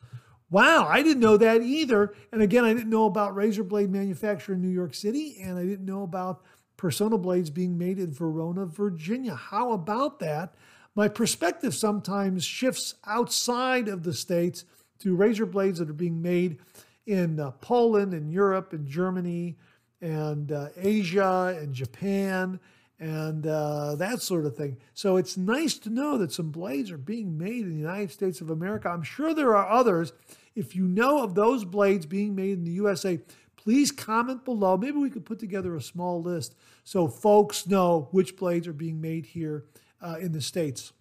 Wow, 0.50 0.86
I 0.86 1.02
didn't 1.02 1.20
know 1.20 1.38
that 1.38 1.62
either. 1.62 2.12
And 2.30 2.42
again, 2.42 2.66
I 2.66 2.74
didn't 2.74 2.90
know 2.90 3.06
about 3.06 3.34
razor 3.34 3.64
blade 3.64 3.90
manufacture 3.90 4.52
in 4.52 4.60
New 4.60 4.68
York 4.68 4.92
City, 4.92 5.38
and 5.42 5.56
I 5.56 5.64
didn't 5.64 5.86
know 5.86 6.02
about 6.02 6.42
Personna 6.76 7.20
blades 7.20 7.48
being 7.48 7.78
made 7.78 7.98
in 7.98 8.12
Verona, 8.12 8.66
Virginia. 8.66 9.34
How 9.34 9.72
about 9.72 10.18
that? 10.18 10.54
My 10.94 11.08
perspective 11.08 11.74
sometimes 11.74 12.44
shifts 12.44 12.94
outside 13.06 13.88
of 13.88 14.02
the 14.02 14.12
States 14.12 14.64
to 15.00 15.14
razor 15.14 15.46
blades 15.46 15.78
that 15.78 15.88
are 15.88 15.94
being 15.94 16.20
made 16.20 16.58
in 17.06 17.40
uh, 17.40 17.52
Poland 17.52 18.12
and 18.12 18.30
Europe 18.30 18.72
and 18.72 18.86
Germany 18.86 19.56
and 20.00 20.52
uh, 20.52 20.68
Asia 20.76 21.56
and 21.60 21.74
Japan 21.74 22.60
and 22.98 23.46
uh, 23.46 23.94
that 23.96 24.20
sort 24.20 24.44
of 24.44 24.56
thing. 24.56 24.76
So 24.92 25.16
it's 25.16 25.36
nice 25.36 25.78
to 25.78 25.90
know 25.90 26.18
that 26.18 26.32
some 26.32 26.50
blades 26.50 26.90
are 26.90 26.98
being 26.98 27.38
made 27.38 27.62
in 27.62 27.70
the 27.70 27.76
United 27.76 28.10
States 28.10 28.40
of 28.40 28.50
America. 28.50 28.90
I'm 28.90 29.02
sure 29.02 29.32
there 29.32 29.56
are 29.56 29.68
others. 29.68 30.12
If 30.54 30.76
you 30.76 30.86
know 30.86 31.22
of 31.22 31.34
those 31.34 31.64
blades 31.64 32.04
being 32.04 32.34
made 32.34 32.58
in 32.58 32.64
the 32.64 32.72
USA, 32.72 33.18
please 33.56 33.90
comment 33.90 34.44
below. 34.44 34.76
Maybe 34.76 34.98
we 34.98 35.08
could 35.08 35.24
put 35.24 35.38
together 35.38 35.74
a 35.74 35.80
small 35.80 36.20
list 36.20 36.56
so 36.84 37.08
folks 37.08 37.66
know 37.66 38.08
which 38.10 38.36
blades 38.36 38.68
are 38.68 38.74
being 38.74 39.00
made 39.00 39.24
here 39.24 39.64
uh, 40.00 40.16
in 40.20 40.32
the 40.32 40.40
States. 40.40 40.92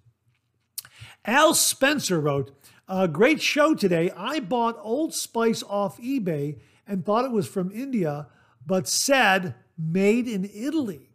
Al 1.26 1.54
Spencer 1.54 2.20
wrote, 2.20 2.52
a 2.90 3.08
great 3.08 3.40
show 3.40 3.76
today. 3.76 4.12
I 4.18 4.40
bought 4.40 4.80
Old 4.82 5.14
Spice 5.14 5.62
off 5.62 6.00
eBay 6.00 6.60
and 6.88 7.06
thought 7.06 7.24
it 7.24 7.32
was 7.32 7.48
from 7.48 7.72
India, 7.72 8.28
but 8.66 8.88
said 8.88 9.54
made 9.78 10.28
in 10.28 10.50
Italy. 10.52 11.12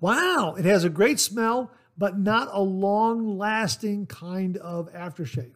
Wow, 0.00 0.56
it 0.58 0.64
has 0.64 0.84
a 0.84 0.90
great 0.90 1.20
smell, 1.20 1.70
but 1.96 2.18
not 2.18 2.48
a 2.52 2.60
long 2.60 3.38
lasting 3.38 4.06
kind 4.06 4.56
of 4.56 4.92
aftershave. 4.92 5.54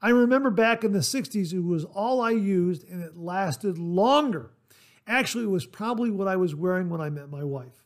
I 0.00 0.10
remember 0.10 0.50
back 0.50 0.84
in 0.84 0.92
the 0.92 1.00
60s, 1.00 1.52
it 1.52 1.60
was 1.60 1.84
all 1.84 2.22
I 2.22 2.30
used 2.30 2.88
and 2.88 3.02
it 3.02 3.16
lasted 3.16 3.78
longer. 3.78 4.52
Actually, 5.06 5.44
it 5.44 5.50
was 5.50 5.66
probably 5.66 6.10
what 6.10 6.28
I 6.28 6.36
was 6.36 6.54
wearing 6.54 6.88
when 6.88 7.00
I 7.00 7.10
met 7.10 7.30
my 7.30 7.44
wife. 7.44 7.84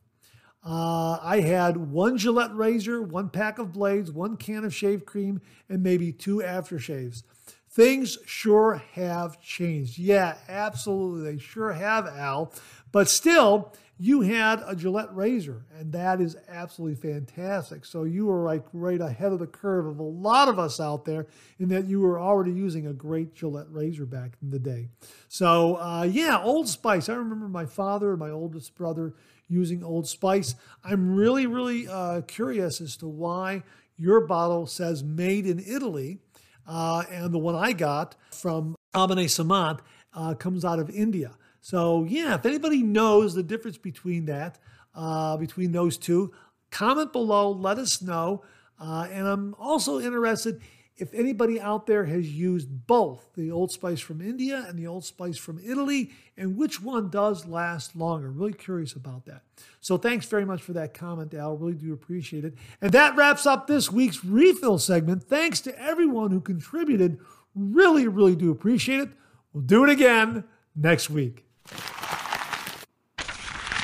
Uh, 0.64 1.18
I 1.20 1.40
had 1.40 1.76
one 1.76 2.18
Gillette 2.18 2.54
razor, 2.54 3.02
one 3.02 3.28
pack 3.28 3.58
of 3.58 3.72
blades, 3.72 4.12
one 4.12 4.36
can 4.36 4.64
of 4.64 4.74
shave 4.74 5.04
cream, 5.04 5.40
and 5.68 5.82
maybe 5.82 6.12
two 6.12 6.36
aftershaves. 6.36 7.24
Things 7.68 8.18
sure 8.26 8.82
have 8.92 9.40
changed. 9.40 9.98
Yeah, 9.98 10.36
absolutely. 10.48 11.32
They 11.32 11.38
sure 11.38 11.72
have, 11.72 12.06
Al. 12.06 12.52
But 12.92 13.08
still, 13.08 13.72
you 13.98 14.20
had 14.20 14.62
a 14.66 14.76
Gillette 14.76 15.14
razor, 15.14 15.64
and 15.78 15.92
that 15.92 16.20
is 16.20 16.36
absolutely 16.48 16.96
fantastic. 16.96 17.84
So 17.84 18.04
you 18.04 18.26
were 18.26 18.44
like 18.44 18.64
right 18.72 19.00
ahead 19.00 19.32
of 19.32 19.38
the 19.38 19.46
curve 19.46 19.86
of 19.86 19.98
a 19.98 20.02
lot 20.02 20.48
of 20.48 20.58
us 20.58 20.80
out 20.80 21.04
there 21.04 21.26
in 21.58 21.68
that 21.68 21.86
you 21.86 22.00
were 22.00 22.20
already 22.20 22.52
using 22.52 22.86
a 22.86 22.92
great 22.92 23.34
Gillette 23.34 23.70
razor 23.70 24.04
back 24.04 24.32
in 24.42 24.50
the 24.50 24.58
day. 24.58 24.88
So 25.28 25.76
uh, 25.76 26.02
yeah, 26.02 26.42
Old 26.42 26.68
Spice. 26.68 27.08
I 27.08 27.14
remember 27.14 27.48
my 27.48 27.64
father 27.64 28.10
and 28.10 28.18
my 28.18 28.30
oldest 28.30 28.74
brother 28.74 29.14
using 29.52 29.84
Old 29.84 30.08
Spice. 30.08 30.54
I'm 30.82 31.14
really, 31.14 31.46
really 31.46 31.86
uh, 31.86 32.22
curious 32.22 32.80
as 32.80 32.96
to 32.98 33.08
why 33.08 33.62
your 33.96 34.26
bottle 34.26 34.66
says 34.66 35.04
made 35.04 35.46
in 35.46 35.60
Italy, 35.60 36.18
uh, 36.66 37.04
and 37.10 37.32
the 37.32 37.38
one 37.38 37.54
I 37.54 37.72
got 37.72 38.16
from 38.32 38.74
Abane 38.94 39.28
Samant 39.28 39.80
uh, 40.14 40.34
comes 40.34 40.64
out 40.64 40.78
of 40.78 40.90
India. 40.90 41.32
So, 41.60 42.04
yeah, 42.04 42.34
if 42.34 42.44
anybody 42.44 42.82
knows 42.82 43.34
the 43.34 43.42
difference 43.42 43.78
between 43.78 44.24
that, 44.26 44.58
uh, 44.94 45.36
between 45.36 45.72
those 45.72 45.96
two, 45.96 46.32
comment 46.70 47.12
below, 47.12 47.52
let 47.52 47.78
us 47.78 48.02
know. 48.02 48.42
Uh, 48.80 49.06
and 49.12 49.28
I'm 49.28 49.54
also 49.60 50.00
interested 50.00 50.60
if 51.02 51.12
anybody 51.12 51.60
out 51.60 51.86
there 51.86 52.04
has 52.04 52.32
used 52.32 52.86
both 52.86 53.26
the 53.34 53.50
Old 53.50 53.72
Spice 53.72 53.98
from 53.98 54.20
India 54.20 54.64
and 54.68 54.78
the 54.78 54.86
Old 54.86 55.04
Spice 55.04 55.36
from 55.36 55.58
Italy, 55.58 56.12
and 56.36 56.56
which 56.56 56.80
one 56.80 57.10
does 57.10 57.44
last 57.44 57.96
longer. 57.96 58.30
Really 58.30 58.52
curious 58.52 58.92
about 58.92 59.26
that. 59.26 59.42
So 59.80 59.98
thanks 59.98 60.26
very 60.26 60.44
much 60.44 60.62
for 60.62 60.72
that 60.74 60.94
comment, 60.94 61.34
Al. 61.34 61.56
Really 61.56 61.74
do 61.74 61.92
appreciate 61.92 62.44
it. 62.44 62.54
And 62.80 62.92
that 62.92 63.16
wraps 63.16 63.46
up 63.46 63.66
this 63.66 63.90
week's 63.90 64.24
refill 64.24 64.78
segment. 64.78 65.24
Thanks 65.24 65.60
to 65.62 65.76
everyone 65.76 66.30
who 66.30 66.40
contributed. 66.40 67.18
Really, 67.56 68.06
really 68.06 68.36
do 68.36 68.52
appreciate 68.52 69.00
it. 69.00 69.08
We'll 69.52 69.64
do 69.64 69.82
it 69.82 69.90
again 69.90 70.44
next 70.76 71.10
week. 71.10 71.44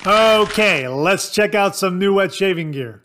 Okay, 0.07 0.87
let's 0.87 1.33
check 1.33 1.57
out 1.57 1.75
some 1.75 1.99
new 1.99 2.15
wet 2.15 2.33
shaving 2.33 2.71
gear. 2.71 3.03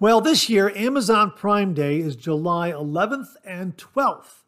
Well, 0.00 0.22
this 0.22 0.48
year, 0.48 0.72
Amazon 0.74 1.30
Prime 1.30 1.74
Day 1.74 1.98
is 1.98 2.16
July 2.16 2.70
11th 2.70 3.36
and 3.44 3.76
12th. 3.76 4.44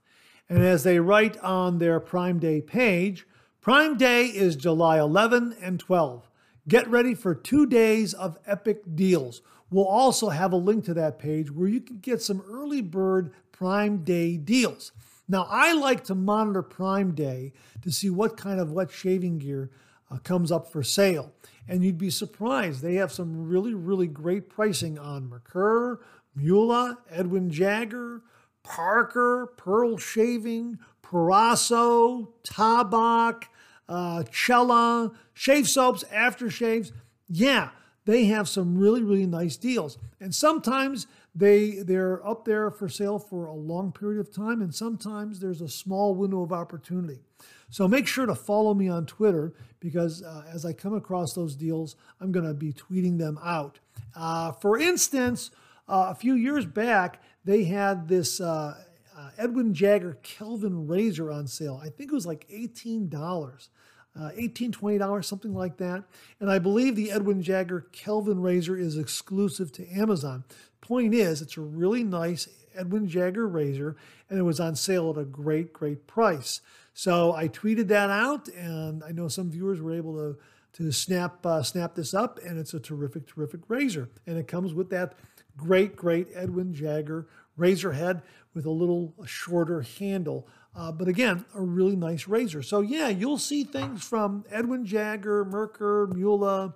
And 0.48 0.64
as 0.64 0.82
they 0.82 0.98
write 0.98 1.36
on 1.40 1.78
their 1.78 2.00
Prime 2.00 2.38
Day 2.38 2.62
page, 2.62 3.26
Prime 3.61 3.98
Day 3.98 4.28
is 4.28 4.57
July 4.57 4.98
11 4.98 5.55
and 5.61 5.78
12. 5.78 6.30
Get 6.68 6.88
ready 6.88 7.12
for 7.12 7.34
two 7.34 7.66
days 7.66 8.14
of 8.14 8.38
epic 8.46 8.96
deals. 8.96 9.42
We'll 9.70 9.84
also 9.84 10.30
have 10.30 10.55
a 10.55 10.57
link 10.57 10.86
to 10.86 10.94
that 10.94 11.18
page 11.18 11.50
where 11.50 11.68
you 11.68 11.82
can 11.82 11.98
get 11.98 12.22
some 12.22 12.42
early 12.50 12.80
bird 12.80 13.34
Prime 13.53 14.05
Day 14.05 14.38
deals. 14.38 14.92
Now, 15.28 15.46
I 15.50 15.74
like 15.74 16.03
to 16.05 16.14
monitor 16.14 16.62
Prime 16.62 17.14
Day 17.14 17.53
to 17.82 17.92
see 17.92 18.09
what 18.09 18.38
kind 18.38 18.59
of 18.59 18.72
wet 18.72 18.90
shaving 18.90 19.40
gear 19.40 19.68
uh, 20.11 20.16
comes 20.16 20.50
up 20.50 20.72
for 20.72 20.82
sale 20.82 21.30
and 21.68 21.84
you'd 21.84 21.98
be 21.98 22.10
surprised. 22.10 22.82
They 22.82 22.94
have 22.94 23.12
some 23.12 23.48
really, 23.48 23.74
really 23.74 24.06
great 24.06 24.48
pricing 24.48 24.98
on 24.98 25.30
Merkur, 25.30 25.98
Mula, 26.34 26.98
Edwin 27.10 27.50
Jagger, 27.50 28.22
Parker, 28.62 29.52
Pearl 29.56 29.96
Shaving, 29.96 30.78
Proraso, 31.02 32.28
Tabac, 32.44 33.44
uh, 33.88 34.24
Cella, 34.32 35.12
shave 35.34 35.68
soaps, 35.68 36.04
aftershaves. 36.04 36.92
Yeah, 37.28 37.70
they 38.04 38.24
have 38.26 38.48
some 38.48 38.78
really, 38.78 39.02
really 39.02 39.26
nice 39.26 39.56
deals. 39.56 39.98
And 40.20 40.34
sometimes 40.34 41.06
they 41.34 41.82
they're 41.82 42.26
up 42.26 42.44
there 42.44 42.70
for 42.70 42.88
sale 42.88 43.18
for 43.18 43.46
a 43.46 43.54
long 43.54 43.92
period 43.92 44.20
of 44.20 44.34
time, 44.34 44.60
and 44.60 44.74
sometimes 44.74 45.40
there's 45.40 45.60
a 45.60 45.68
small 45.68 46.14
window 46.14 46.42
of 46.42 46.52
opportunity. 46.52 47.20
So 47.72 47.88
make 47.88 48.06
sure 48.06 48.26
to 48.26 48.34
follow 48.34 48.74
me 48.74 48.90
on 48.90 49.06
Twitter 49.06 49.54
because 49.80 50.22
uh, 50.22 50.44
as 50.52 50.66
I 50.66 50.74
come 50.74 50.92
across 50.92 51.32
those 51.32 51.56
deals, 51.56 51.96
I'm 52.20 52.30
going 52.30 52.46
to 52.46 52.52
be 52.52 52.74
tweeting 52.74 53.16
them 53.16 53.38
out. 53.42 53.78
Uh, 54.14 54.52
for 54.52 54.78
instance, 54.78 55.50
uh, 55.88 56.08
a 56.10 56.14
few 56.14 56.34
years 56.34 56.66
back, 56.66 57.22
they 57.46 57.64
had 57.64 58.08
this 58.08 58.42
uh, 58.42 58.76
uh, 59.16 59.30
Edwin 59.38 59.72
Jagger 59.72 60.18
Kelvin 60.22 60.86
razor 60.86 61.32
on 61.32 61.46
sale. 61.46 61.80
I 61.82 61.88
think 61.88 62.12
it 62.12 62.14
was 62.14 62.26
like 62.26 62.46
$18. 62.48 63.08
Uh, 64.14 64.30
$18, 64.38 64.70
$20, 64.70 65.24
something 65.24 65.54
like 65.54 65.78
that. 65.78 66.04
And 66.40 66.50
I 66.50 66.58
believe 66.58 66.94
the 66.94 67.10
Edwin 67.10 67.42
Jagger 67.42 67.86
Kelvin 67.92 68.42
razor 68.42 68.76
is 68.76 68.98
exclusive 68.98 69.72
to 69.72 69.88
Amazon. 69.88 70.44
Point 70.82 71.14
is, 71.14 71.40
it's 71.40 71.56
a 71.56 71.62
really 71.62 72.04
nice 72.04 72.48
Edwin 72.74 73.06
Jagger 73.08 73.46
razor, 73.46 73.96
and 74.28 74.38
it 74.38 74.42
was 74.42 74.60
on 74.60 74.76
sale 74.76 75.10
at 75.10 75.18
a 75.18 75.24
great, 75.24 75.72
great 75.72 76.06
price. 76.06 76.60
So 76.94 77.34
I 77.34 77.48
tweeted 77.48 77.88
that 77.88 78.10
out, 78.10 78.48
and 78.48 79.02
I 79.04 79.12
know 79.12 79.28
some 79.28 79.50
viewers 79.50 79.80
were 79.80 79.94
able 79.94 80.14
to 80.16 80.38
to 80.74 80.90
snap 80.90 81.44
uh, 81.44 81.62
snap 81.62 81.94
this 81.94 82.14
up, 82.14 82.38
and 82.44 82.58
it's 82.58 82.74
a 82.74 82.80
terrific, 82.80 83.26
terrific 83.26 83.60
razor, 83.68 84.08
and 84.26 84.38
it 84.38 84.48
comes 84.48 84.72
with 84.72 84.90
that 84.90 85.14
great, 85.56 85.96
great 85.96 86.28
Edwin 86.34 86.72
Jagger 86.72 87.28
razor 87.56 87.92
head 87.92 88.22
with 88.54 88.64
a 88.64 88.70
little 88.70 89.14
shorter 89.26 89.82
handle. 89.82 90.48
Uh, 90.74 90.90
but 90.90 91.08
again, 91.08 91.44
a 91.54 91.60
really 91.60 91.96
nice 91.96 92.26
razor. 92.26 92.62
So 92.62 92.80
yeah, 92.80 93.08
you'll 93.08 93.38
see 93.38 93.64
things 93.64 94.02
from 94.02 94.44
Edwin 94.50 94.86
Jagger, 94.86 95.44
Merkur, 95.44 96.12
Mula, 96.14 96.74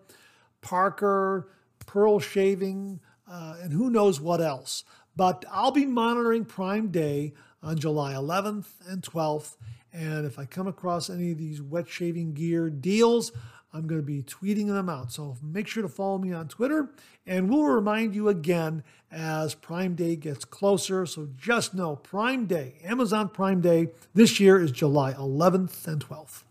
Parker, 0.61 1.49
Pearl 1.87 2.21
Shaving, 2.21 3.01
uh, 3.31 3.57
and 3.63 3.73
who 3.73 3.91
knows 3.91 4.21
what 4.21 4.41
else. 4.41 4.85
But 5.17 5.45
I'll 5.51 5.71
be 5.71 5.87
monitoring 5.87 6.45
Prime 6.45 6.89
Day 6.89 7.33
on 7.63 7.79
July 7.79 8.13
11th 8.13 8.67
and 8.87 9.03
12th. 9.03 9.57
And 9.93 10.27
if 10.27 10.39
I 10.39 10.45
come 10.45 10.67
across 10.67 11.09
any 11.09 11.33
of 11.33 11.39
these 11.39 11.63
wet 11.63 11.89
shaving 11.89 12.35
gear 12.35 12.69
deals, 12.69 13.33
I'm 13.73 13.87
going 13.87 14.01
to 14.01 14.07
be 14.07 14.23
tweeting 14.23 14.69
them 14.69 14.89
out. 14.89 15.13
So 15.13 15.37
make 15.43 15.67
sure 15.67 15.83
to 15.83 15.89
follow 15.89 16.19
me 16.19 16.33
on 16.33 16.49
Twitter, 16.49 16.91
and 17.27 17.51
we'll 17.51 17.65
remind 17.65 18.15
you 18.15 18.29
again 18.29 18.83
as 19.11 19.55
Prime 19.55 19.95
Day 19.95 20.17
gets 20.17 20.45
closer. 20.45 21.05
So 21.07 21.29
just 21.37 21.75
know 21.75 21.97
Prime 21.97 22.47
Day, 22.47 22.77
Amazon 22.85 23.29
Prime 23.29 23.61
Day, 23.61 23.89
this 24.15 24.41
year 24.41 24.59
is 24.59 24.71
July 24.71 25.13
11th 25.13 25.87
and 25.87 26.05
12th. 26.07 26.45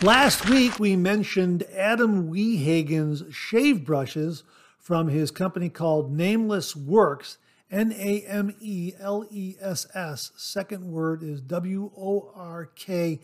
Last 0.00 0.48
week, 0.48 0.78
we 0.78 0.94
mentioned 0.94 1.64
Adam 1.74 2.32
Wehagen's 2.32 3.34
shave 3.34 3.84
brushes 3.84 4.44
from 4.88 5.08
his 5.08 5.30
company 5.30 5.68
called 5.68 6.10
Nameless 6.10 6.72
WorkX. 6.72 7.36
N 7.70 7.92
A 7.92 8.22
M 8.22 8.56
E 8.58 8.94
L 8.98 9.26
E 9.30 9.54
S 9.60 9.86
S. 9.94 10.32
Second 10.34 10.90
word 10.90 11.22
is 11.22 11.42
W 11.42 11.90
O 11.94 12.32
R 12.34 12.70
K 12.74 13.20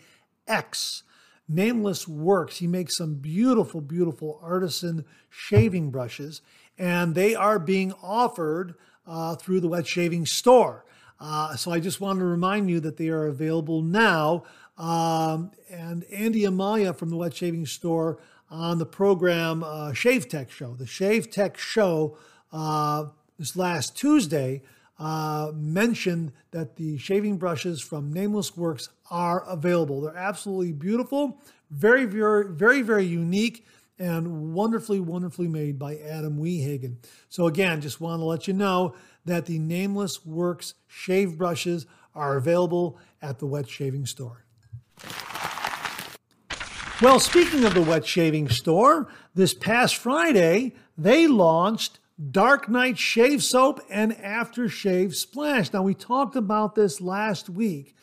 X. 0.47 1.05
Nameless 1.49 2.05
WorkX. 2.05 2.59
He 2.59 2.67
makes 2.67 2.99
some 2.99 3.15
beautiful, 3.15 3.81
beautiful 3.81 4.39
artisan 4.43 5.07
shaving 5.31 5.91
brushes, 5.91 6.43
and 6.77 7.15
they 7.15 7.35
are 7.35 7.59
being 7.59 7.95
offered 8.03 8.75
uh, 9.07 9.35
through 9.37 9.61
the 9.61 9.69
wet 9.69 9.87
shaving 9.87 10.27
store. 10.27 10.85
Uh, 11.19 11.57
so 11.57 11.71
I 11.71 11.81
just 11.81 11.99
want 11.99 12.19
to 12.19 12.27
remind 12.27 12.69
you 12.69 12.79
that 12.81 12.99
they 12.99 13.09
are 13.09 13.27
available 13.27 13.81
now. 13.81 14.43
Um, 14.77 15.53
and 15.71 16.05
Andy 16.12 16.43
Amaya 16.43 16.95
from 16.95 17.09
the 17.09 17.17
Wet 17.17 17.35
Shaving 17.35 17.65
Store 17.65 18.19
on 18.55 18.79
the 18.79 18.87
program 18.87 19.65
uh, 19.65 19.93
Shave 19.93 20.29
Tech 20.29 20.51
Show. 20.51 20.75
The 20.75 20.87
Shave 20.87 21.31
Tech 21.31 21.59
Show 21.59 22.17
uh, 22.53 23.07
this 23.37 23.57
last 23.57 23.97
Tuesday 23.97 24.63
uh, 24.97 25.51
mentioned 25.55 26.33
that 26.53 26.77
the 26.77 26.97
shaving 26.97 27.37
brushes 27.37 27.81
from 27.81 28.13
Nameless 28.13 28.53
WorkX 28.53 28.91
are 29.11 29.45
available. 29.45 30.01
They're 30.01 30.17
absolutely 30.17 30.73
beautiful, 30.73 31.41
very, 31.69 32.05
very, 32.05 32.47
very, 32.49 32.81
very 32.83 33.05
unique, 33.05 33.67
and 33.99 34.55
wonderfully, 34.55 35.01
wonderfully 35.01 35.49
made 35.49 35.79
by 35.79 35.97
Adam 35.97 36.39
Wehagen. 36.39 36.97
So, 37.29 37.49
again, 37.49 37.81
just 37.81 38.01
want 38.01 38.21
to 38.21 38.25
let 38.25 38.47
you 38.47 38.55
know 38.55 38.95
that 39.25 39.47
the 39.47 39.59
Nameless 39.59 40.19
WorkX 40.19 40.75
shave 40.87 41.37
brushes 41.37 41.87
are 42.15 42.37
available 42.37 42.99
at 43.21 43.41
the 43.41 43.47
Wet 43.47 43.69
Shaving 43.69 44.07
Store. 44.07 44.44
Well, 47.05 47.21
speaking 47.21 47.67
of 47.67 47.75
the 47.75 47.83
Wet 47.83 48.07
Shaving 48.07 48.49
Store, 48.49 49.09
this 49.35 49.53
past 49.53 49.95
Friday, 49.97 50.73
they 50.97 51.27
launched 51.27 51.99
Dark 52.31 52.67
Knight 52.67 52.99
Shave 52.99 53.43
Soap 53.43 53.83
and 53.91 54.13
Aftershave 54.13 55.15
Splash. 55.15 55.71
Now, 55.71 55.83
we 55.83 55.93
talked 55.93 56.35
about 56.35 56.75
this 56.75 57.03
last 57.03 57.51
week, 57.51 57.95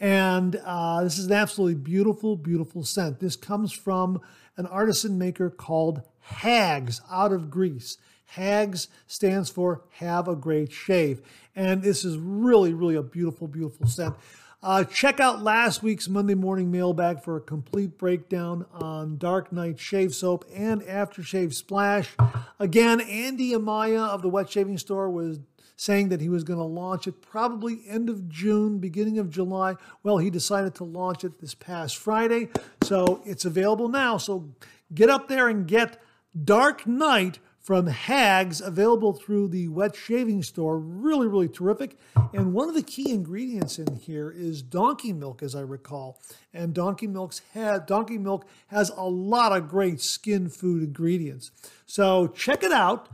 and 0.00 0.60
uh, 0.64 1.04
this 1.04 1.18
is 1.18 1.26
an 1.26 1.34
absolutely 1.34 1.76
beautiful, 1.76 2.34
beautiful 2.34 2.82
scent. 2.82 3.20
This 3.20 3.36
comes 3.36 3.70
from 3.70 4.20
an 4.56 4.66
artisan 4.66 5.16
maker 5.18 5.50
called 5.50 6.02
Hags 6.18 7.00
out 7.08 7.30
of 7.32 7.50
Greece. 7.50 7.96
Hags 8.26 8.88
stands 9.06 9.48
for 9.48 9.82
Have 9.92 10.26
a 10.26 10.34
Great 10.34 10.72
Shave. 10.72 11.22
And 11.54 11.80
this 11.80 12.04
is 12.04 12.18
really, 12.18 12.74
really 12.74 12.96
a 12.96 13.04
beautiful, 13.04 13.46
beautiful 13.46 13.86
scent. 13.86 14.16
Uh, 14.60 14.82
check 14.82 15.20
out 15.20 15.40
last 15.40 15.84
week's 15.84 16.08
Monday 16.08 16.34
morning 16.34 16.68
mailbag 16.68 17.22
for 17.22 17.36
a 17.36 17.40
complete 17.40 17.96
breakdown 17.96 18.66
on 18.72 19.16
Dark 19.16 19.52
Knight 19.52 19.78
Shave 19.78 20.12
Soap 20.12 20.44
and 20.52 20.82
Aftershave 20.82 21.54
Splash. 21.54 22.16
Again, 22.58 23.00
Andy 23.00 23.52
Amaya 23.52 24.08
of 24.08 24.20
the 24.20 24.28
Wet 24.28 24.50
Shaving 24.50 24.76
Store 24.76 25.08
was 25.08 25.38
saying 25.76 26.08
that 26.08 26.20
he 26.20 26.28
was 26.28 26.42
going 26.42 26.58
to 26.58 26.64
launch 26.64 27.06
it 27.06 27.22
probably 27.22 27.82
end 27.88 28.10
of 28.10 28.28
June, 28.28 28.80
beginning 28.80 29.20
of 29.20 29.30
July. 29.30 29.76
Well, 30.02 30.18
he 30.18 30.28
decided 30.28 30.74
to 30.76 30.84
launch 30.84 31.22
it 31.22 31.40
this 31.40 31.54
past 31.54 31.96
Friday, 31.96 32.48
so 32.82 33.22
it's 33.24 33.44
available 33.44 33.88
now. 33.88 34.16
So 34.16 34.56
get 34.92 35.08
up 35.08 35.28
there 35.28 35.46
and 35.46 35.68
get 35.68 36.02
Dark 36.44 36.84
Knight 36.84 37.38
from 37.68 37.86
Hags, 37.86 38.62
available 38.62 39.12
through 39.12 39.46
the 39.48 39.68
wet 39.68 39.94
shaving 39.94 40.42
store. 40.42 40.78
Really, 40.78 41.26
really 41.26 41.50
terrific. 41.50 41.98
And 42.32 42.54
one 42.54 42.66
of 42.70 42.74
the 42.74 42.82
key 42.82 43.10
ingredients 43.10 43.78
in 43.78 43.96
here 43.96 44.30
is 44.30 44.62
donkey 44.62 45.12
milk, 45.12 45.42
as 45.42 45.54
I 45.54 45.60
recall. 45.60 46.18
And 46.54 46.72
donkey 46.72 47.06
milk's 47.06 47.42
had 47.52 47.84
donkey 47.84 48.16
milk 48.16 48.48
has 48.68 48.88
a 48.88 49.02
lot 49.02 49.54
of 49.54 49.68
great 49.68 50.00
skin 50.00 50.48
food 50.48 50.82
ingredients. 50.82 51.50
So 51.84 52.28
check 52.28 52.62
it 52.62 52.72
out. 52.72 53.10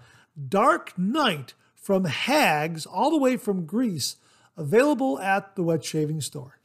Dark 0.49 0.97
Knight 0.97 1.55
from 1.75 2.05
Hags, 2.05 2.87
all 2.87 3.11
the 3.11 3.19
way 3.19 3.37
from 3.37 3.67
Greece, 3.67 4.19
available 4.57 5.19
at 5.19 5.57
the 5.57 5.65
wet 5.65 5.85
shaving 5.85 6.21
store. 6.21 6.61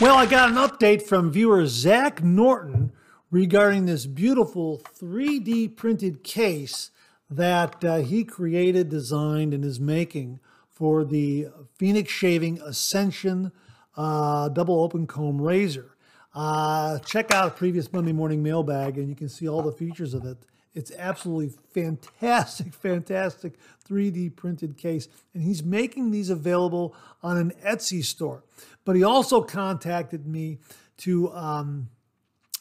Well, 0.00 0.16
I 0.16 0.26
got 0.26 0.48
an 0.48 0.56
update 0.56 1.02
from 1.02 1.30
viewer 1.30 1.66
Zach 1.68 2.20
Norton 2.20 2.90
regarding 3.36 3.84
this 3.84 4.06
beautiful 4.06 4.80
3D 4.98 5.76
printed 5.76 6.24
case 6.24 6.90
that 7.28 7.84
uh, 7.84 7.96
he 7.98 8.24
created, 8.24 8.88
designed, 8.88 9.52
and 9.52 9.62
is 9.62 9.78
making 9.78 10.40
for 10.70 11.04
the 11.04 11.46
Phoenix 11.78 12.10
Shaving 12.10 12.58
Ascension 12.62 13.52
uh, 13.94 14.48
double 14.48 14.82
open 14.82 15.06
comb 15.06 15.38
razor. 15.38 15.98
Uh, 16.34 16.98
check 17.00 17.30
out 17.30 17.58
previous 17.58 17.92
Monday 17.92 18.12
morning 18.12 18.42
mailbag 18.42 18.96
and 18.96 19.06
you 19.10 19.14
can 19.14 19.28
see 19.28 19.46
all 19.46 19.60
the 19.60 19.70
features 19.70 20.14
of 20.14 20.24
it. 20.24 20.38
It's 20.74 20.92
absolutely 20.96 21.52
fantastic, 21.74 22.72
fantastic 22.88 23.58
3D 23.86 24.34
printed 24.34 24.78
case. 24.78 25.08
And 25.34 25.42
he's 25.42 25.62
making 25.62 26.10
these 26.10 26.30
available 26.30 26.94
on 27.22 27.36
an 27.36 27.52
Etsy 27.62 28.02
store. 28.02 28.44
But 28.86 28.96
he 28.96 29.04
also 29.04 29.42
contacted 29.42 30.26
me 30.26 30.56
to 30.98 31.30
um, 31.32 31.90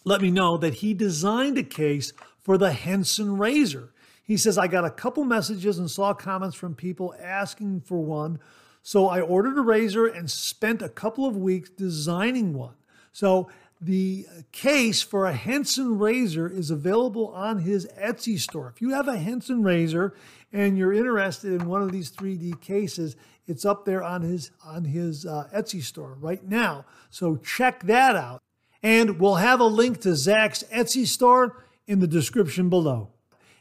let 0.05 0.21
me 0.21 0.31
know 0.31 0.55
that 0.57 0.75
he 0.75 0.93
designed 0.93 1.57
a 1.57 1.63
case 1.63 2.13
for 2.39 2.57
the 2.57 2.71
Henson 2.71 3.37
razor. 3.37 3.91
He 4.23 4.37
says, 4.37 4.57
I 4.57 4.67
got 4.67 4.85
a 4.85 4.89
couple 4.89 5.23
messages 5.23 5.77
and 5.77 5.89
saw 5.89 6.13
comments 6.13 6.55
from 6.55 6.75
people 6.75 7.13
asking 7.21 7.81
for 7.81 7.99
one. 7.99 8.39
So 8.81 9.07
I 9.07 9.19
ordered 9.19 9.57
a 9.57 9.61
razor 9.61 10.05
and 10.05 10.29
spent 10.29 10.81
a 10.81 10.89
couple 10.89 11.25
of 11.25 11.35
weeks 11.35 11.69
designing 11.69 12.53
one. 12.53 12.75
So 13.11 13.49
the 13.81 14.25
case 14.51 15.01
for 15.01 15.25
a 15.25 15.33
Henson 15.33 15.97
razor 15.97 16.47
is 16.47 16.69
available 16.69 17.27
on 17.29 17.59
his 17.59 17.87
Etsy 17.99 18.39
store. 18.39 18.71
If 18.73 18.81
you 18.81 18.91
have 18.91 19.07
a 19.07 19.17
Henson 19.17 19.63
razor 19.63 20.13
and 20.53 20.77
you're 20.77 20.93
interested 20.93 21.53
in 21.53 21.67
one 21.67 21.81
of 21.81 21.91
these 21.91 22.11
3D 22.11 22.61
cases, 22.61 23.15
it's 23.47 23.65
up 23.65 23.85
there 23.85 24.03
on 24.03 24.21
his 24.21 24.51
on 24.63 24.85
his 24.85 25.25
uh, 25.25 25.47
Etsy 25.53 25.83
store 25.83 26.15
right 26.19 26.43
now. 26.43 26.85
So 27.09 27.35
check 27.37 27.83
that 27.83 28.15
out. 28.15 28.41
And 28.85 29.19
we'll 29.19 29.35
have 29.35 29.59
a 29.59 29.65
link 29.65 30.01
to 30.01 30.15
Zach's 30.15 30.63
Etsy 30.71 31.07
store 31.07 31.65
in 31.87 32.01
the 32.01 32.07
description 32.07 32.69
below. 32.69 33.09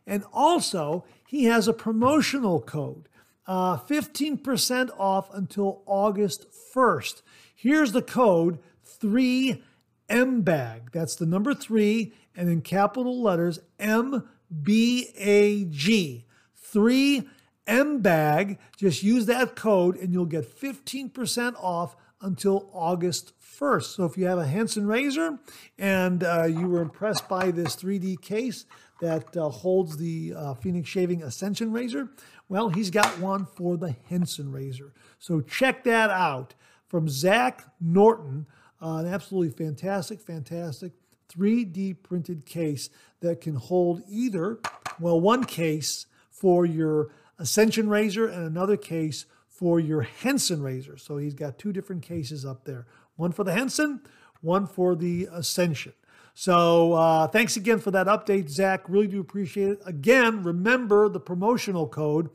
And 0.07 0.22
also, 0.35 1.07
he 1.27 1.45
has 1.45 1.66
a 1.66 1.72
promotional 1.72 2.61
code 2.61 3.09
uh, 3.47 3.79
15% 3.79 4.91
off 4.99 5.33
until 5.33 5.83
August 5.87 6.45
1st. 6.75 7.22
Here's 7.55 7.93
the 7.93 8.03
code 8.03 8.59
3MBAG. 9.01 10.93
That's 10.93 11.16
the 11.16 11.25
number 11.25 11.55
three, 11.55 12.12
and 12.37 12.51
in 12.51 12.61
capital 12.61 13.22
letters 13.22 13.61
M 13.79 14.29
B 14.62 15.09
A 15.16 15.64
G. 15.64 16.27
3MBAG. 16.70 18.59
Just 18.77 19.03
use 19.03 19.25
that 19.25 19.57
code, 19.57 19.97
and 19.97 20.12
you'll 20.12 20.27
get 20.27 20.61
15% 20.61 21.55
off 21.59 21.97
until 22.20 22.68
August 22.75 23.33
1st. 23.59 23.95
So 23.95 24.05
if 24.05 24.17
you 24.17 24.27
have 24.27 24.39
a 24.39 24.47
Henson 24.47 24.87
razor 24.87 25.39
and 25.79 26.23
uh, 26.23 26.45
you 26.45 26.69
were 26.69 26.83
impressed 26.83 27.29
by 27.29 27.51
this 27.51 27.77
3D 27.77 28.21
case 28.21 28.67
that 29.01 29.37
uh, 29.37 29.49
holds 29.49 29.97
the 29.97 30.35
uh, 30.37 30.55
Phoenix 30.55 30.89
Shaving 30.89 31.23
Ascension 31.23 31.73
razor, 31.73 32.11
well, 32.49 32.69
he's 32.69 32.91
got 32.91 33.19
one 33.19 33.47
for 33.47 33.77
the 33.77 33.97
Henson 34.09 34.53
razor. 34.53 34.93
So 35.19 35.41
check 35.41 35.85
that 35.85 36.11
out 36.11 36.55
from 36.87 37.09
Zach 37.09 37.65
Norton. 37.81 38.47
Uh, 38.81 38.97
an 38.99 39.07
absolutely 39.07 39.51
fantastic, 39.51 40.21
fantastic 40.21 40.93
3D 41.35 42.03
printed 42.03 42.45
case 42.47 42.91
that 43.21 43.41
can 43.41 43.57
hold 43.57 44.03
either, 44.09 44.59
well, 45.01 45.21
one 45.21 45.45
case 45.45 46.07
for 46.31 46.67
your 46.67 47.11
Ascension 47.39 47.89
razor 47.89 48.27
and 48.27 48.47
another 48.47 48.77
case 48.77 49.27
for 49.49 49.81
your 49.81 50.03
Henson 50.03 50.63
razor. 50.63 50.97
So 50.97 51.17
he's 51.17 51.35
got 51.35 51.59
two 51.59 51.73
different 51.73 52.03
cases 52.03 52.45
up 52.45 52.65
there 52.65 52.87
one 53.17 53.33
for 53.33 53.45
the 53.45 53.53
Henson, 53.53 54.01
one 54.41 54.67
for 54.67 54.95
the 54.95 55.29
Ascension. 55.33 55.93
So 56.35 56.95
uh, 56.95 57.27
thanks 57.29 57.57
again 57.57 57.79
for 57.79 57.91
that 57.93 58.07
update, 58.07 58.49
Zach. 58.49 58.83
Really 58.89 59.07
do 59.07 59.21
appreciate 59.21 59.71
it. 59.71 59.83
Again, 59.87 60.43
remember 60.43 61.09
the 61.09 61.21
promotional 61.21 61.87
code 61.87 62.31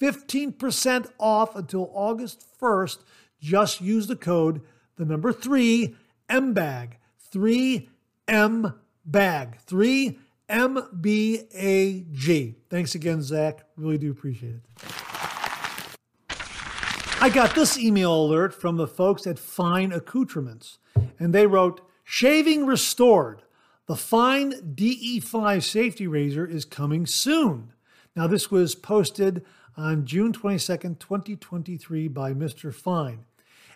15% 0.00 1.10
off 1.18 1.56
until 1.56 1.90
August 1.92 2.44
1st. 2.60 2.98
Just 3.40 3.80
use 3.80 4.06
the 4.06 4.16
code, 4.16 4.62
the 4.96 5.04
number 5.04 5.32
three, 5.32 5.96
MBAG. 6.28 6.92
3M 7.32 8.74
bag. 9.04 9.58
3 9.60 10.18
MBAG. 10.48 12.54
Thanks 12.68 12.94
again, 12.94 13.22
Zach. 13.22 13.64
Really 13.76 13.98
do 13.98 14.10
appreciate 14.10 14.54
it. 14.54 14.62
I 17.22 17.28
got 17.28 17.54
this 17.54 17.78
email 17.78 18.14
alert 18.14 18.54
from 18.54 18.78
the 18.78 18.86
folks 18.86 19.26
at 19.26 19.38
Fine 19.38 19.92
Accoutrements, 19.92 20.78
and 21.18 21.34
they 21.34 21.46
wrote, 21.46 21.82
Shaving 22.02 22.64
restored. 22.64 23.42
The 23.84 23.94
Fine 23.94 24.74
DE5 24.74 25.62
safety 25.62 26.06
razor 26.06 26.46
is 26.46 26.64
coming 26.64 27.04
soon. 27.04 27.74
Now, 28.16 28.26
this 28.26 28.50
was 28.50 28.74
posted 28.74 29.44
on 29.76 30.06
June 30.06 30.32
22nd, 30.32 30.98
2023 30.98 32.08
by 32.08 32.32
Mr. 32.32 32.72
Fine. 32.72 33.26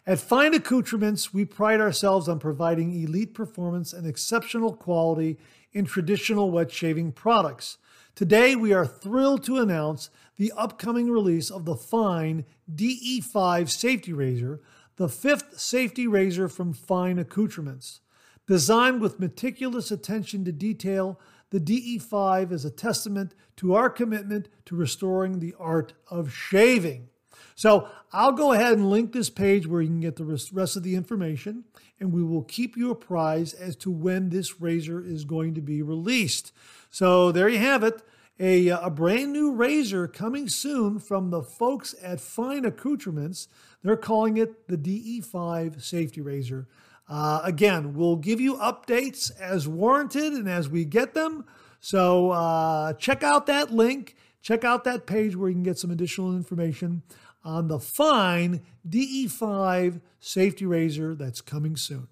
At 0.06 0.20
Fine 0.20 0.54
Accoutrements, 0.54 1.34
we 1.34 1.44
pride 1.44 1.82
ourselves 1.82 2.30
on 2.30 2.38
providing 2.38 2.98
elite 2.98 3.34
performance 3.34 3.92
and 3.92 4.06
exceptional 4.06 4.72
quality 4.72 5.36
in 5.74 5.84
traditional 5.84 6.50
wet 6.50 6.72
shaving 6.72 7.12
products. 7.12 7.76
Today, 8.14 8.56
we 8.56 8.72
are 8.72 8.86
thrilled 8.86 9.44
to 9.44 9.58
announce 9.58 10.08
the 10.36 10.52
upcoming 10.56 11.10
release 11.10 11.50
of 11.50 11.64
the 11.64 11.76
Fine 11.76 12.44
DE5 12.72 13.70
Safety 13.70 14.12
Razor, 14.12 14.60
the 14.96 15.08
fifth 15.08 15.58
safety 15.58 16.06
razor 16.06 16.48
from 16.48 16.72
Fine 16.72 17.18
Accoutrements. 17.18 18.00
Designed 18.46 19.00
with 19.00 19.20
meticulous 19.20 19.90
attention 19.90 20.44
to 20.44 20.52
detail, 20.52 21.18
the 21.50 21.60
DE5 21.60 22.52
is 22.52 22.64
a 22.64 22.70
testament 22.70 23.34
to 23.56 23.74
our 23.74 23.88
commitment 23.88 24.48
to 24.66 24.76
restoring 24.76 25.38
the 25.38 25.54
art 25.58 25.94
of 26.10 26.32
shaving. 26.32 27.08
So 27.54 27.88
I'll 28.12 28.32
go 28.32 28.52
ahead 28.52 28.76
and 28.76 28.90
link 28.90 29.12
this 29.12 29.30
page 29.30 29.66
where 29.66 29.80
you 29.80 29.88
can 29.88 30.00
get 30.00 30.16
the 30.16 30.24
rest 30.52 30.76
of 30.76 30.82
the 30.82 30.96
information, 30.96 31.64
and 32.00 32.12
we 32.12 32.22
will 32.22 32.42
keep 32.42 32.76
you 32.76 32.90
apprised 32.90 33.58
as 33.60 33.76
to 33.76 33.90
when 33.90 34.28
this 34.28 34.60
razor 34.60 35.00
is 35.00 35.24
going 35.24 35.54
to 35.54 35.60
be 35.60 35.80
released. 35.80 36.52
So 36.90 37.32
there 37.32 37.48
you 37.48 37.58
have 37.58 37.82
it. 37.84 38.02
A, 38.40 38.68
a 38.68 38.90
brand 38.90 39.32
new 39.32 39.52
razor 39.52 40.08
coming 40.08 40.48
soon 40.48 40.98
from 40.98 41.30
the 41.30 41.42
folks 41.42 41.94
at 42.02 42.20
Fine 42.20 42.64
Accoutrements. 42.64 43.46
They're 43.82 43.96
calling 43.96 44.36
it 44.36 44.66
the 44.66 44.76
DE5 44.76 45.80
Safety 45.80 46.20
Razor. 46.20 46.66
Uh, 47.08 47.40
again, 47.44 47.94
we'll 47.94 48.16
give 48.16 48.40
you 48.40 48.54
updates 48.56 49.30
as 49.38 49.68
warranted 49.68 50.32
and 50.32 50.48
as 50.48 50.68
we 50.68 50.84
get 50.84 51.14
them. 51.14 51.44
So 51.80 52.30
uh, 52.30 52.94
check 52.94 53.22
out 53.22 53.46
that 53.46 53.70
link. 53.70 54.16
Check 54.42 54.64
out 54.64 54.84
that 54.84 55.06
page 55.06 55.36
where 55.36 55.48
you 55.48 55.54
can 55.54 55.62
get 55.62 55.78
some 55.78 55.90
additional 55.90 56.34
information 56.34 57.02
on 57.44 57.68
the 57.68 57.78
fine 57.78 58.62
DE5 58.88 60.00
safety 60.18 60.66
razor 60.66 61.14
that's 61.14 61.40
coming 61.40 61.76
soon. 61.76 62.08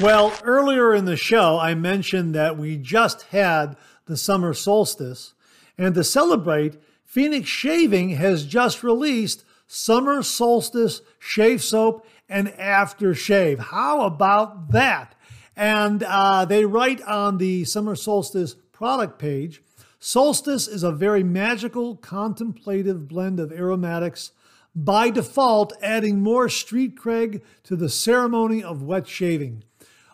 Well, 0.00 0.32
earlier 0.44 0.94
in 0.94 1.04
the 1.04 1.14
show, 1.14 1.58
I 1.58 1.74
mentioned 1.74 2.34
that 2.34 2.56
we 2.56 2.78
just 2.78 3.20
had 3.24 3.76
the 4.06 4.16
summer 4.16 4.54
solstice, 4.54 5.34
and 5.76 5.94
to 5.94 6.02
celebrate, 6.02 6.80
Phoenix 7.04 7.50
Shaving 7.50 8.10
has 8.16 8.46
just 8.46 8.82
released 8.82 9.44
Summer 9.66 10.22
Solstice 10.22 11.02
Shave 11.18 11.62
Soap 11.62 12.06
and 12.30 12.48
Aftershave. 12.48 13.58
How 13.58 14.00
about 14.06 14.70
that? 14.70 15.16
And 15.54 16.02
uh, 16.02 16.46
they 16.46 16.64
write 16.64 17.02
on 17.02 17.36
the 17.36 17.66
Summer 17.66 17.94
Solstice 17.94 18.54
product 18.72 19.18
page 19.18 19.62
Solstice 19.98 20.66
is 20.66 20.82
a 20.82 20.92
very 20.92 21.22
magical, 21.22 21.96
contemplative 21.96 23.06
blend 23.06 23.38
of 23.38 23.52
aromatics, 23.52 24.32
by 24.74 25.10
default, 25.10 25.74
adding 25.82 26.22
more 26.22 26.48
street 26.48 26.96
cred 26.96 27.42
to 27.64 27.76
the 27.76 27.90
ceremony 27.90 28.64
of 28.64 28.82
wet 28.82 29.06
shaving. 29.06 29.62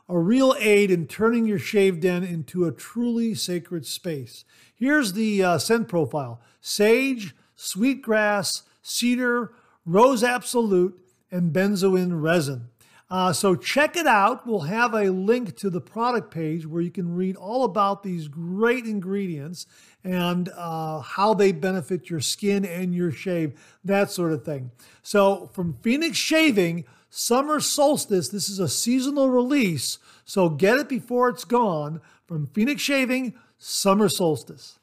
A 0.08 0.18
real 0.18 0.54
aid 0.58 0.90
in 0.90 1.06
turning 1.06 1.46
your 1.46 1.58
shave 1.58 2.00
den 2.00 2.22
into 2.22 2.64
a 2.64 2.72
truly 2.72 3.34
sacred 3.34 3.86
space. 3.86 4.44
Here's 4.74 5.14
the 5.14 5.42
uh, 5.42 5.58
scent 5.58 5.88
profile 5.88 6.40
sage, 6.60 7.34
sweetgrass, 7.56 8.62
cedar, 8.82 9.52
rose 9.84 10.22
absolute, 10.22 10.98
and 11.30 11.52
benzoin 11.52 12.20
resin. 12.20 12.68
Uh, 13.08 13.32
so 13.32 13.54
check 13.54 13.96
it 13.96 14.06
out. 14.06 14.46
We'll 14.46 14.60
have 14.60 14.92
a 14.92 15.10
link 15.10 15.56
to 15.58 15.70
the 15.70 15.80
product 15.80 16.32
page 16.32 16.66
where 16.66 16.82
you 16.82 16.90
can 16.90 17.14
read 17.14 17.36
all 17.36 17.64
about 17.64 18.02
these 18.02 18.26
great 18.26 18.84
ingredients 18.84 19.66
and 20.02 20.48
uh, 20.56 21.00
how 21.00 21.32
they 21.32 21.52
benefit 21.52 22.10
your 22.10 22.20
skin 22.20 22.64
and 22.64 22.94
your 22.94 23.12
shave, 23.12 23.60
that 23.84 24.10
sort 24.10 24.32
of 24.32 24.44
thing. 24.44 24.72
So 25.02 25.50
from 25.52 25.78
Phoenix 25.82 26.16
Shaving, 26.16 26.84
Summer 27.08 27.60
Solstice, 27.60 28.28
this 28.28 28.48
is 28.48 28.58
a 28.58 28.68
seasonal 28.68 29.30
release. 29.30 29.98
So 30.24 30.48
get 30.48 30.78
it 30.78 30.88
before 30.88 31.28
it's 31.28 31.44
gone. 31.44 32.00
From 32.26 32.46
Phoenix 32.48 32.82
Shaving, 32.82 33.34
Summer 33.58 34.08
Solstice. 34.08 34.78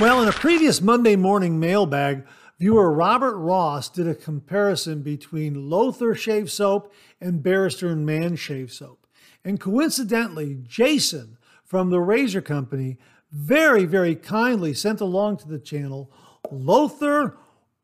Well, 0.00 0.22
in 0.22 0.28
a 0.28 0.32
previous 0.32 0.80
Monday 0.80 1.16
morning 1.16 1.60
mailbag, 1.60 2.26
Viewer 2.58 2.90
Robert 2.90 3.36
Ross 3.36 3.88
did 3.90 4.08
a 4.08 4.14
comparison 4.14 5.02
between 5.02 5.68
Lothur 5.70 6.16
shave 6.16 6.50
soap 6.50 6.92
and 7.20 7.42
Barrister 7.42 7.88
and 7.88 8.06
Mann 8.06 8.36
shave 8.36 8.72
soap. 8.72 9.06
And 9.44 9.60
coincidentally, 9.60 10.58
Jason 10.66 11.36
from 11.64 11.90
the 11.90 12.00
Razor 12.00 12.40
Company 12.40 12.96
very, 13.30 13.84
very 13.84 14.14
kindly 14.14 14.72
sent 14.72 15.00
along 15.00 15.36
to 15.38 15.48
the 15.48 15.58
channel 15.58 16.10
Lothur 16.50 17.36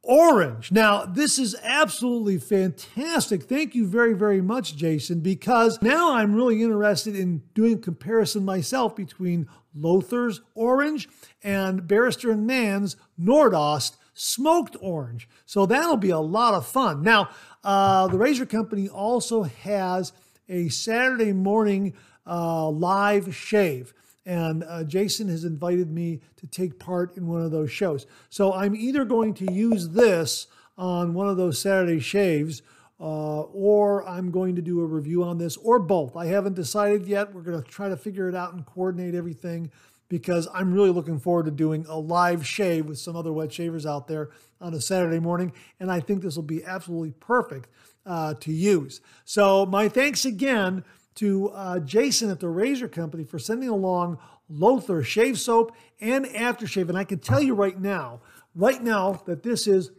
Orange. 0.05 0.73
Now, 0.73 1.05
this 1.05 1.39
is 1.39 1.55
absolutely 1.63 2.39
fantastic. 2.39 3.45
Thank 3.45 3.75
you 3.77 3.87
very, 3.87 4.15
very 4.15 4.41
much, 4.41 4.77
Jason, 4.77 5.21
because 5.21 5.81
now 5.81 6.15
I'm 6.15 6.35
really 6.35 6.61
interested 6.61 7.15
in 7.15 7.43
doing 7.55 7.75
a 7.75 7.79
comparison 7.79 8.45
myself 8.45 8.97
between 8.97 9.49
Lothur's 9.75 10.41
Orange 10.57 11.09
and 11.43 11.87
Barrister 11.87 12.33
and 12.33 12.47
Mann's 12.47 12.97
Nordost 13.21 13.97
smoked 14.15 14.77
orange. 14.81 15.29
So 15.47 15.67
that'll 15.67 15.97
be 15.97 16.11
a 16.11 16.19
lot 16.19 16.55
of 16.55 16.67
fun. 16.67 17.03
Now, 17.03 17.31
uh, 17.63 18.09
the 18.09 18.19
Razor 18.19 18.47
Company 18.47 18.89
also 18.89 19.45
has 19.45 20.13
a 20.49 20.69
Saturday 20.69 21.33
morning 21.33 21.95
uh, 22.27 22.69
live 22.69 23.35
shave. 23.35 23.95
And 24.25 24.65
uh, 24.65 24.85
Jason 24.85 25.29
has 25.29 25.45
invited 25.45 25.91
me 25.91 26.21
to 26.37 26.47
take 26.47 26.79
part 26.79 27.17
in 27.17 27.27
one 27.27 27.43
of 27.43 27.51
those 27.51 27.71
shows. 27.71 28.07
So 28.31 28.53
I'm 28.53 28.77
either 28.77 29.05
going 29.05 29.35
to 29.35 29.53
use 29.53 29.91
this 29.91 30.47
on 30.79 31.15
one 31.15 31.29
of 31.29 31.37
those 31.37 31.61
Saturday 31.61 32.01
shaves, 32.01 32.63
uh, 33.01 33.43
or 33.43 34.09
I'm 34.09 34.31
going 34.31 34.55
to 34.57 34.63
do 34.63 34.81
a 34.81 34.87
review 34.87 35.25
on 35.25 35.39
this, 35.39 35.57
or 35.57 35.79
both. 35.79 36.17
I 36.17 36.27
haven't 36.27 36.55
decided 36.55 37.07
yet. 37.07 37.35
We're 37.35 37.43
going 37.43 37.61
to 37.61 37.69
try 37.69 37.89
to 37.89 37.97
figure 37.97 38.29
it 38.29 38.35
out 38.35 38.55
and 38.55 38.65
coordinate 38.65 39.15
everything 39.15 39.71
because 40.09 40.47
I'm 40.53 40.73
really 40.73 40.91
looking 40.91 41.19
forward 41.19 41.47
to 41.47 41.51
doing 41.51 41.87
a 41.89 41.99
live 41.99 42.47
shave 42.47 42.87
with 42.87 42.99
some 42.99 43.17
other 43.17 43.33
wet 43.33 43.53
shavers 43.53 43.87
out 43.87 44.09
there 44.09 44.31
on 44.61 44.75
a 44.75 44.81
Saturday 44.81 45.19
morning. 45.19 45.53
And 45.81 45.91
I 45.91 46.01
think 46.01 46.23
this 46.23 46.37
will 46.37 46.43
be 46.43 46.63
absolutely 46.65 47.13
perfect 47.13 47.69
uh, 48.05 48.35
to 48.35 48.53
use. 48.53 49.01
So, 49.25 49.65
my 49.67 49.89
thanks 49.89 50.25
again 50.25 50.85
to 51.17 51.51
uh, 51.51 51.81
Jason 51.81 52.31
at 52.31 52.41
the 52.41 52.49
Razor 52.49 52.89
Company 52.89 53.25
for 53.25 53.39
sending 53.39 53.69
along 53.69 54.19
Lothur 54.51 55.05
shave 55.05 55.39
soap 55.39 55.75
and 56.01 56.25
aftershave. 56.27 56.89
And 56.89 56.99
I 56.99 57.05
can 57.05 57.19
tell 57.19 57.43
you 57.43 57.55
right 57.55 57.79
now, 57.79 58.21
right 58.55 58.83
now, 58.83 59.23
that 59.27 59.43
this 59.43 59.67
is 59.67 59.91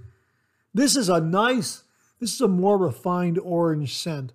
this 0.74 0.96
is 0.96 1.10
a 1.10 1.22
nice, 1.22 1.84
this 2.20 2.34
is 2.34 2.42
a 2.42 2.48
more 2.48 2.78
refined 2.78 3.38
orange 3.40 3.96
scent 3.96 4.34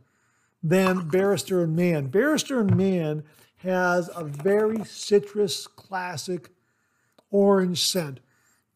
than 0.62 1.08
Barrister 1.08 1.62
and 1.62 1.74
Mann. 1.74 2.06
Barrister 2.06 2.60
and 2.60 2.76
Mann 2.76 3.24
has 3.58 4.08
a 4.14 4.24
very 4.24 4.84
citrus, 4.84 5.66
classic 5.66 6.50
orange 7.30 7.84
scent. 7.84 8.20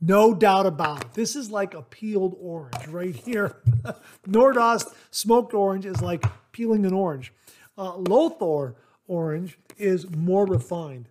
No 0.01 0.35
doubt 0.35 0.67
about 0.67 1.03
it. 1.03 1.15
This 1.15 1.37
is 1.37 1.51
like 1.51 1.75
a 1.75 1.83
peeled 1.83 2.37
orange 2.41 2.89
right 2.89 3.15
here. 3.15 3.57
Nordost 4.29 4.93
smoked 5.13 5.55
orange 5.55 5.87
is 5.87 6.03
like 6.03 6.25
peeling 6.51 6.85
an 6.85 6.93
orange. 6.93 7.33
Uh, 7.77 7.97
Lothur 7.97 8.75
orange 9.07 9.59
is 9.79 10.11
more 10.11 10.47
refined. 10.47 11.09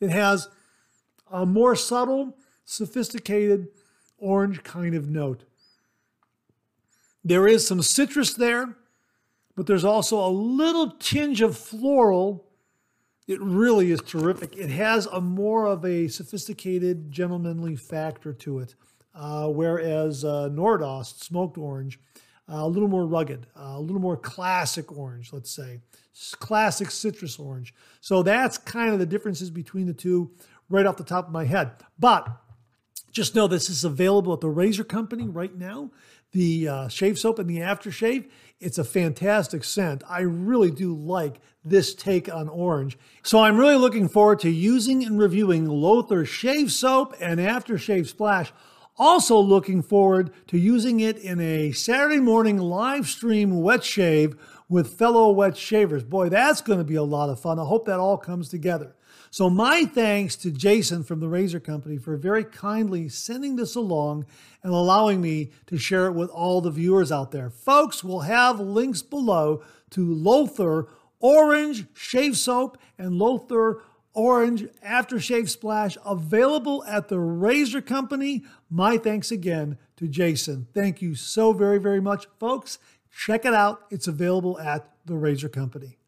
It 0.00 0.10
has 0.10 0.48
a 1.30 1.44
more 1.44 1.76
subtle, 1.76 2.36
sophisticated 2.64 3.68
orange 4.18 4.62
kind 4.62 4.94
of 4.94 5.08
note. 5.08 5.44
There 7.24 7.46
is 7.46 7.66
some 7.66 7.82
citrus 7.82 8.34
there, 8.34 8.76
but 9.56 9.66
there's 9.66 9.84
also 9.84 10.24
a 10.24 10.30
little 10.30 10.92
tinge 10.98 11.42
of 11.42 11.56
floral 11.56 12.46
It 13.30 13.40
really 13.40 13.92
is 13.92 14.00
terrific. 14.00 14.56
It 14.56 14.70
has 14.70 15.06
a 15.06 15.20
more 15.20 15.66
of 15.66 15.84
a 15.84 16.08
sophisticated, 16.08 17.12
gentlemanly 17.12 17.76
factor 17.76 18.32
to 18.32 18.58
it, 18.58 18.74
uh, 19.14 19.46
whereas 19.46 20.24
uh, 20.24 20.48
Nordost 20.50 21.22
smoked 21.22 21.56
orange, 21.56 22.00
a 22.58 22.68
little 22.68 22.88
more 22.88 23.06
rugged, 23.06 23.46
uh, 23.56 23.74
a 23.76 23.80
little 23.80 24.00
more 24.00 24.16
classic 24.16 24.96
orange, 24.96 25.32
let's 25.32 25.50
say, 25.50 25.80
classic 26.38 26.90
citrus 26.90 27.38
orange. 27.38 27.72
So 28.00 28.22
that's 28.22 28.58
kind 28.58 28.92
of 28.92 28.98
the 28.98 29.06
differences 29.06 29.50
between 29.50 29.86
the 29.86 29.94
two, 29.94 30.32
right 30.68 30.86
off 30.86 30.96
the 30.96 31.04
top 31.04 31.26
of 31.26 31.32
my 31.32 31.44
head. 31.44 31.70
But 31.98 32.28
just 33.12 33.34
know 33.34 33.46
this 33.46 33.68
is 33.70 33.84
available 33.84 34.32
at 34.32 34.40
the 34.40 34.48
Razor 34.48 34.84
Company 34.84 35.28
right 35.28 35.56
now. 35.56 35.90
The 36.32 36.68
uh, 36.68 36.88
shave 36.88 37.18
soap 37.18 37.40
and 37.40 37.50
the 37.50 37.58
aftershave. 37.58 38.28
It's 38.60 38.78
a 38.78 38.84
fantastic 38.84 39.64
scent. 39.64 40.04
I 40.08 40.20
really 40.20 40.70
do 40.70 40.94
like 40.94 41.40
this 41.64 41.94
take 41.94 42.32
on 42.32 42.48
orange. 42.48 42.96
So 43.22 43.40
I'm 43.40 43.56
really 43.56 43.74
looking 43.76 44.08
forward 44.08 44.38
to 44.40 44.50
using 44.50 45.04
and 45.04 45.18
reviewing 45.18 45.66
Lothur 45.66 46.26
Shave 46.26 46.70
Soap 46.70 47.14
and 47.20 47.40
Aftershave 47.40 48.06
Splash. 48.06 48.52
Also 49.00 49.38
looking 49.40 49.80
forward 49.80 50.30
to 50.46 50.58
using 50.58 51.00
it 51.00 51.16
in 51.16 51.40
a 51.40 51.72
Saturday 51.72 52.20
morning 52.20 52.58
live 52.58 53.06
stream 53.08 53.62
wet 53.62 53.82
shave 53.82 54.36
with 54.68 54.98
fellow 54.98 55.30
wet 55.30 55.56
shavers. 55.56 56.04
Boy, 56.04 56.28
that's 56.28 56.60
going 56.60 56.80
to 56.80 56.84
be 56.84 56.96
a 56.96 57.02
lot 57.02 57.30
of 57.30 57.40
fun. 57.40 57.58
I 57.58 57.64
hope 57.64 57.86
that 57.86 57.98
all 57.98 58.18
comes 58.18 58.50
together. 58.50 58.94
So, 59.30 59.48
my 59.48 59.86
thanks 59.86 60.36
to 60.36 60.50
Jason 60.50 61.02
from 61.02 61.20
the 61.20 61.30
Razor 61.30 61.60
Company 61.60 61.96
for 61.96 62.18
very 62.18 62.44
kindly 62.44 63.08
sending 63.08 63.56
this 63.56 63.74
along 63.74 64.26
and 64.62 64.74
allowing 64.74 65.22
me 65.22 65.50
to 65.68 65.78
share 65.78 66.04
it 66.04 66.12
with 66.12 66.28
all 66.28 66.60
the 66.60 66.70
viewers 66.70 67.10
out 67.10 67.30
there. 67.30 67.48
Folks, 67.48 68.04
we'll 68.04 68.20
have 68.20 68.60
links 68.60 69.00
below 69.00 69.62
to 69.92 70.14
Lothur 70.14 70.88
Orange 71.20 71.86
Shave 71.94 72.36
Soap 72.36 72.76
and 72.98 73.12
Lothur 73.12 73.80
Orange 74.12 74.64
Aftershave 74.84 75.48
Splash 75.48 75.96
available 76.04 76.84
at 76.84 77.08
the 77.08 77.18
Razor 77.18 77.80
Company. 77.80 78.44
My 78.70 78.98
thanks 78.98 79.32
again 79.32 79.78
to 79.96 80.06
Jason. 80.06 80.68
Thank 80.72 81.02
you 81.02 81.16
so 81.16 81.52
very, 81.52 81.78
very 81.78 82.00
much, 82.00 82.26
folks. 82.38 82.78
Check 83.10 83.44
it 83.44 83.52
out. 83.52 83.82
It's 83.90 84.06
available 84.06 84.58
at 84.60 84.88
the 85.04 85.16
Razor 85.16 85.48
Company. 85.48 85.98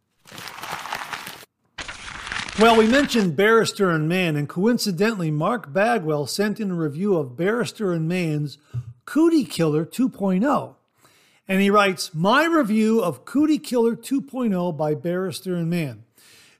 Well, 2.60 2.76
we 2.76 2.86
mentioned 2.86 3.34
Barrister 3.34 3.90
and 3.90 4.08
Mann, 4.08 4.36
and 4.36 4.48
coincidentally, 4.48 5.30
Mark 5.30 5.72
Bagwell 5.72 6.26
sent 6.26 6.60
in 6.60 6.70
a 6.70 6.74
review 6.74 7.16
of 7.16 7.36
Barrister 7.36 7.92
and 7.92 8.06
Mann's 8.06 8.58
Cootie 9.06 9.44
Killer 9.44 9.84
2.0. 9.84 10.74
And 11.48 11.60
he 11.60 11.70
writes, 11.70 12.14
My 12.14 12.44
review 12.44 13.02
of 13.02 13.24
Cootie 13.24 13.58
Killer 13.58 13.96
2.0 13.96 14.76
by 14.76 14.94
Barrister 14.94 15.56
and 15.56 15.68
Mann. 15.68 16.04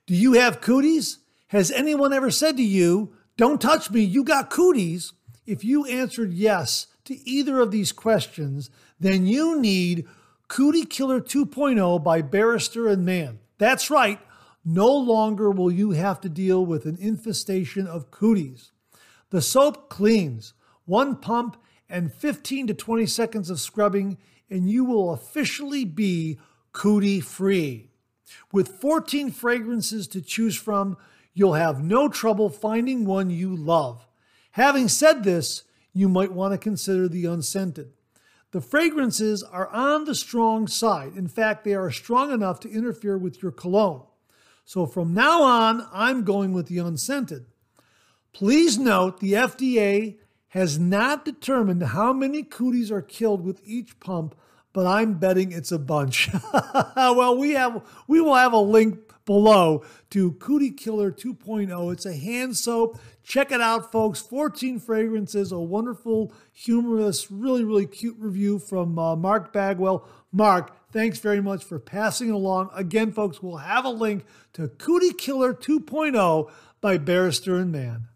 Do 0.05 0.15
you 0.15 0.33
have 0.33 0.59
cooties? 0.59 1.19
Has 1.47 1.71
anyone 1.71 2.11
ever 2.11 2.31
said 2.31 2.57
to 2.57 2.63
you, 2.63 3.13
Don't 3.37 3.61
touch 3.61 3.89
me, 3.89 4.01
you 4.01 4.23
got 4.23 4.49
cooties? 4.49 5.13
If 5.45 5.63
you 5.63 5.85
answered 5.85 6.33
yes 6.33 6.87
to 7.05 7.27
either 7.27 7.59
of 7.59 7.71
these 7.71 7.91
questions, 7.91 8.69
then 8.99 9.25
you 9.25 9.59
need 9.59 10.07
Cootie 10.47 10.85
Killer 10.85 11.19
2.0 11.19 12.03
by 12.03 12.21
Barrister 12.21 12.87
and 12.87 13.05
Mann. 13.05 13.39
That's 13.57 13.89
right 13.89 14.19
no 14.65 14.91
longer 14.95 15.51
will 15.51 15.71
you 15.71 15.91
have 15.91 16.21
to 16.21 16.29
deal 16.29 16.65
with 16.65 16.85
an 16.85 16.97
infestation 16.99 17.87
of 17.87 18.11
cooties. 18.11 18.71
The 19.29 19.41
soap 19.41 19.89
cleans, 19.89 20.53
one 20.85 21.15
pump 21.17 21.57
and 21.89 22.13
15 22.13 22.67
to 22.67 22.73
20 22.73 23.05
seconds 23.05 23.49
of 23.49 23.59
scrubbing, 23.59 24.17
and 24.49 24.69
you 24.69 24.85
will 24.85 25.11
officially 25.11 25.85
be 25.85 26.39
cootie 26.71 27.19
free. 27.19 27.89
With 28.51 28.79
14 28.79 29.31
fragrances 29.31 30.07
to 30.09 30.21
choose 30.21 30.55
from, 30.55 30.97
you'll 31.33 31.53
have 31.53 31.83
no 31.83 32.07
trouble 32.07 32.49
finding 32.49 33.05
one 33.05 33.29
you 33.29 33.55
love. 33.55 34.07
Having 34.53 34.89
said 34.89 35.23
this, 35.23 35.63
you 35.93 36.07
might 36.07 36.31
want 36.31 36.53
to 36.53 36.57
consider 36.57 37.07
the 37.07 37.25
unscented. 37.25 37.91
The 38.51 38.61
fragrances 38.61 39.41
are 39.41 39.67
on 39.69 40.05
the 40.05 40.13
strong 40.13 40.67
side. 40.67 41.13
In 41.15 41.27
fact, 41.27 41.63
they 41.63 41.73
are 41.73 41.89
strong 41.89 42.31
enough 42.31 42.59
to 42.61 42.71
interfere 42.71 43.17
with 43.17 43.41
your 43.41 43.51
cologne. 43.51 44.03
So 44.63 44.85
from 44.85 45.13
now 45.13 45.41
on, 45.41 45.87
I'm 45.91 46.23
going 46.23 46.53
with 46.53 46.67
the 46.67 46.77
unscented. 46.77 47.47
Please 48.31 48.77
note 48.77 49.19
the 49.19 49.33
FDA 49.33 50.17
has 50.49 50.77
not 50.77 51.25
determined 51.25 51.81
how 51.81 52.13
many 52.13 52.43
cooties 52.43 52.91
are 52.91 53.01
killed 53.01 53.43
with 53.43 53.59
each 53.65 53.99
pump, 53.99 54.35
but 54.71 54.85
I'm 54.85 55.15
betting 55.15 55.51
it's 55.51 55.71
a 55.71 55.79
bunch. 55.79 56.29
well, 56.95 57.35
we 57.35 57.51
have 57.51 57.81
we 58.07 58.21
will 58.21 58.35
have 58.35 58.53
a 58.53 58.59
link 58.59 58.99
below 59.25 59.83
to 60.09 60.31
Cootie 60.33 60.71
Killer 60.71 61.11
2.0. 61.11 61.93
It's 61.93 62.05
a 62.05 62.15
hand 62.15 62.55
soap. 62.57 62.99
Check 63.23 63.51
it 63.51 63.61
out, 63.61 63.91
folks. 63.91 64.21
14 64.21 64.79
fragrances, 64.79 65.51
a 65.51 65.59
wonderful, 65.59 66.33
humorous, 66.51 67.31
really, 67.31 67.63
really 67.63 67.85
cute 67.85 68.17
review 68.19 68.59
from 68.59 68.99
uh, 68.99 69.15
Mark 69.15 69.53
Bagwell. 69.53 70.07
Mark, 70.31 70.75
thanks 70.91 71.19
very 71.19 71.41
much 71.41 71.63
for 71.63 71.79
passing 71.79 72.31
along. 72.31 72.69
Again, 72.73 73.11
folks, 73.11 73.41
we'll 73.41 73.57
have 73.57 73.85
a 73.85 73.89
link 73.89 74.25
to 74.53 74.67
Cootie 74.67 75.13
Killer 75.13 75.53
2.0 75.53 76.51
by 76.81 76.97
Barrister 76.97 77.55
and 77.55 77.71
Mann. 77.71 78.07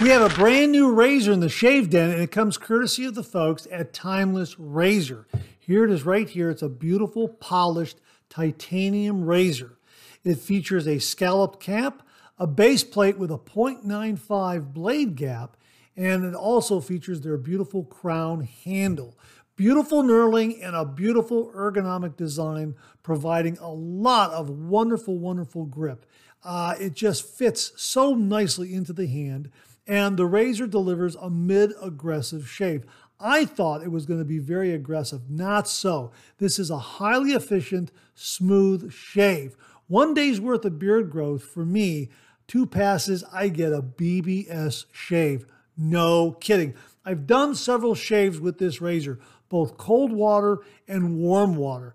We 0.00 0.10
have 0.10 0.30
a 0.30 0.34
brand 0.36 0.70
new 0.70 0.92
razor 0.92 1.32
in 1.32 1.40
the 1.40 1.48
shave 1.48 1.90
den, 1.90 2.10
and 2.10 2.22
it 2.22 2.30
comes 2.30 2.56
courtesy 2.56 3.04
of 3.04 3.16
the 3.16 3.24
folks 3.24 3.66
at 3.72 3.92
Timeless 3.92 4.56
Razor. 4.56 5.26
Here 5.58 5.84
it 5.84 5.90
is 5.90 6.04
right 6.04 6.28
here. 6.28 6.50
It's 6.50 6.62
a 6.62 6.68
beautiful, 6.68 7.26
polished 7.28 8.00
titanium 8.28 9.24
razor. 9.24 9.78
It 10.24 10.38
features 10.38 10.86
a 10.86 10.98
scalloped 10.98 11.60
cap, 11.60 12.02
a 12.38 12.46
base 12.46 12.84
plate 12.84 13.18
with 13.18 13.30
a 13.30 13.38
0.95 13.38 14.72
blade 14.72 15.16
gap, 15.16 15.56
and 15.96 16.24
it 16.24 16.34
also 16.34 16.80
features 16.80 17.20
their 17.20 17.36
beautiful 17.36 17.84
crown 17.84 18.48
handle. 18.64 19.18
Beautiful 19.56 20.04
knurling 20.04 20.64
and 20.64 20.76
a 20.76 20.84
beautiful 20.84 21.50
ergonomic 21.52 22.16
design, 22.16 22.76
providing 23.02 23.58
a 23.58 23.70
lot 23.70 24.30
of 24.30 24.48
wonderful, 24.48 25.18
wonderful 25.18 25.64
grip. 25.64 26.06
Uh, 26.44 26.74
it 26.78 26.94
just 26.94 27.26
fits 27.26 27.72
so 27.74 28.14
nicely 28.14 28.72
into 28.72 28.92
the 28.92 29.08
hand, 29.08 29.50
and 29.84 30.16
the 30.16 30.26
razor 30.26 30.68
delivers 30.68 31.16
a 31.16 31.28
mid 31.28 31.72
aggressive 31.82 32.48
shave. 32.48 32.84
I 33.20 33.44
thought 33.44 33.82
it 33.82 33.90
was 33.90 34.06
going 34.06 34.20
to 34.20 34.24
be 34.24 34.38
very 34.38 34.72
aggressive. 34.72 35.28
Not 35.28 35.68
so. 35.68 36.12
This 36.38 36.58
is 36.58 36.70
a 36.70 36.78
highly 36.78 37.32
efficient, 37.32 37.90
smooth 38.14 38.92
shave. 38.92 39.56
One 39.88 40.14
day's 40.14 40.40
worth 40.40 40.64
of 40.64 40.78
beard 40.78 41.10
growth 41.10 41.42
for 41.42 41.64
me, 41.64 42.10
two 42.46 42.66
passes, 42.66 43.24
I 43.32 43.48
get 43.48 43.72
a 43.72 43.82
BBS 43.82 44.84
shave. 44.92 45.46
No 45.76 46.32
kidding. 46.32 46.74
I've 47.04 47.26
done 47.26 47.54
several 47.54 47.94
shaves 47.94 48.38
with 48.40 48.58
this 48.58 48.80
razor 48.80 49.18
both 49.48 49.78
cold 49.78 50.12
water 50.12 50.58
and 50.86 51.16
warm 51.16 51.56
water. 51.56 51.94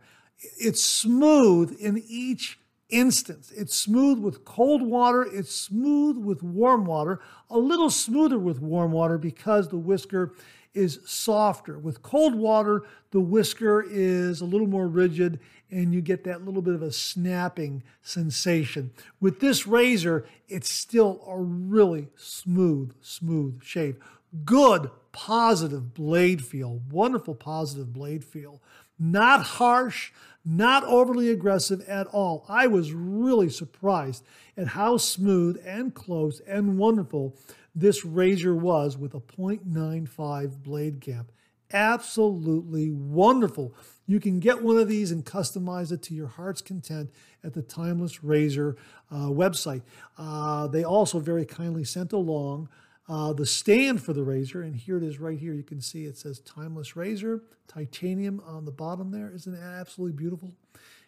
It's 0.59 0.83
smooth 0.83 1.77
in 1.79 2.03
each 2.07 2.59
instance. 2.89 3.51
It's 3.55 3.75
smooth 3.75 4.19
with 4.19 4.45
cold 4.45 4.81
water, 4.81 5.23
it's 5.23 5.55
smooth 5.55 6.17
with 6.17 6.43
warm 6.43 6.85
water, 6.85 7.19
a 7.49 7.57
little 7.57 7.89
smoother 7.89 8.37
with 8.37 8.59
warm 8.59 8.91
water 8.91 9.17
because 9.17 9.69
the 9.69 9.77
whisker 9.77 10.33
is 10.73 10.99
softer. 11.05 11.77
With 11.77 12.01
cold 12.01 12.35
water, 12.35 12.83
the 13.11 13.19
whisker 13.19 13.85
is 13.87 14.41
a 14.41 14.45
little 14.45 14.67
more 14.67 14.87
rigid 14.87 15.39
and 15.73 15.93
you 15.93 16.01
get 16.01 16.23
that 16.23 16.45
little 16.45 16.61
bit 16.61 16.75
of 16.75 16.83
a 16.83 16.91
snapping 16.91 17.83
sensation. 18.03 18.91
With 19.19 19.39
this 19.39 19.65
razor, 19.65 20.25
it's 20.47 20.71
still 20.71 21.23
a 21.27 21.37
really 21.37 22.09
smooth, 22.15 22.93
smooth 23.01 23.63
shave. 23.63 23.97
Good 24.45 24.91
positive 25.11 25.93
blade 25.93 26.43
feel, 26.45 26.81
wonderful 26.91 27.33
positive 27.33 27.91
blade 27.91 28.23
feel. 28.23 28.61
Not 28.99 29.43
harsh, 29.43 30.11
not 30.45 30.83
overly 30.83 31.29
aggressive 31.29 31.81
at 31.87 32.07
all. 32.07 32.45
I 32.47 32.67
was 32.67 32.93
really 32.93 33.49
surprised 33.49 34.23
at 34.55 34.67
how 34.67 34.97
smooth 34.97 35.61
and 35.65 35.93
close 35.93 36.39
and 36.41 36.77
wonderful 36.77 37.35
this 37.75 38.05
razor 38.05 38.55
was 38.55 38.97
with 38.97 39.13
a 39.13 39.19
0.95 39.19 40.61
blade 40.61 40.99
gap. 40.99 41.31
Absolutely 41.71 42.91
wonderful. 42.91 43.73
You 44.05 44.19
can 44.19 44.39
get 44.39 44.61
one 44.61 44.77
of 44.77 44.87
these 44.87 45.11
and 45.11 45.25
customize 45.25 45.91
it 45.91 46.03
to 46.03 46.13
your 46.13 46.27
heart's 46.27 46.61
content 46.61 47.09
at 47.43 47.53
the 47.53 47.63
Timeless 47.63 48.23
Razor 48.23 48.75
uh, 49.09 49.27
website. 49.27 49.81
Uh, 50.17 50.67
they 50.67 50.83
also 50.83 51.19
very 51.19 51.45
kindly 51.45 51.83
sent 51.83 52.13
along 52.13 52.69
uh, 53.09 53.33
the 53.33 53.45
stand 53.45 54.03
for 54.03 54.13
the 54.13 54.23
razor, 54.23 54.61
and 54.61 54.75
here 54.75 54.97
it 54.97 55.03
is 55.03 55.19
right 55.19 55.39
here. 55.39 55.53
You 55.53 55.63
can 55.63 55.81
see 55.81 56.05
it 56.05 56.17
says 56.17 56.39
Timeless 56.39 56.95
Razor, 56.95 57.43
titanium 57.67 58.41
on 58.45 58.65
the 58.65 58.71
bottom 58.71 59.11
there. 59.11 59.31
Isn't 59.33 59.55
absolutely 59.55 60.15
beautiful? 60.15 60.53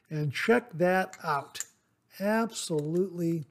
And 0.09 0.33
check 0.33 0.71
that 0.73 1.15
out. 1.23 1.63
Absolutely 2.19 3.45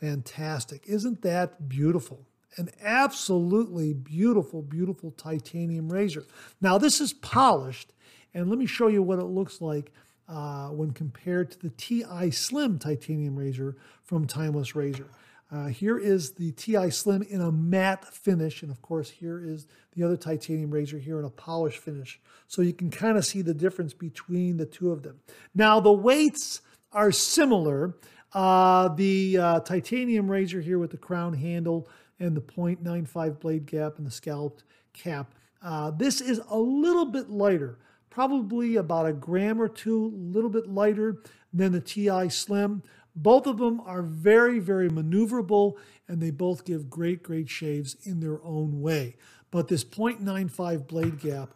fantastic. 0.00 0.84
Isn't 0.86 1.22
that 1.22 1.68
beautiful? 1.68 2.26
An 2.56 2.70
absolutely 2.82 3.92
beautiful, 3.92 4.62
beautiful 4.62 5.10
titanium 5.10 5.92
razor. 5.92 6.24
Now, 6.60 6.78
this 6.78 7.00
is 7.00 7.12
polished, 7.12 7.92
and 8.32 8.48
let 8.48 8.58
me 8.58 8.66
show 8.66 8.88
you 8.88 9.02
what 9.02 9.18
it 9.18 9.24
looks 9.26 9.60
like 9.60 9.92
uh, 10.28 10.68
when 10.68 10.90
compared 10.92 11.50
to 11.52 11.58
the 11.58 11.70
TI 11.70 12.30
Slim 12.30 12.78
titanium 12.78 13.36
razor 13.36 13.76
from 14.02 14.26
Timeless 14.26 14.74
Razor. 14.74 15.08
Uh, 15.50 15.66
here 15.66 15.96
is 15.96 16.32
the 16.32 16.50
TI 16.52 16.90
Slim 16.90 17.22
in 17.22 17.40
a 17.40 17.52
matte 17.52 18.04
finish, 18.12 18.62
and 18.62 18.70
of 18.72 18.82
course, 18.82 19.10
here 19.10 19.40
is 19.44 19.66
the 19.94 20.02
other 20.02 20.16
titanium 20.16 20.70
razor 20.70 20.98
here 20.98 21.18
in 21.18 21.24
a 21.24 21.30
polished 21.30 21.78
finish. 21.78 22.20
So 22.48 22.62
you 22.62 22.72
can 22.72 22.90
kind 22.90 23.16
of 23.16 23.24
see 23.24 23.42
the 23.42 23.54
difference 23.54 23.94
between 23.94 24.56
the 24.56 24.66
two 24.66 24.90
of 24.90 25.02
them. 25.02 25.20
Now, 25.54 25.78
the 25.78 25.92
weights 25.92 26.62
are 26.92 27.12
similar. 27.12 27.94
Uh, 28.36 28.88
the 28.96 29.38
uh, 29.38 29.60
titanium 29.60 30.30
razor 30.30 30.60
here 30.60 30.78
with 30.78 30.90
the 30.90 30.96
crown 30.98 31.32
handle 31.32 31.88
and 32.20 32.36
the 32.36 32.40
0.95 32.42 33.40
blade 33.40 33.64
gap 33.64 33.96
and 33.96 34.06
the 34.06 34.10
scalloped 34.10 34.62
cap. 34.92 35.34
Uh, 35.62 35.90
this 35.90 36.20
is 36.20 36.42
a 36.50 36.58
little 36.58 37.06
bit 37.06 37.30
lighter, 37.30 37.78
probably 38.10 38.76
about 38.76 39.06
a 39.06 39.12
gram 39.14 39.58
or 39.58 39.68
two, 39.68 40.12
a 40.14 40.36
little 40.36 40.50
bit 40.50 40.68
lighter 40.68 41.16
than 41.54 41.72
the 41.72 41.80
TI 41.80 42.28
Slim. 42.28 42.82
Both 43.14 43.46
of 43.46 43.56
them 43.56 43.80
are 43.80 44.02
very, 44.02 44.58
very 44.58 44.90
maneuverable, 44.90 45.76
and 46.06 46.20
they 46.20 46.30
both 46.30 46.66
give 46.66 46.90
great, 46.90 47.22
great 47.22 47.48
shaves 47.48 47.96
in 48.02 48.20
their 48.20 48.44
own 48.44 48.82
way. 48.82 49.16
But 49.50 49.68
this 49.68 49.82
0.95 49.82 50.86
blade 50.86 51.20
gap 51.20 51.54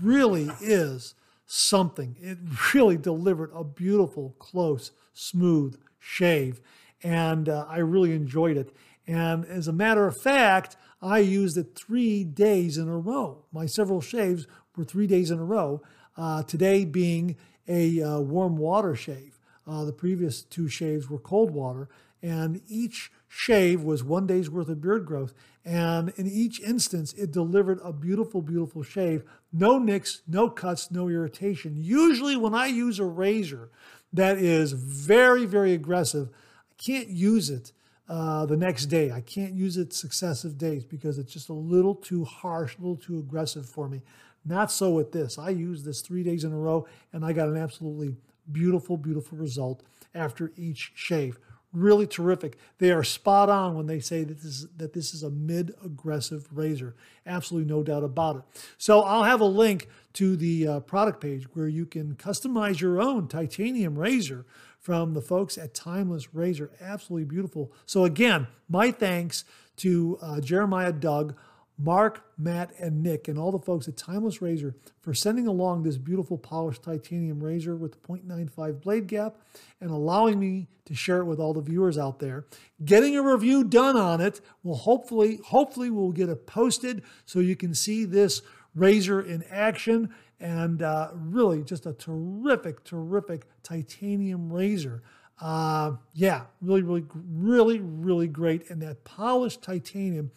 really 0.00 0.48
is 0.60 1.16
something. 1.44 2.14
It 2.20 2.38
really 2.72 2.96
delivered 2.96 3.50
a 3.52 3.64
beautiful, 3.64 4.36
close, 4.38 4.92
smooth 5.12 5.76
shave, 6.00 6.60
and 7.02 7.48
uh, 7.48 7.66
I 7.68 7.78
really 7.78 8.12
enjoyed 8.12 8.56
it. 8.56 8.74
And 9.06 9.44
as 9.44 9.68
a 9.68 9.72
matter 9.72 10.06
of 10.06 10.16
fact, 10.22 10.76
I 11.00 11.18
used 11.18 11.56
it 11.56 11.74
three 11.74 12.24
days 12.24 12.76
in 12.76 12.88
a 12.88 12.98
row. 12.98 13.44
My 13.52 13.66
several 13.66 14.00
shaves 14.00 14.46
were 14.76 14.84
three 14.84 15.06
days 15.06 15.30
in 15.30 15.38
a 15.38 15.44
row, 15.44 15.82
uh, 16.16 16.42
today 16.42 16.84
being 16.84 17.36
a 17.68 18.02
uh, 18.02 18.20
warm 18.20 18.56
water 18.56 18.94
shave. 18.94 19.38
Uh, 19.66 19.84
the 19.84 19.92
previous 19.92 20.42
two 20.42 20.68
shaves 20.68 21.08
were 21.08 21.18
cold 21.18 21.52
water, 21.52 21.88
and 22.22 22.60
each 22.66 23.12
shave 23.28 23.82
was 23.82 24.02
one 24.02 24.26
day's 24.26 24.50
worth 24.50 24.68
of 24.68 24.80
beard 24.80 25.06
growth. 25.06 25.32
And 25.64 26.10
in 26.16 26.26
each 26.26 26.60
instance, 26.60 27.12
it 27.12 27.30
delivered 27.30 27.78
a 27.84 27.92
beautiful, 27.92 28.42
beautiful 28.42 28.82
shave. 28.82 29.22
No 29.52 29.78
nicks, 29.78 30.22
no 30.26 30.50
cuts, 30.50 30.90
no 30.90 31.08
irritation. 31.08 31.76
Usually, 31.76 32.36
when 32.36 32.54
I 32.54 32.66
use 32.66 32.98
a 32.98 33.04
razor 33.04 33.70
that 34.12 34.38
is 34.38 34.72
very, 34.72 35.46
very 35.46 35.72
aggressive, 35.72 36.28
I 36.70 36.74
can't 36.82 37.08
use 37.08 37.50
it 37.50 37.72
uh, 38.08 38.44
the 38.46 38.56
next 38.56 38.86
day. 38.86 39.12
I 39.12 39.20
can't 39.20 39.54
use 39.54 39.76
it 39.76 39.92
successive 39.92 40.58
days 40.58 40.84
because 40.84 41.18
it's 41.18 41.32
just 41.32 41.48
a 41.48 41.54
little 41.54 41.94
too 41.94 42.24
harsh, 42.24 42.76
a 42.76 42.80
little 42.80 42.96
too 42.96 43.18
aggressive 43.18 43.66
for 43.66 43.88
me. 43.88 44.02
Not 44.44 44.72
so 44.72 44.90
with 44.90 45.12
this. 45.12 45.38
I 45.38 45.50
used 45.50 45.84
this 45.84 46.00
three 46.00 46.22
days 46.22 46.44
in 46.44 46.52
a 46.52 46.56
row 46.56 46.86
and 47.12 47.24
I 47.24 47.32
got 47.32 47.48
an 47.48 47.56
absolutely 47.56 48.16
beautiful, 48.50 48.96
beautiful 48.96 49.38
result 49.38 49.82
after 50.14 50.50
each 50.56 50.92
shave. 50.94 51.38
Really 51.72 52.06
terrific. 52.06 52.58
They 52.78 52.90
are 52.90 53.04
spot 53.04 53.48
on 53.48 53.76
when 53.76 53.86
they 53.86 54.00
say 54.00 54.24
that 54.24 54.38
this 54.38 54.44
is, 54.44 54.66
that 54.76 54.92
this 54.92 55.14
is 55.14 55.22
a 55.22 55.30
mid 55.30 55.74
aggressive 55.84 56.48
razor. 56.50 56.96
Absolutely 57.26 57.72
no 57.72 57.84
doubt 57.84 58.02
about 58.02 58.36
it. 58.36 58.42
So 58.76 59.02
I'll 59.02 59.22
have 59.22 59.40
a 59.40 59.44
link 59.44 59.88
to 60.14 60.36
the 60.36 60.66
uh, 60.66 60.80
product 60.80 61.20
page 61.20 61.44
where 61.54 61.68
you 61.68 61.86
can 61.86 62.14
customize 62.14 62.80
your 62.80 63.00
own 63.00 63.28
titanium 63.28 63.98
razor 63.98 64.44
from 64.78 65.14
the 65.14 65.20
folks 65.20 65.58
at 65.58 65.74
Timeless 65.74 66.34
Razor. 66.34 66.70
Absolutely 66.80 67.26
beautiful. 67.26 67.72
So, 67.86 68.04
again, 68.04 68.46
my 68.68 68.90
thanks 68.90 69.44
to 69.76 70.18
uh, 70.22 70.40
Jeremiah 70.40 70.92
Doug. 70.92 71.36
Mark, 71.82 72.26
Matt, 72.36 72.72
and 72.78 73.02
Nick, 73.02 73.26
and 73.26 73.38
all 73.38 73.50
the 73.50 73.58
folks 73.58 73.88
at 73.88 73.96
Timeless 73.96 74.42
Razor 74.42 74.74
for 75.00 75.14
sending 75.14 75.46
along 75.46 75.82
this 75.82 75.96
beautiful 75.96 76.36
polished 76.36 76.82
titanium 76.82 77.42
razor 77.42 77.74
with 77.74 77.92
the 77.92 77.98
0.95 78.06 78.82
blade 78.82 79.06
gap 79.06 79.36
and 79.80 79.90
allowing 79.90 80.38
me 80.38 80.68
to 80.84 80.94
share 80.94 81.20
it 81.20 81.24
with 81.24 81.40
all 81.40 81.54
the 81.54 81.62
viewers 81.62 81.96
out 81.96 82.18
there. 82.18 82.44
Getting 82.84 83.16
a 83.16 83.22
review 83.22 83.64
done 83.64 83.96
on 83.96 84.20
it 84.20 84.42
will 84.62 84.76
hopefully, 84.76 85.40
hopefully, 85.46 85.88
we'll 85.88 86.12
get 86.12 86.28
it 86.28 86.46
posted 86.46 87.02
so 87.24 87.38
you 87.38 87.56
can 87.56 87.74
see 87.74 88.04
this 88.04 88.42
razor 88.74 89.20
in 89.20 89.44
action 89.50 90.10
and 90.38 90.82
uh, 90.82 91.10
really 91.14 91.62
just 91.62 91.86
a 91.86 91.92
terrific, 91.92 92.84
terrific 92.84 93.46
titanium 93.62 94.52
razor. 94.52 95.02
Uh, 95.40 95.92
yeah, 96.12 96.42
really, 96.60 96.82
really, 96.82 97.04
really, 97.14 97.80
really 97.80 98.28
great. 98.28 98.68
And 98.70 98.82
that 98.82 99.04
polished 99.04 99.62
titanium, 99.62 100.30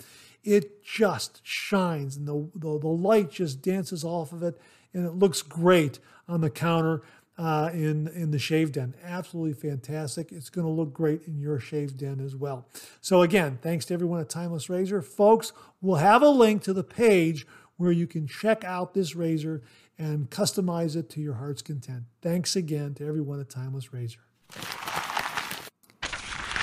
it 0.44 0.84
just 0.84 1.42
shines 1.44 2.18
and 2.18 2.28
the, 2.28 2.50
the, 2.56 2.80
the 2.80 2.88
light 2.88 3.32
just 3.32 3.62
dances 3.62 4.04
off 4.04 4.32
of 4.32 4.44
it 4.44 4.60
and 4.94 5.06
it 5.06 5.14
looks 5.14 5.42
great 5.42 6.00
on 6.28 6.42
the 6.42 6.50
counter 6.50 7.02
uh, 7.38 7.72
in, 7.74 8.08
in 8.10 8.32
the 8.32 8.40
shave 8.40 8.72
den. 8.72 8.94
Absolutely 9.04 9.54
fantastic. 9.54 10.32
It's 10.32 10.50
going 10.50 10.68
to 10.68 10.72
look 10.72 10.94
great 10.94 11.24
in 11.28 11.40
your 11.40 11.60
shave 11.60 11.98
den 11.98 12.20
as 12.20 12.36
well. 12.36 12.68
So, 13.02 13.22
again, 13.22 13.58
thanks 13.62 13.86
to 13.86 13.94
everyone 13.94 14.20
at 14.20 14.30
Timeless 14.30 14.70
Razor. 14.70 15.02
Folks, 15.02 15.52
we'll 15.82 15.98
have 15.98 16.22
a 16.22 16.30
link 16.30 16.62
to 16.64 16.74
the 16.74 16.84
page 16.84 17.48
where 17.84 17.92
you 17.92 18.08
can 18.08 18.26
check 18.26 18.64
out 18.64 18.94
this 18.94 19.16
razor 19.16 19.62
and 20.00 20.30
customize 20.30 20.96
it 20.96 21.10
to 21.12 21.22
your 21.22 21.36
heart's 21.36 21.62
content. 21.62 22.04
Thanks 22.22 22.56
again 22.56 22.94
to 22.96 23.06
everyone 23.06 23.40
at 23.40 23.50
Timeless 23.50 23.94
Razor. 23.94 24.20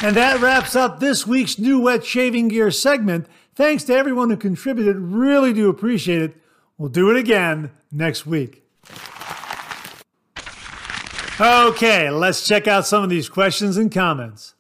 And 0.03 0.17
that 0.17 0.41
wraps 0.41 0.75
up 0.75 0.99
this 0.99 1.27
week's 1.27 1.59
new 1.59 1.81
wet 1.81 2.05
shaving 2.05 2.49
gear 2.49 2.71
segment. 2.71 3.27
Thanks 3.55 3.85
to 3.85 3.95
everyone 3.95 4.31
who 4.31 4.37
contributed. 4.37 4.97
Really 4.97 5.53
do 5.53 5.69
appreciate 5.69 6.23
it. 6.23 6.37
We'll 6.79 6.89
do 6.89 7.11
it 7.11 7.17
again 7.19 7.71
next 7.93 8.25
week. 8.25 8.65
Okay, 11.39 12.11
let's 12.11 12.47
check 12.47 12.67
out 12.67 12.87
some 12.87 13.03
of 13.03 13.11
these 13.11 13.29
questions 13.29 13.77
and 13.77 13.93
comments. 13.93 14.55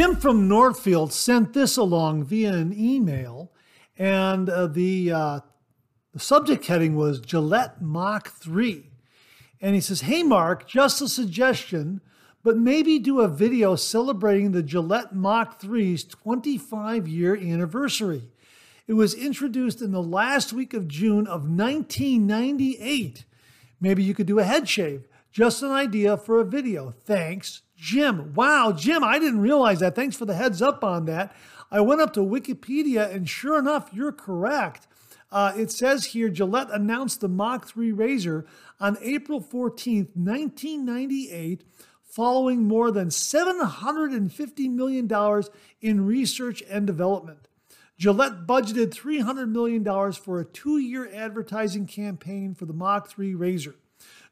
Jim 0.00 0.16
from 0.16 0.48
Northfield 0.48 1.12
sent 1.12 1.52
this 1.52 1.76
along 1.76 2.24
via 2.24 2.54
an 2.54 2.72
email, 2.72 3.52
and 3.98 4.48
uh, 4.48 4.66
the, 4.66 5.12
uh, 5.12 5.40
the 6.14 6.18
subject 6.18 6.64
heading 6.68 6.96
was 6.96 7.20
Gillette 7.20 7.82
Mach 7.82 8.28
3. 8.28 8.88
And 9.60 9.74
he 9.74 9.80
says, 9.82 10.00
Hey, 10.00 10.22
Mark, 10.22 10.66
just 10.66 11.02
a 11.02 11.06
suggestion, 11.06 12.00
but 12.42 12.56
maybe 12.56 12.98
do 12.98 13.20
a 13.20 13.28
video 13.28 13.76
celebrating 13.76 14.52
the 14.52 14.62
Gillette 14.62 15.14
Mach 15.14 15.60
3's 15.60 16.04
25 16.04 17.06
year 17.06 17.36
anniversary. 17.36 18.30
It 18.86 18.94
was 18.94 19.12
introduced 19.12 19.82
in 19.82 19.92
the 19.92 20.02
last 20.02 20.50
week 20.54 20.72
of 20.72 20.88
June 20.88 21.26
of 21.26 21.42
1998. 21.42 23.26
Maybe 23.82 24.02
you 24.02 24.14
could 24.14 24.26
do 24.26 24.38
a 24.38 24.44
head 24.44 24.66
shave. 24.66 25.06
Just 25.30 25.62
an 25.62 25.72
idea 25.72 26.16
for 26.16 26.40
a 26.40 26.44
video. 26.46 26.90
Thanks, 26.90 27.60
Jim. 27.80 28.34
Wow, 28.34 28.72
Jim, 28.76 29.02
I 29.02 29.18
didn't 29.18 29.40
realize 29.40 29.80
that. 29.80 29.94
Thanks 29.94 30.14
for 30.14 30.26
the 30.26 30.34
heads 30.34 30.60
up 30.60 30.84
on 30.84 31.06
that. 31.06 31.34
I 31.70 31.80
went 31.80 32.02
up 32.02 32.12
to 32.12 32.20
Wikipedia, 32.20 33.10
and 33.12 33.26
sure 33.26 33.58
enough, 33.58 33.88
you're 33.92 34.12
correct. 34.12 34.86
Uh, 35.32 35.54
it 35.56 35.70
says 35.70 36.06
here 36.06 36.28
Gillette 36.28 36.70
announced 36.70 37.20
the 37.20 37.28
Mach 37.28 37.66
3 37.66 37.90
razor 37.92 38.44
on 38.80 38.98
April 39.00 39.40
14th, 39.40 40.14
1998, 40.14 41.64
following 42.02 42.64
more 42.64 42.90
than 42.90 43.08
$750 43.08 44.70
million 44.70 45.42
in 45.80 46.04
research 46.04 46.62
and 46.68 46.86
development. 46.86 47.48
Gillette 47.96 48.46
budgeted 48.46 48.88
$300 48.88 49.48
million 49.48 50.12
for 50.12 50.38
a 50.38 50.44
two 50.44 50.78
year 50.78 51.08
advertising 51.14 51.86
campaign 51.86 52.54
for 52.54 52.66
the 52.66 52.74
Mach 52.74 53.08
3 53.08 53.34
razor. 53.34 53.76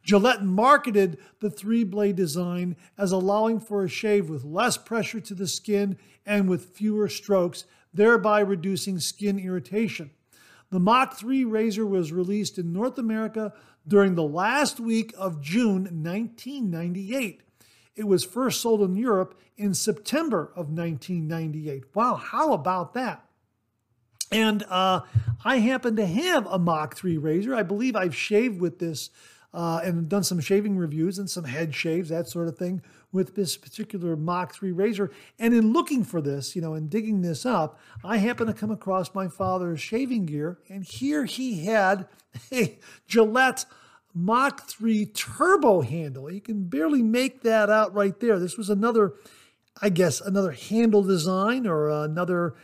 Gillette 0.03 0.44
marketed 0.44 1.18
the 1.40 1.51
three 1.51 1.84
blade 1.84 2.16
design 2.16 2.76
as 2.96 3.12
allowing 3.12 3.61
for 3.61 3.84
a 3.84 3.88
shave 3.88 4.30
with 4.30 4.44
less 4.44 4.76
pressure 4.76 5.20
to 5.20 5.34
the 5.34 5.46
skin 5.46 5.99
and 6.24 6.49
with 6.49 6.74
fewer 6.74 7.09
strokes, 7.09 7.64
thereby 7.92 8.40
reducing 8.40 8.99
skin 9.01 9.38
irritation. 9.38 10.11
The 10.70 10.80
Mach 10.80 11.14
3 11.14 11.44
razor 11.44 11.86
was 11.86 12.12
released 12.12 12.59
in 12.59 12.72
North 12.72 12.99
America 12.99 13.55
during 13.86 14.14
the 14.14 14.22
last 14.22 14.78
week 14.78 15.14
of 15.16 15.40
June 15.40 15.84
1998. 15.84 17.42
It 17.96 18.07
was 18.07 18.24
first 18.24 18.61
sold 18.61 18.82
in 18.82 18.94
Europe 18.94 19.38
in 19.57 19.72
September 19.74 20.53
of 20.55 20.70
1998. 20.70 21.84
Wow, 21.94 22.14
how 22.14 22.53
about 22.53 22.94
that? 22.94 23.24
And 24.30 24.62
uh, 24.68 25.01
I 25.44 25.59
happen 25.59 25.96
to 25.96 26.07
have 26.07 26.46
a 26.46 26.59
Mach 26.59 26.94
3 26.94 27.16
razor. 27.16 27.55
I 27.55 27.62
believe 27.62 27.96
I've 27.96 28.14
shaved 28.14 28.61
with 28.61 28.78
this 28.78 29.09
uh, 29.59 29.80
and 29.82 30.09
done 30.09 30.22
some 30.22 30.38
shaving 30.38 30.76
reviews 30.76 31.18
and 31.18 31.28
some 31.28 31.42
head 31.42 31.74
shaves, 31.74 32.11
that 32.11 32.28
sort 32.28 32.46
of 32.46 32.56
thing, 32.56 32.80
with 33.11 33.34
this 33.34 33.56
particular 33.56 34.14
Mach 34.14 34.54
3 34.54 34.70
razor. 34.70 35.11
And 35.36 35.52
in 35.52 35.72
looking 35.72 36.04
for 36.04 36.20
this, 36.20 36.54
you 36.54 36.62
know, 36.62 36.74
and 36.74 36.88
digging 36.88 37.22
this 37.22 37.44
up, 37.44 37.76
I 38.04 38.18
happened 38.18 38.46
to 38.46 38.54
come 38.54 38.70
across 38.70 39.16
my 39.16 39.26
father's 39.26 39.80
shaving 39.80 40.26
gear, 40.26 40.59
and 40.68 40.84
here 40.84 41.24
he 41.24 41.64
had 41.64 42.06
a 42.52 42.78
Gillette 43.09 43.64
Mach 44.14 44.68
3 44.68 45.06
turbo 45.06 45.80
handle. 45.80 46.32
You 46.32 46.40
can 46.40 46.68
barely 46.68 47.02
make 47.02 47.42
that 47.42 47.68
out 47.68 47.92
right 47.92 48.18
there. 48.20 48.38
This 48.38 48.56
was 48.56 48.70
another 48.70 49.14
I 49.80 49.90
guess, 49.90 50.20
another 50.20 50.50
handle 50.50 51.02
design 51.02 51.64
or 51.64 51.88
another 51.88 52.56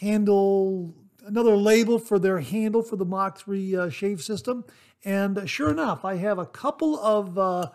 handle, 0.00 0.94
another 1.30 1.56
label 1.56 1.98
for 1.98 2.18
their 2.18 2.40
handle 2.40 2.82
for 2.82 2.96
the 2.96 3.04
Mach 3.04 3.38
3 3.38 3.76
uh, 3.76 3.88
shave 3.88 4.20
system. 4.20 4.64
And 5.04 5.48
sure 5.48 5.70
enough, 5.70 6.04
I 6.04 6.16
have 6.16 6.38
a 6.38 6.44
couple 6.44 6.98
of, 6.98 7.38
uh, 7.38 7.70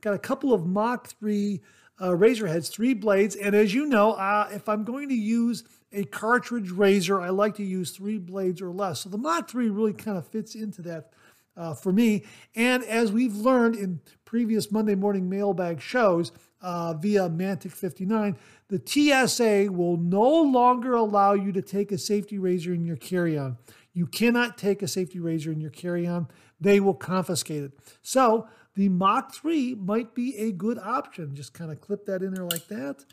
got 0.00 0.14
a 0.14 0.18
couple 0.18 0.54
of 0.54 0.66
Mach 0.66 1.08
3 1.08 1.60
uh, 2.00 2.14
razor 2.14 2.46
heads, 2.46 2.68
three 2.68 2.94
blades. 2.94 3.36
And 3.36 3.54
as 3.54 3.74
you 3.74 3.86
know, 3.86 4.12
uh, 4.12 4.48
if 4.52 4.68
I'm 4.68 4.84
going 4.84 5.08
to 5.08 5.14
use 5.14 5.64
a 5.92 6.04
cartridge 6.04 6.70
razor, 6.70 7.20
I 7.20 7.30
like 7.30 7.56
to 7.56 7.64
use 7.64 7.90
three 7.90 8.18
blades 8.18 8.62
or 8.62 8.70
less. 8.70 9.00
So 9.00 9.08
the 9.08 9.18
Mach 9.18 9.48
3 9.50 9.68
really 9.68 9.92
kind 9.92 10.16
of 10.16 10.26
fits 10.26 10.54
into 10.54 10.80
that 10.82 11.12
uh, 11.56 11.74
for 11.74 11.92
me. 11.92 12.24
And 12.54 12.82
as 12.84 13.12
we've 13.12 13.36
learned 13.36 13.76
in 13.76 14.00
previous 14.24 14.72
Monday 14.72 14.94
morning 14.94 15.28
mailbag 15.28 15.80
shows 15.80 16.32
uh, 16.62 16.94
via 16.94 17.28
Mantic 17.28 17.72
59, 17.72 18.36
the 18.72 18.80
TSA 18.82 19.70
will 19.70 19.98
no 19.98 20.40
longer 20.40 20.94
allow 20.94 21.34
you 21.34 21.52
to 21.52 21.60
take 21.60 21.92
a 21.92 21.98
safety 21.98 22.38
razor 22.38 22.72
in 22.72 22.86
your 22.86 22.96
carry 22.96 23.36
on. 23.36 23.58
You 23.92 24.06
cannot 24.06 24.56
take 24.56 24.80
a 24.80 24.88
safety 24.88 25.20
razor 25.20 25.52
in 25.52 25.60
your 25.60 25.70
carry 25.70 26.06
on, 26.06 26.28
they 26.58 26.80
will 26.80 26.94
confiscate 26.94 27.64
it. 27.64 27.72
So 28.00 28.48
the 28.74 28.88
Mach 28.88 29.34
3 29.34 29.74
might 29.74 30.14
be 30.14 30.38
a 30.38 30.52
good 30.52 30.78
option. 30.78 31.34
Just 31.34 31.52
kind 31.52 31.70
of 31.70 31.82
clip 31.82 32.06
that 32.06 32.22
in 32.22 32.32
there 32.32 32.46
like 32.46 32.66
that 32.68 33.04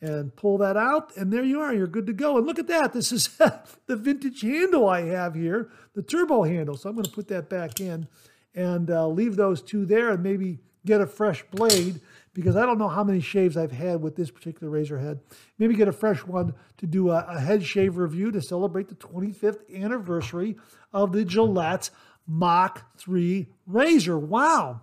and 0.00 0.34
pull 0.34 0.58
that 0.58 0.76
out, 0.76 1.16
and 1.16 1.32
there 1.32 1.44
you 1.44 1.60
are. 1.60 1.72
You're 1.72 1.86
good 1.86 2.08
to 2.08 2.12
go. 2.12 2.36
And 2.36 2.44
look 2.44 2.58
at 2.58 2.66
that. 2.66 2.92
This 2.92 3.12
is 3.12 3.28
the 3.86 3.96
vintage 3.96 4.42
handle 4.42 4.88
I 4.88 5.02
have 5.02 5.36
here, 5.36 5.70
the 5.94 6.02
turbo 6.02 6.42
handle. 6.42 6.76
So 6.76 6.88
I'm 6.88 6.96
going 6.96 7.04
to 7.04 7.12
put 7.12 7.28
that 7.28 7.48
back 7.48 7.80
in 7.80 8.08
and 8.52 8.90
uh, 8.90 9.06
leave 9.06 9.36
those 9.36 9.62
two 9.62 9.86
there 9.86 10.10
and 10.10 10.24
maybe 10.24 10.58
get 10.84 11.00
a 11.00 11.06
fresh 11.06 11.44
blade 11.52 12.00
because 12.34 12.56
I 12.56 12.66
don't 12.66 12.78
know 12.78 12.88
how 12.88 13.04
many 13.04 13.20
shaves 13.20 13.56
I've 13.56 13.72
had 13.72 14.02
with 14.02 14.16
this 14.16 14.30
particular 14.30 14.70
razor 14.70 14.98
head. 14.98 15.20
Maybe 15.58 15.74
get 15.74 15.88
a 15.88 15.92
fresh 15.92 16.26
one 16.26 16.54
to 16.78 16.86
do 16.86 17.10
a, 17.10 17.24
a 17.28 17.40
head 17.40 17.64
shave 17.64 17.96
review 17.96 18.30
to 18.32 18.42
celebrate 18.42 18.88
the 18.88 18.96
25th 18.96 19.60
anniversary 19.74 20.56
of 20.92 21.12
the 21.12 21.24
Gillette 21.24 21.90
Mach 22.26 22.98
3 22.98 23.46
razor. 23.66 24.18
Wow. 24.18 24.82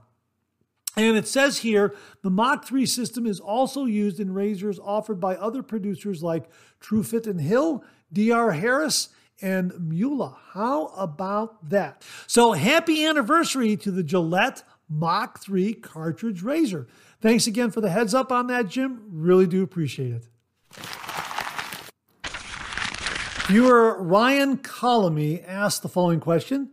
And 0.97 1.17
it 1.17 1.27
says 1.27 1.59
here 1.59 1.93
the 2.21 2.29
Mach 2.29 2.65
3 2.65 2.85
system 2.85 3.25
is 3.25 3.39
also 3.39 3.85
used 3.85 4.19
in 4.19 4.33
razors 4.33 4.79
offered 4.79 5.19
by 5.19 5.35
other 5.35 5.61
producers 5.61 6.23
like 6.23 6.49
Truefitt 6.81 7.27
and 7.27 7.41
Hill, 7.41 7.83
DR 8.11 8.51
Harris, 8.51 9.09
and 9.41 9.71
Mühle. 9.73 10.35
How 10.51 10.87
about 10.87 11.69
that? 11.69 12.05
So 12.27 12.53
happy 12.53 13.05
anniversary 13.05 13.75
to 13.77 13.91
the 13.91 14.03
Gillette 14.03 14.63
Mach 14.89 15.39
3 15.39 15.73
cartridge 15.75 16.43
razor. 16.43 16.87
Thanks 17.21 17.45
again 17.45 17.69
for 17.69 17.81
the 17.81 17.91
heads 17.91 18.15
up 18.15 18.31
on 18.31 18.47
that, 18.47 18.67
Jim. 18.67 19.03
Really 19.11 19.45
do 19.45 19.61
appreciate 19.61 20.11
it. 20.13 20.27
Viewer 23.47 24.01
Ryan 24.01 24.57
Colamy 24.57 25.43
asked 25.47 25.83
the 25.83 25.89
following 25.89 26.19
question 26.19 26.71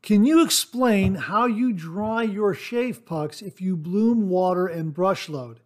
Can 0.00 0.24
you 0.24 0.42
explain 0.42 1.16
how 1.16 1.44
you 1.44 1.74
dry 1.74 2.22
your 2.22 2.54
shave 2.54 3.04
pucks 3.04 3.42
if 3.42 3.60
you 3.60 3.76
bloom 3.76 4.30
water 4.30 4.66
and 4.66 4.94
brush 4.94 5.28
load? 5.28 5.60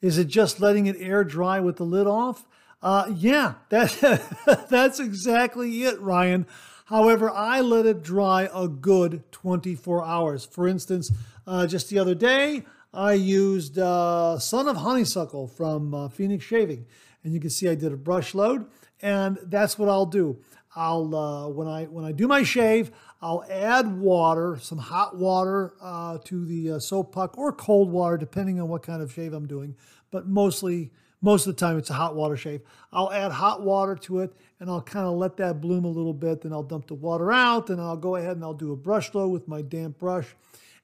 Is 0.00 0.18
it 0.18 0.26
just 0.26 0.58
letting 0.60 0.86
it 0.86 0.96
air 0.98 1.22
dry 1.22 1.60
with 1.60 1.76
the 1.76 1.84
lid 1.84 2.08
off? 2.08 2.46
Uh, 2.82 3.12
yeah, 3.14 3.54
that, 3.68 4.66
that's 4.68 4.98
exactly 4.98 5.82
it, 5.84 6.00
Ryan. 6.00 6.46
However, 6.86 7.30
I 7.30 7.60
let 7.60 7.86
it 7.86 8.02
dry 8.02 8.48
a 8.52 8.66
good 8.66 9.22
24 9.30 10.04
hours. 10.04 10.44
For 10.44 10.66
instance, 10.66 11.12
uh, 11.46 11.68
just 11.68 11.88
the 11.88 12.00
other 12.00 12.16
day, 12.16 12.64
I 12.92 13.12
used 13.12 13.78
uh, 13.78 14.38
Son 14.38 14.68
of 14.68 14.78
Honeysuckle 14.78 15.46
from 15.48 15.94
uh, 15.94 16.08
Phoenix 16.08 16.44
Shaving, 16.44 16.86
and 17.22 17.32
you 17.32 17.40
can 17.40 17.50
see 17.50 17.68
I 17.68 17.74
did 17.74 17.92
a 17.92 17.96
brush 17.96 18.34
load, 18.34 18.66
and 19.00 19.38
that's 19.44 19.78
what 19.78 19.88
I'll 19.88 20.06
do. 20.06 20.38
I'll 20.74 21.14
uh, 21.14 21.48
when 21.48 21.66
I 21.66 21.84
when 21.84 22.04
I 22.04 22.12
do 22.12 22.28
my 22.28 22.42
shave, 22.42 22.90
I'll 23.20 23.44
add 23.50 23.98
water, 23.98 24.58
some 24.60 24.78
hot 24.78 25.16
water 25.16 25.74
uh, 25.80 26.18
to 26.24 26.44
the 26.44 26.72
uh, 26.72 26.78
soap 26.78 27.12
puck 27.12 27.36
or 27.38 27.52
cold 27.52 27.90
water, 27.90 28.16
depending 28.16 28.60
on 28.60 28.68
what 28.68 28.82
kind 28.82 29.02
of 29.02 29.12
shave 29.12 29.32
I'm 29.32 29.46
doing. 29.46 29.76
But 30.10 30.26
mostly 30.26 30.90
most 31.22 31.46
of 31.46 31.54
the 31.54 31.60
time, 31.60 31.76
it's 31.76 31.90
a 31.90 31.94
hot 31.94 32.14
water 32.14 32.36
shave. 32.36 32.62
I'll 32.92 33.12
add 33.12 33.32
hot 33.32 33.62
water 33.62 33.94
to 33.96 34.20
it 34.20 34.32
and 34.58 34.70
I'll 34.70 34.80
kind 34.80 35.06
of 35.06 35.14
let 35.14 35.36
that 35.36 35.60
bloom 35.60 35.84
a 35.84 35.88
little 35.88 36.14
bit. 36.14 36.40
Then 36.40 36.52
I'll 36.52 36.62
dump 36.62 36.86
the 36.86 36.94
water 36.94 37.30
out 37.30 37.68
and 37.68 37.80
I'll 37.80 37.96
go 37.96 38.16
ahead 38.16 38.36
and 38.36 38.44
I'll 38.44 38.54
do 38.54 38.72
a 38.72 38.76
brush 38.76 39.12
load 39.12 39.28
with 39.28 39.46
my 39.46 39.60
damp 39.60 39.98
brush. 39.98 40.34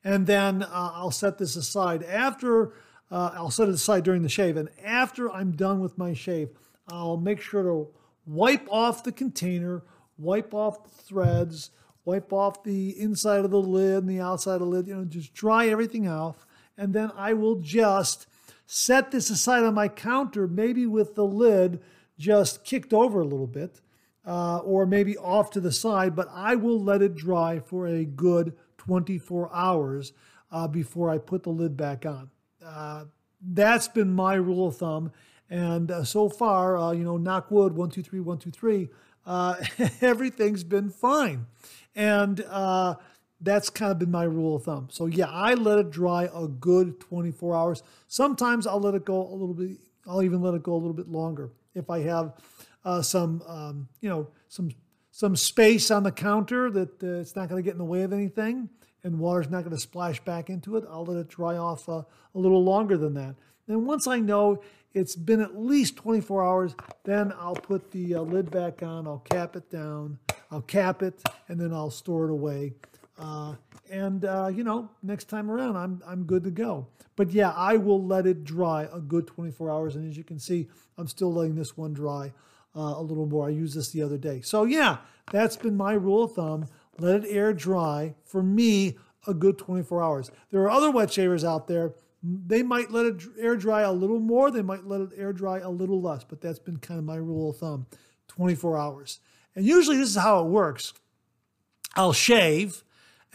And 0.04 0.26
then 0.26 0.62
uh, 0.62 0.92
I'll 0.94 1.10
set 1.10 1.38
this 1.38 1.56
aside. 1.56 2.02
After, 2.04 2.72
uh, 3.10 3.32
I'll 3.34 3.50
set 3.50 3.68
it 3.68 3.74
aside 3.74 4.04
during 4.04 4.22
the 4.22 4.28
shave. 4.28 4.56
And 4.56 4.68
after 4.82 5.30
I'm 5.30 5.52
done 5.52 5.80
with 5.80 5.98
my 5.98 6.12
shave, 6.12 6.50
I'll 6.88 7.16
make 7.16 7.40
sure 7.40 7.62
to 7.62 7.88
wipe 8.24 8.66
off 8.70 9.02
the 9.02 9.12
container, 9.12 9.82
wipe 10.18 10.54
off 10.54 10.84
the 10.84 11.02
threads, 11.02 11.70
wipe 12.04 12.32
off 12.32 12.62
the 12.62 12.98
inside 12.98 13.44
of 13.44 13.50
the 13.50 13.60
lid 13.60 14.04
and 14.04 14.08
the 14.08 14.20
outside 14.20 14.54
of 14.54 14.60
the 14.60 14.66
lid, 14.66 14.86
you 14.86 14.94
know, 14.94 15.04
just 15.04 15.34
dry 15.34 15.68
everything 15.68 16.08
off. 16.08 16.46
And 16.78 16.94
then 16.94 17.10
I 17.16 17.32
will 17.32 17.56
just 17.56 18.26
set 18.66 19.10
this 19.10 19.30
aside 19.30 19.64
on 19.64 19.74
my 19.74 19.88
counter, 19.88 20.46
maybe 20.46 20.86
with 20.86 21.14
the 21.14 21.24
lid 21.24 21.80
just 22.18 22.64
kicked 22.64 22.92
over 22.92 23.20
a 23.20 23.26
little 23.26 23.46
bit, 23.46 23.80
uh, 24.26 24.58
or 24.58 24.86
maybe 24.86 25.16
off 25.16 25.50
to 25.50 25.60
the 25.60 25.72
side, 25.72 26.16
but 26.16 26.28
I 26.32 26.54
will 26.54 26.82
let 26.82 27.02
it 27.02 27.14
dry 27.14 27.58
for 27.60 27.86
a 27.86 28.04
good 28.04 28.56
24 28.86 29.50
hours 29.52 30.12
uh, 30.50 30.68
before 30.68 31.10
I 31.10 31.18
put 31.18 31.42
the 31.42 31.50
lid 31.50 31.76
back 31.76 32.06
on. 32.06 32.30
Uh, 32.64 33.04
that's 33.40 33.88
been 33.88 34.12
my 34.12 34.34
rule 34.34 34.68
of 34.68 34.76
thumb. 34.76 35.12
And 35.50 35.90
uh, 35.90 36.04
so 36.04 36.28
far, 36.28 36.76
uh, 36.76 36.92
you 36.92 37.04
know, 37.04 37.16
knock 37.16 37.50
wood, 37.50 37.74
one, 37.74 37.90
two, 37.90 38.02
three, 38.02 38.20
one, 38.20 38.38
two, 38.38 38.50
three, 38.50 38.88
uh, 39.24 39.56
everything's 40.00 40.64
been 40.64 40.90
fine. 40.90 41.46
And 41.94 42.44
that's 43.40 43.68
kind 43.68 43.92
of 43.92 43.98
been 43.98 44.10
my 44.10 44.24
rule 44.24 44.56
of 44.56 44.64
thumb. 44.64 44.88
So 44.90 45.06
yeah, 45.06 45.28
I 45.28 45.54
let 45.54 45.78
it 45.78 45.90
dry 45.90 46.28
a 46.34 46.48
good 46.48 47.00
24 47.00 47.54
hours. 47.54 47.82
Sometimes 48.08 48.66
I'll 48.66 48.80
let 48.80 48.94
it 48.94 49.04
go 49.04 49.26
a 49.26 49.34
little 49.34 49.54
bit. 49.54 49.76
I'll 50.06 50.22
even 50.22 50.40
let 50.40 50.54
it 50.54 50.62
go 50.62 50.74
a 50.74 50.78
little 50.78 50.94
bit 50.94 51.08
longer 51.08 51.50
if 51.74 51.90
I 51.90 52.00
have 52.00 52.34
uh, 52.84 53.02
some, 53.02 53.42
um, 53.46 53.88
you 54.00 54.08
know, 54.08 54.28
some 54.48 54.70
some 55.16 55.34
space 55.34 55.90
on 55.90 56.02
the 56.02 56.12
counter 56.12 56.70
that 56.70 57.02
uh, 57.02 57.20
it's 57.20 57.34
not 57.34 57.48
going 57.48 57.58
to 57.58 57.64
get 57.64 57.72
in 57.72 57.78
the 57.78 57.84
way 57.84 58.02
of 58.02 58.12
anything, 58.12 58.68
and 59.02 59.18
water's 59.18 59.48
not 59.48 59.64
going 59.64 59.74
to 59.74 59.80
splash 59.80 60.20
back 60.20 60.50
into 60.50 60.76
it. 60.76 60.84
I'll 60.90 61.06
let 61.06 61.16
it 61.16 61.28
dry 61.28 61.56
off 61.56 61.88
uh, 61.88 62.02
a 62.34 62.38
little 62.38 62.62
longer 62.62 62.98
than 62.98 63.14
that. 63.14 63.34
And 63.66 63.86
once 63.86 64.06
I 64.06 64.18
know 64.18 64.62
it's 64.92 65.16
been 65.16 65.40
at 65.40 65.58
least 65.58 65.96
24 65.96 66.44
hours, 66.44 66.76
then 67.04 67.32
I'll 67.40 67.54
put 67.54 67.92
the 67.92 68.16
uh, 68.16 68.20
lid 68.20 68.50
back 68.50 68.82
on. 68.82 69.06
I'll 69.06 69.24
cap 69.30 69.56
it 69.56 69.70
down. 69.70 70.18
I'll 70.50 70.60
cap 70.60 71.02
it, 71.02 71.22
and 71.48 71.58
then 71.58 71.72
I'll 71.72 71.90
store 71.90 72.26
it 72.26 72.30
away. 72.30 72.74
Uh, 73.18 73.54
and 73.90 74.22
uh, 74.26 74.50
you 74.54 74.64
know, 74.64 74.90
next 75.02 75.30
time 75.30 75.50
around, 75.50 75.78
I'm 75.78 76.02
I'm 76.06 76.24
good 76.24 76.44
to 76.44 76.50
go. 76.50 76.88
But 77.16 77.30
yeah, 77.30 77.52
I 77.52 77.78
will 77.78 78.04
let 78.04 78.26
it 78.26 78.44
dry 78.44 78.86
a 78.92 79.00
good 79.00 79.26
24 79.28 79.70
hours, 79.70 79.96
and 79.96 80.06
as 80.10 80.18
you 80.18 80.24
can 80.24 80.38
see, 80.38 80.68
I'm 80.98 81.08
still 81.08 81.32
letting 81.32 81.54
this 81.54 81.74
one 81.74 81.94
dry 81.94 82.34
uh, 82.76 82.94
a 82.96 83.02
little 83.02 83.26
more. 83.26 83.46
I 83.46 83.50
used 83.50 83.76
this 83.76 83.90
the 83.90 84.02
other 84.02 84.18
day, 84.18 84.40
so 84.42 84.64
yeah, 84.64 84.98
that's 85.32 85.56
been 85.56 85.76
my 85.76 85.94
rule 85.94 86.24
of 86.24 86.32
thumb. 86.32 86.66
Let 86.98 87.24
it 87.24 87.30
air 87.30 87.52
dry 87.52 88.14
for 88.24 88.42
me 88.42 88.96
a 89.26 89.34
good 89.34 89.58
24 89.58 90.02
hours. 90.02 90.30
There 90.50 90.62
are 90.62 90.70
other 90.70 90.90
wet 90.90 91.12
shavers 91.12 91.44
out 91.44 91.66
there. 91.66 91.94
They 92.22 92.62
might 92.62 92.90
let 92.90 93.06
it 93.06 93.22
air 93.38 93.56
dry 93.56 93.82
a 93.82 93.92
little 93.92 94.20
more. 94.20 94.50
They 94.50 94.62
might 94.62 94.86
let 94.86 95.00
it 95.00 95.10
air 95.16 95.32
dry 95.32 95.58
a 95.58 95.70
little 95.70 96.00
less, 96.00 96.24
but 96.24 96.40
that's 96.40 96.58
been 96.58 96.78
kind 96.78 96.98
of 96.98 97.04
my 97.04 97.16
rule 97.16 97.50
of 97.50 97.58
thumb 97.58 97.86
24 98.28 98.78
hours. 98.78 99.20
And 99.54 99.64
usually, 99.64 99.96
this 99.96 100.10
is 100.10 100.16
how 100.16 100.44
it 100.44 100.48
works 100.48 100.92
I'll 101.94 102.12
shave 102.12 102.84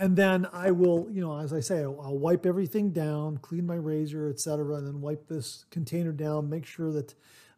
and 0.02 0.16
then 0.16 0.48
I 0.52 0.72
will, 0.72 1.08
you 1.12 1.22
know, 1.22 1.38
as 1.38 1.54
I 1.54 1.60
say, 1.60 1.84
I'll, 1.84 2.18
wipe 2.18 2.48
everything 2.48 2.90
down, 2.90 3.38
clean 3.38 3.68
my 3.68 3.76
razor, 3.76 4.30
etc., 4.30 4.78
and 4.78 4.88
then 4.88 5.00
wipe 5.00 5.28
this 5.28 5.66
container 5.70 6.12
down, 6.12 6.50
make 6.50 6.66
sure 6.66 6.92
that 6.92 7.14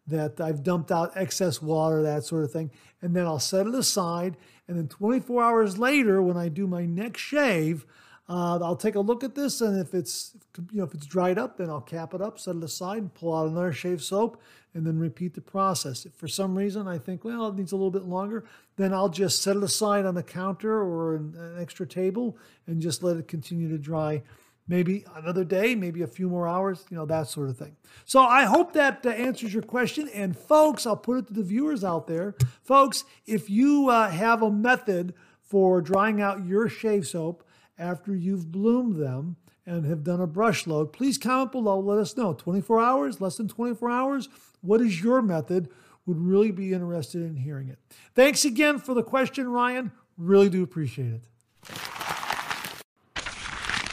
that 0.07 0.41
I've 0.41 0.63
dumped 0.63 0.91
out 0.91 1.11
excess 1.15 1.61
water, 1.61 2.01
that 2.03 2.25
sort 2.25 2.43
of 2.43 2.51
thing, 2.51 2.71
and 3.01 3.15
then 3.15 3.25
I'll 3.25 3.39
set 3.39 3.67
it 3.67 3.75
aside. 3.75 4.37
And 4.67 4.77
then 4.77 4.87
24 4.87 5.43
hours 5.43 5.77
later, 5.77 6.21
when 6.21 6.37
I 6.37 6.49
do 6.49 6.67
my 6.67 6.85
next 6.85 7.21
shave, 7.21 7.85
uh, 8.29 8.57
I'll 8.61 8.77
take 8.77 8.95
a 8.95 9.01
look 9.01 9.23
at 9.23 9.35
this, 9.35 9.59
and 9.59 9.77
if 9.79 9.93
it's 9.93 10.35
you 10.71 10.77
know 10.77 10.85
if 10.85 10.93
it's 10.93 11.05
dried 11.05 11.37
up, 11.37 11.57
then 11.57 11.69
I'll 11.69 11.81
cap 11.81 12.13
it 12.13 12.21
up, 12.21 12.39
set 12.39 12.55
it 12.55 12.63
aside, 12.63 13.13
pull 13.13 13.35
out 13.35 13.49
another 13.49 13.73
shave 13.73 14.01
soap, 14.01 14.41
and 14.73 14.87
then 14.87 14.97
repeat 14.97 15.33
the 15.33 15.41
process. 15.41 16.05
If 16.05 16.13
for 16.13 16.29
some 16.29 16.57
reason 16.57 16.87
I 16.87 16.97
think 16.97 17.25
well 17.25 17.47
it 17.47 17.55
needs 17.55 17.73
a 17.73 17.75
little 17.75 17.91
bit 17.91 18.05
longer, 18.05 18.45
then 18.77 18.93
I'll 18.93 19.09
just 19.09 19.41
set 19.41 19.57
it 19.57 19.63
aside 19.63 20.05
on 20.05 20.15
the 20.15 20.23
counter 20.23 20.71
or 20.71 21.15
an, 21.15 21.35
an 21.37 21.61
extra 21.61 21.85
table, 21.85 22.37
and 22.65 22.81
just 22.81 23.03
let 23.03 23.17
it 23.17 23.27
continue 23.27 23.67
to 23.67 23.77
dry. 23.77 24.23
Maybe 24.67 25.05
another 25.15 25.43
day, 25.43 25.75
maybe 25.75 26.01
a 26.01 26.07
few 26.07 26.29
more 26.29 26.47
hours, 26.47 26.85
you 26.89 26.95
know, 26.95 27.05
that 27.05 27.27
sort 27.27 27.49
of 27.49 27.57
thing. 27.57 27.75
So 28.05 28.21
I 28.21 28.43
hope 28.43 28.73
that 28.73 29.05
uh, 29.05 29.09
answers 29.09 29.53
your 29.53 29.63
question. 29.63 30.09
And 30.13 30.37
folks, 30.37 30.85
I'll 30.85 30.95
put 30.95 31.17
it 31.17 31.27
to 31.27 31.33
the 31.33 31.43
viewers 31.43 31.83
out 31.83 32.07
there. 32.07 32.35
Folks, 32.63 33.03
if 33.25 33.49
you 33.49 33.89
uh, 33.89 34.09
have 34.09 34.41
a 34.41 34.49
method 34.49 35.13
for 35.41 35.81
drying 35.81 36.21
out 36.21 36.45
your 36.45 36.69
shave 36.69 37.05
soap, 37.05 37.43
after 37.77 38.15
you've 38.15 38.51
bloomed 38.51 38.95
them 38.95 39.35
and 39.65 39.85
have 39.85 40.03
done 40.03 40.21
a 40.21 40.27
brush 40.27 40.67
load, 40.67 40.93
please 40.93 41.17
comment 41.17 41.51
below. 41.51 41.79
Let 41.79 41.99
us 41.99 42.15
know. 42.17 42.33
24 42.33 42.81
hours, 42.81 43.21
less 43.21 43.37
than 43.37 43.47
24 43.47 43.89
hours? 43.89 44.29
What 44.61 44.81
is 44.81 45.01
your 45.01 45.21
method? 45.21 45.69
Would 46.05 46.19
really 46.19 46.51
be 46.51 46.73
interested 46.73 47.21
in 47.21 47.37
hearing 47.37 47.69
it. 47.69 47.79
Thanks 48.13 48.43
again 48.43 48.77
for 48.77 48.93
the 48.93 49.03
question, 49.03 49.47
Ryan. 49.47 49.91
Really 50.17 50.49
do 50.49 50.61
appreciate 50.61 51.13
it. 51.13 51.21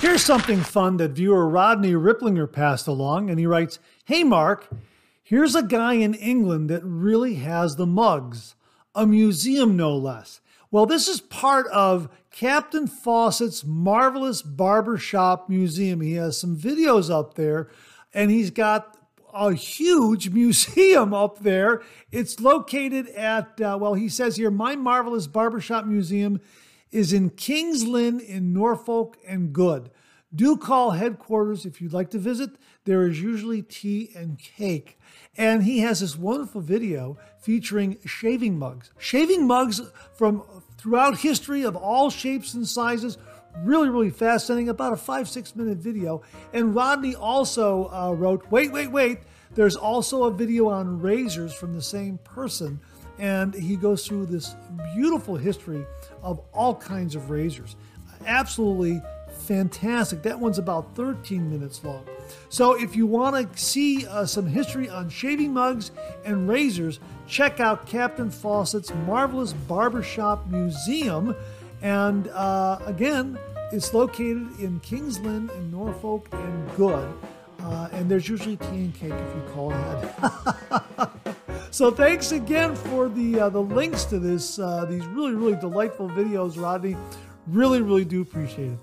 Here's 0.00 0.24
something 0.24 0.60
fun 0.60 0.96
that 0.96 1.10
viewer 1.10 1.46
Rodney 1.46 1.92
Ripplinger 1.92 2.50
passed 2.50 2.86
along, 2.86 3.28
and 3.28 3.38
he 3.38 3.44
writes 3.44 3.78
Hey, 4.06 4.24
Mark, 4.24 4.66
here's 5.22 5.54
a 5.54 5.62
guy 5.62 5.92
in 5.92 6.14
England 6.14 6.70
that 6.70 6.82
really 6.82 7.34
has 7.34 7.76
the 7.76 7.84
mugs, 7.84 8.54
a 8.94 9.06
museum 9.06 9.76
no 9.76 9.94
less. 9.94 10.40
Well, 10.70 10.86
this 10.86 11.06
is 11.06 11.20
part 11.20 11.66
of 11.66 12.08
Captain 12.30 12.86
Fawcett's 12.86 13.62
marvelous 13.62 14.40
barbershop 14.40 15.50
museum. 15.50 16.00
He 16.00 16.14
has 16.14 16.40
some 16.40 16.56
videos 16.56 17.10
up 17.10 17.34
there, 17.34 17.68
and 18.14 18.30
he's 18.30 18.50
got 18.50 18.96
a 19.34 19.52
huge 19.52 20.30
museum 20.32 21.12
up 21.12 21.40
there. 21.40 21.82
It's 22.10 22.40
located 22.40 23.08
at, 23.08 23.60
uh, 23.60 23.76
well, 23.78 23.92
he 23.92 24.08
says 24.08 24.36
here, 24.36 24.50
My 24.50 24.76
Marvelous 24.76 25.26
Barbershop 25.26 25.84
Museum 25.84 26.40
is 26.90 27.12
in 27.12 27.30
King's 27.30 27.86
Lynn 27.86 28.20
in 28.20 28.52
Norfolk 28.52 29.16
and 29.26 29.52
Good. 29.52 29.90
Do 30.32 30.56
call 30.56 30.92
headquarters 30.92 31.66
if 31.66 31.80
you'd 31.80 31.92
like 31.92 32.10
to 32.10 32.18
visit. 32.18 32.50
There 32.84 33.06
is 33.06 33.20
usually 33.20 33.62
tea 33.62 34.10
and 34.14 34.38
cake. 34.38 34.98
And 35.36 35.64
he 35.64 35.80
has 35.80 36.00
this 36.00 36.16
wonderful 36.16 36.60
video 36.60 37.18
featuring 37.40 37.98
shaving 38.04 38.56
mugs. 38.56 38.92
Shaving 38.98 39.46
mugs 39.46 39.80
from 40.14 40.44
throughout 40.78 41.18
history 41.18 41.62
of 41.62 41.74
all 41.74 42.10
shapes 42.10 42.54
and 42.54 42.66
sizes. 42.66 43.18
Really, 43.58 43.88
really 43.88 44.10
fascinating. 44.10 44.68
About 44.68 44.92
a 44.92 44.96
five, 44.96 45.28
six 45.28 45.56
minute 45.56 45.78
video. 45.78 46.22
And 46.52 46.74
Rodney 46.76 47.16
also 47.16 47.90
uh, 47.92 48.12
wrote, 48.12 48.48
wait, 48.50 48.70
wait, 48.70 48.92
wait. 48.92 49.18
There's 49.54 49.74
also 49.74 50.24
a 50.24 50.30
video 50.30 50.68
on 50.68 51.00
razors 51.00 51.52
from 51.52 51.74
the 51.74 51.82
same 51.82 52.18
person. 52.18 52.80
And 53.18 53.52
he 53.52 53.74
goes 53.74 54.06
through 54.06 54.26
this 54.26 54.54
beautiful 54.94 55.36
history 55.36 55.84
of 56.22 56.40
all 56.52 56.74
kinds 56.74 57.14
of 57.14 57.30
razors. 57.30 57.76
Absolutely 58.26 59.00
fantastic. 59.30 60.22
That 60.22 60.38
one's 60.38 60.58
about 60.58 60.94
13 60.94 61.50
minutes 61.50 61.82
long. 61.84 62.04
So 62.48 62.74
if 62.80 62.94
you 62.94 63.06
want 63.06 63.52
to 63.52 63.60
see 63.60 64.06
uh, 64.06 64.26
some 64.26 64.46
history 64.46 64.88
on 64.88 65.08
shaving 65.08 65.52
mugs 65.52 65.90
and 66.24 66.48
razors, 66.48 67.00
check 67.26 67.60
out 67.60 67.86
Captain 67.86 68.30
Fawcett's 68.30 68.92
Marvelous 69.06 69.52
Barbershop 69.52 70.46
Museum. 70.48 71.34
And 71.82 72.28
uh, 72.28 72.78
again, 72.84 73.38
it's 73.72 73.94
located 73.94 74.48
in 74.60 74.80
King's 74.80 75.18
Lynn 75.20 75.50
in 75.56 75.70
Norfolk 75.70 76.28
and 76.32 76.76
Good. 76.76 77.12
Uh, 77.62 77.88
and 77.92 78.10
there's 78.10 78.28
usually 78.28 78.56
tea 78.56 78.66
and 78.66 78.94
cake 78.94 79.12
if 79.12 79.34
you 79.34 79.42
call 79.52 79.72
ahead. 79.72 81.10
so 81.70 81.90
thanks 81.90 82.32
again 82.32 82.74
for 82.74 83.08
the 83.08 83.40
uh, 83.40 83.48
the 83.48 83.60
links 83.60 84.04
to 84.04 84.18
this 84.18 84.58
uh, 84.58 84.84
these 84.84 85.04
really 85.06 85.34
really 85.34 85.56
delightful 85.56 86.08
videos, 86.08 86.60
Rodney. 86.60 86.96
Really 87.46 87.82
really 87.82 88.04
do 88.04 88.22
appreciate 88.22 88.72
it. 88.72 88.78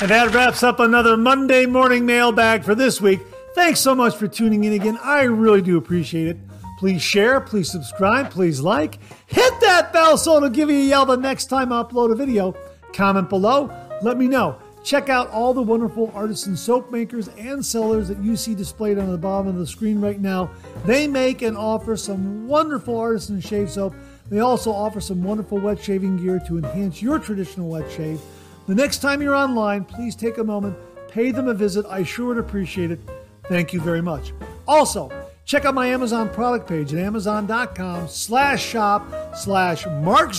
And 0.00 0.10
that 0.10 0.34
wraps 0.34 0.62
up 0.62 0.80
another 0.80 1.16
Monday 1.16 1.66
morning 1.66 2.04
mailbag 2.04 2.64
for 2.64 2.74
this 2.74 3.00
week. 3.00 3.20
Thanks 3.54 3.78
so 3.80 3.94
much 3.94 4.16
for 4.16 4.26
tuning 4.26 4.64
in 4.64 4.72
again. 4.72 4.98
I 5.02 5.22
really 5.22 5.62
do 5.62 5.78
appreciate 5.78 6.26
it. 6.26 6.36
Please 6.78 7.00
share, 7.00 7.40
please 7.40 7.70
subscribe, 7.70 8.30
please 8.30 8.60
like. 8.60 8.98
Hit 9.26 9.60
that 9.60 9.92
bell 9.92 10.18
so 10.18 10.36
it'll 10.36 10.48
give 10.48 10.68
you 10.68 10.76
a 10.76 10.86
yell 10.88 11.06
the 11.06 11.16
next 11.16 11.46
time 11.46 11.72
I 11.72 11.82
upload 11.82 12.12
a 12.12 12.16
video. 12.16 12.54
Comment 12.92 13.28
below, 13.28 13.70
let 14.02 14.18
me 14.18 14.26
know. 14.26 14.58
Check 14.84 15.08
out 15.08 15.30
all 15.30 15.54
the 15.54 15.62
wonderful 15.62 16.12
artisan 16.14 16.56
soap 16.56 16.92
makers 16.92 17.28
and 17.38 17.64
sellers 17.64 18.06
that 18.08 18.22
you 18.22 18.36
see 18.36 18.54
displayed 18.54 18.98
on 18.98 19.10
the 19.10 19.16
bottom 19.16 19.48
of 19.48 19.56
the 19.56 19.66
screen 19.66 19.98
right 19.98 20.20
now. 20.20 20.50
They 20.84 21.08
make 21.08 21.40
and 21.40 21.56
offer 21.56 21.96
some 21.96 22.46
wonderful 22.46 22.98
artisan 22.98 23.40
shave 23.40 23.70
soap. 23.70 23.94
They 24.28 24.40
also 24.40 24.70
offer 24.70 25.00
some 25.00 25.24
wonderful 25.24 25.58
wet 25.58 25.82
shaving 25.82 26.18
gear 26.18 26.38
to 26.46 26.58
enhance 26.58 27.00
your 27.00 27.18
traditional 27.18 27.70
wet 27.70 27.90
shave. 27.90 28.20
The 28.66 28.74
next 28.74 28.98
time 28.98 29.22
you're 29.22 29.34
online, 29.34 29.86
please 29.86 30.14
take 30.14 30.36
a 30.36 30.44
moment, 30.44 30.76
pay 31.08 31.30
them 31.30 31.48
a 31.48 31.54
visit. 31.54 31.86
I 31.86 32.02
sure 32.02 32.26
would 32.26 32.38
appreciate 32.38 32.90
it. 32.90 33.00
Thank 33.44 33.72
you 33.72 33.80
very 33.80 34.02
much. 34.02 34.34
Also, 34.68 35.10
check 35.46 35.64
out 35.64 35.74
my 35.74 35.86
Amazon 35.86 36.28
product 36.28 36.68
page 36.68 36.92
at 36.92 36.98
amazon.com 36.98 38.08
slash 38.08 38.62
shop 38.62 39.34
slash 39.34 39.86
Mark 39.86 40.34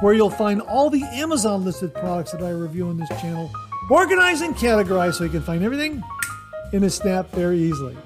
where 0.00 0.14
you'll 0.14 0.30
find 0.30 0.60
all 0.62 0.90
the 0.90 1.02
Amazon 1.02 1.64
listed 1.64 1.94
products 1.94 2.32
that 2.32 2.42
I 2.42 2.50
review 2.50 2.88
on 2.88 2.96
this 2.96 3.08
channel, 3.20 3.50
organized 3.90 4.42
and 4.42 4.54
categorized 4.54 5.14
so 5.14 5.24
you 5.24 5.30
can 5.30 5.42
find 5.42 5.64
everything 5.64 6.02
in 6.72 6.84
a 6.84 6.90
snap 6.90 7.30
very 7.32 7.58
easily. 7.58 7.96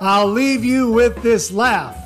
I'll 0.00 0.28
leave 0.28 0.64
you 0.64 0.92
with 0.92 1.22
this 1.22 1.50
laugh. 1.50 1.96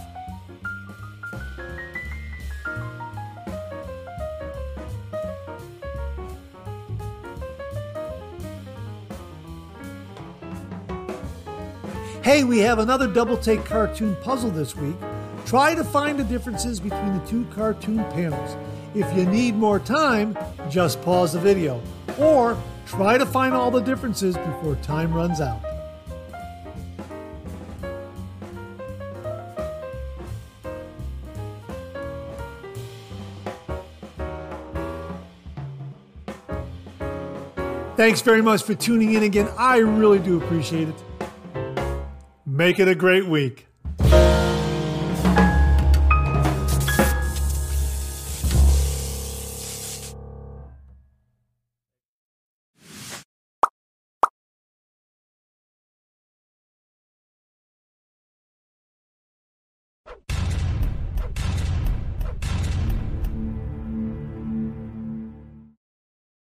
Hey, 12.22 12.44
we 12.44 12.60
have 12.60 12.78
another 12.78 13.08
double 13.08 13.36
take 13.36 13.64
cartoon 13.64 14.16
puzzle 14.22 14.50
this 14.50 14.76
week. 14.76 14.94
Try 15.44 15.74
to 15.74 15.82
find 15.82 16.18
the 16.18 16.24
differences 16.24 16.78
between 16.78 17.18
the 17.18 17.26
two 17.26 17.44
cartoon 17.46 17.98
panels. 18.10 18.56
If 18.94 19.16
you 19.16 19.24
need 19.24 19.54
more 19.54 19.78
time, 19.78 20.36
just 20.68 21.00
pause 21.00 21.32
the 21.32 21.40
video. 21.40 21.82
Or 22.18 22.58
try 22.86 23.16
to 23.16 23.24
find 23.24 23.54
all 23.54 23.70
the 23.70 23.80
differences 23.80 24.36
before 24.36 24.76
time 24.76 25.14
runs 25.14 25.40
out. 25.40 25.62
Thanks 37.96 38.20
very 38.20 38.42
much 38.42 38.62
for 38.62 38.74
tuning 38.74 39.14
in 39.14 39.22
again. 39.22 39.48
I 39.56 39.78
really 39.78 40.18
do 40.18 40.42
appreciate 40.42 40.88
it. 40.88 40.94
Make 42.44 42.80
it 42.80 42.88
a 42.88 42.94
great 42.94 43.26
week. 43.26 43.68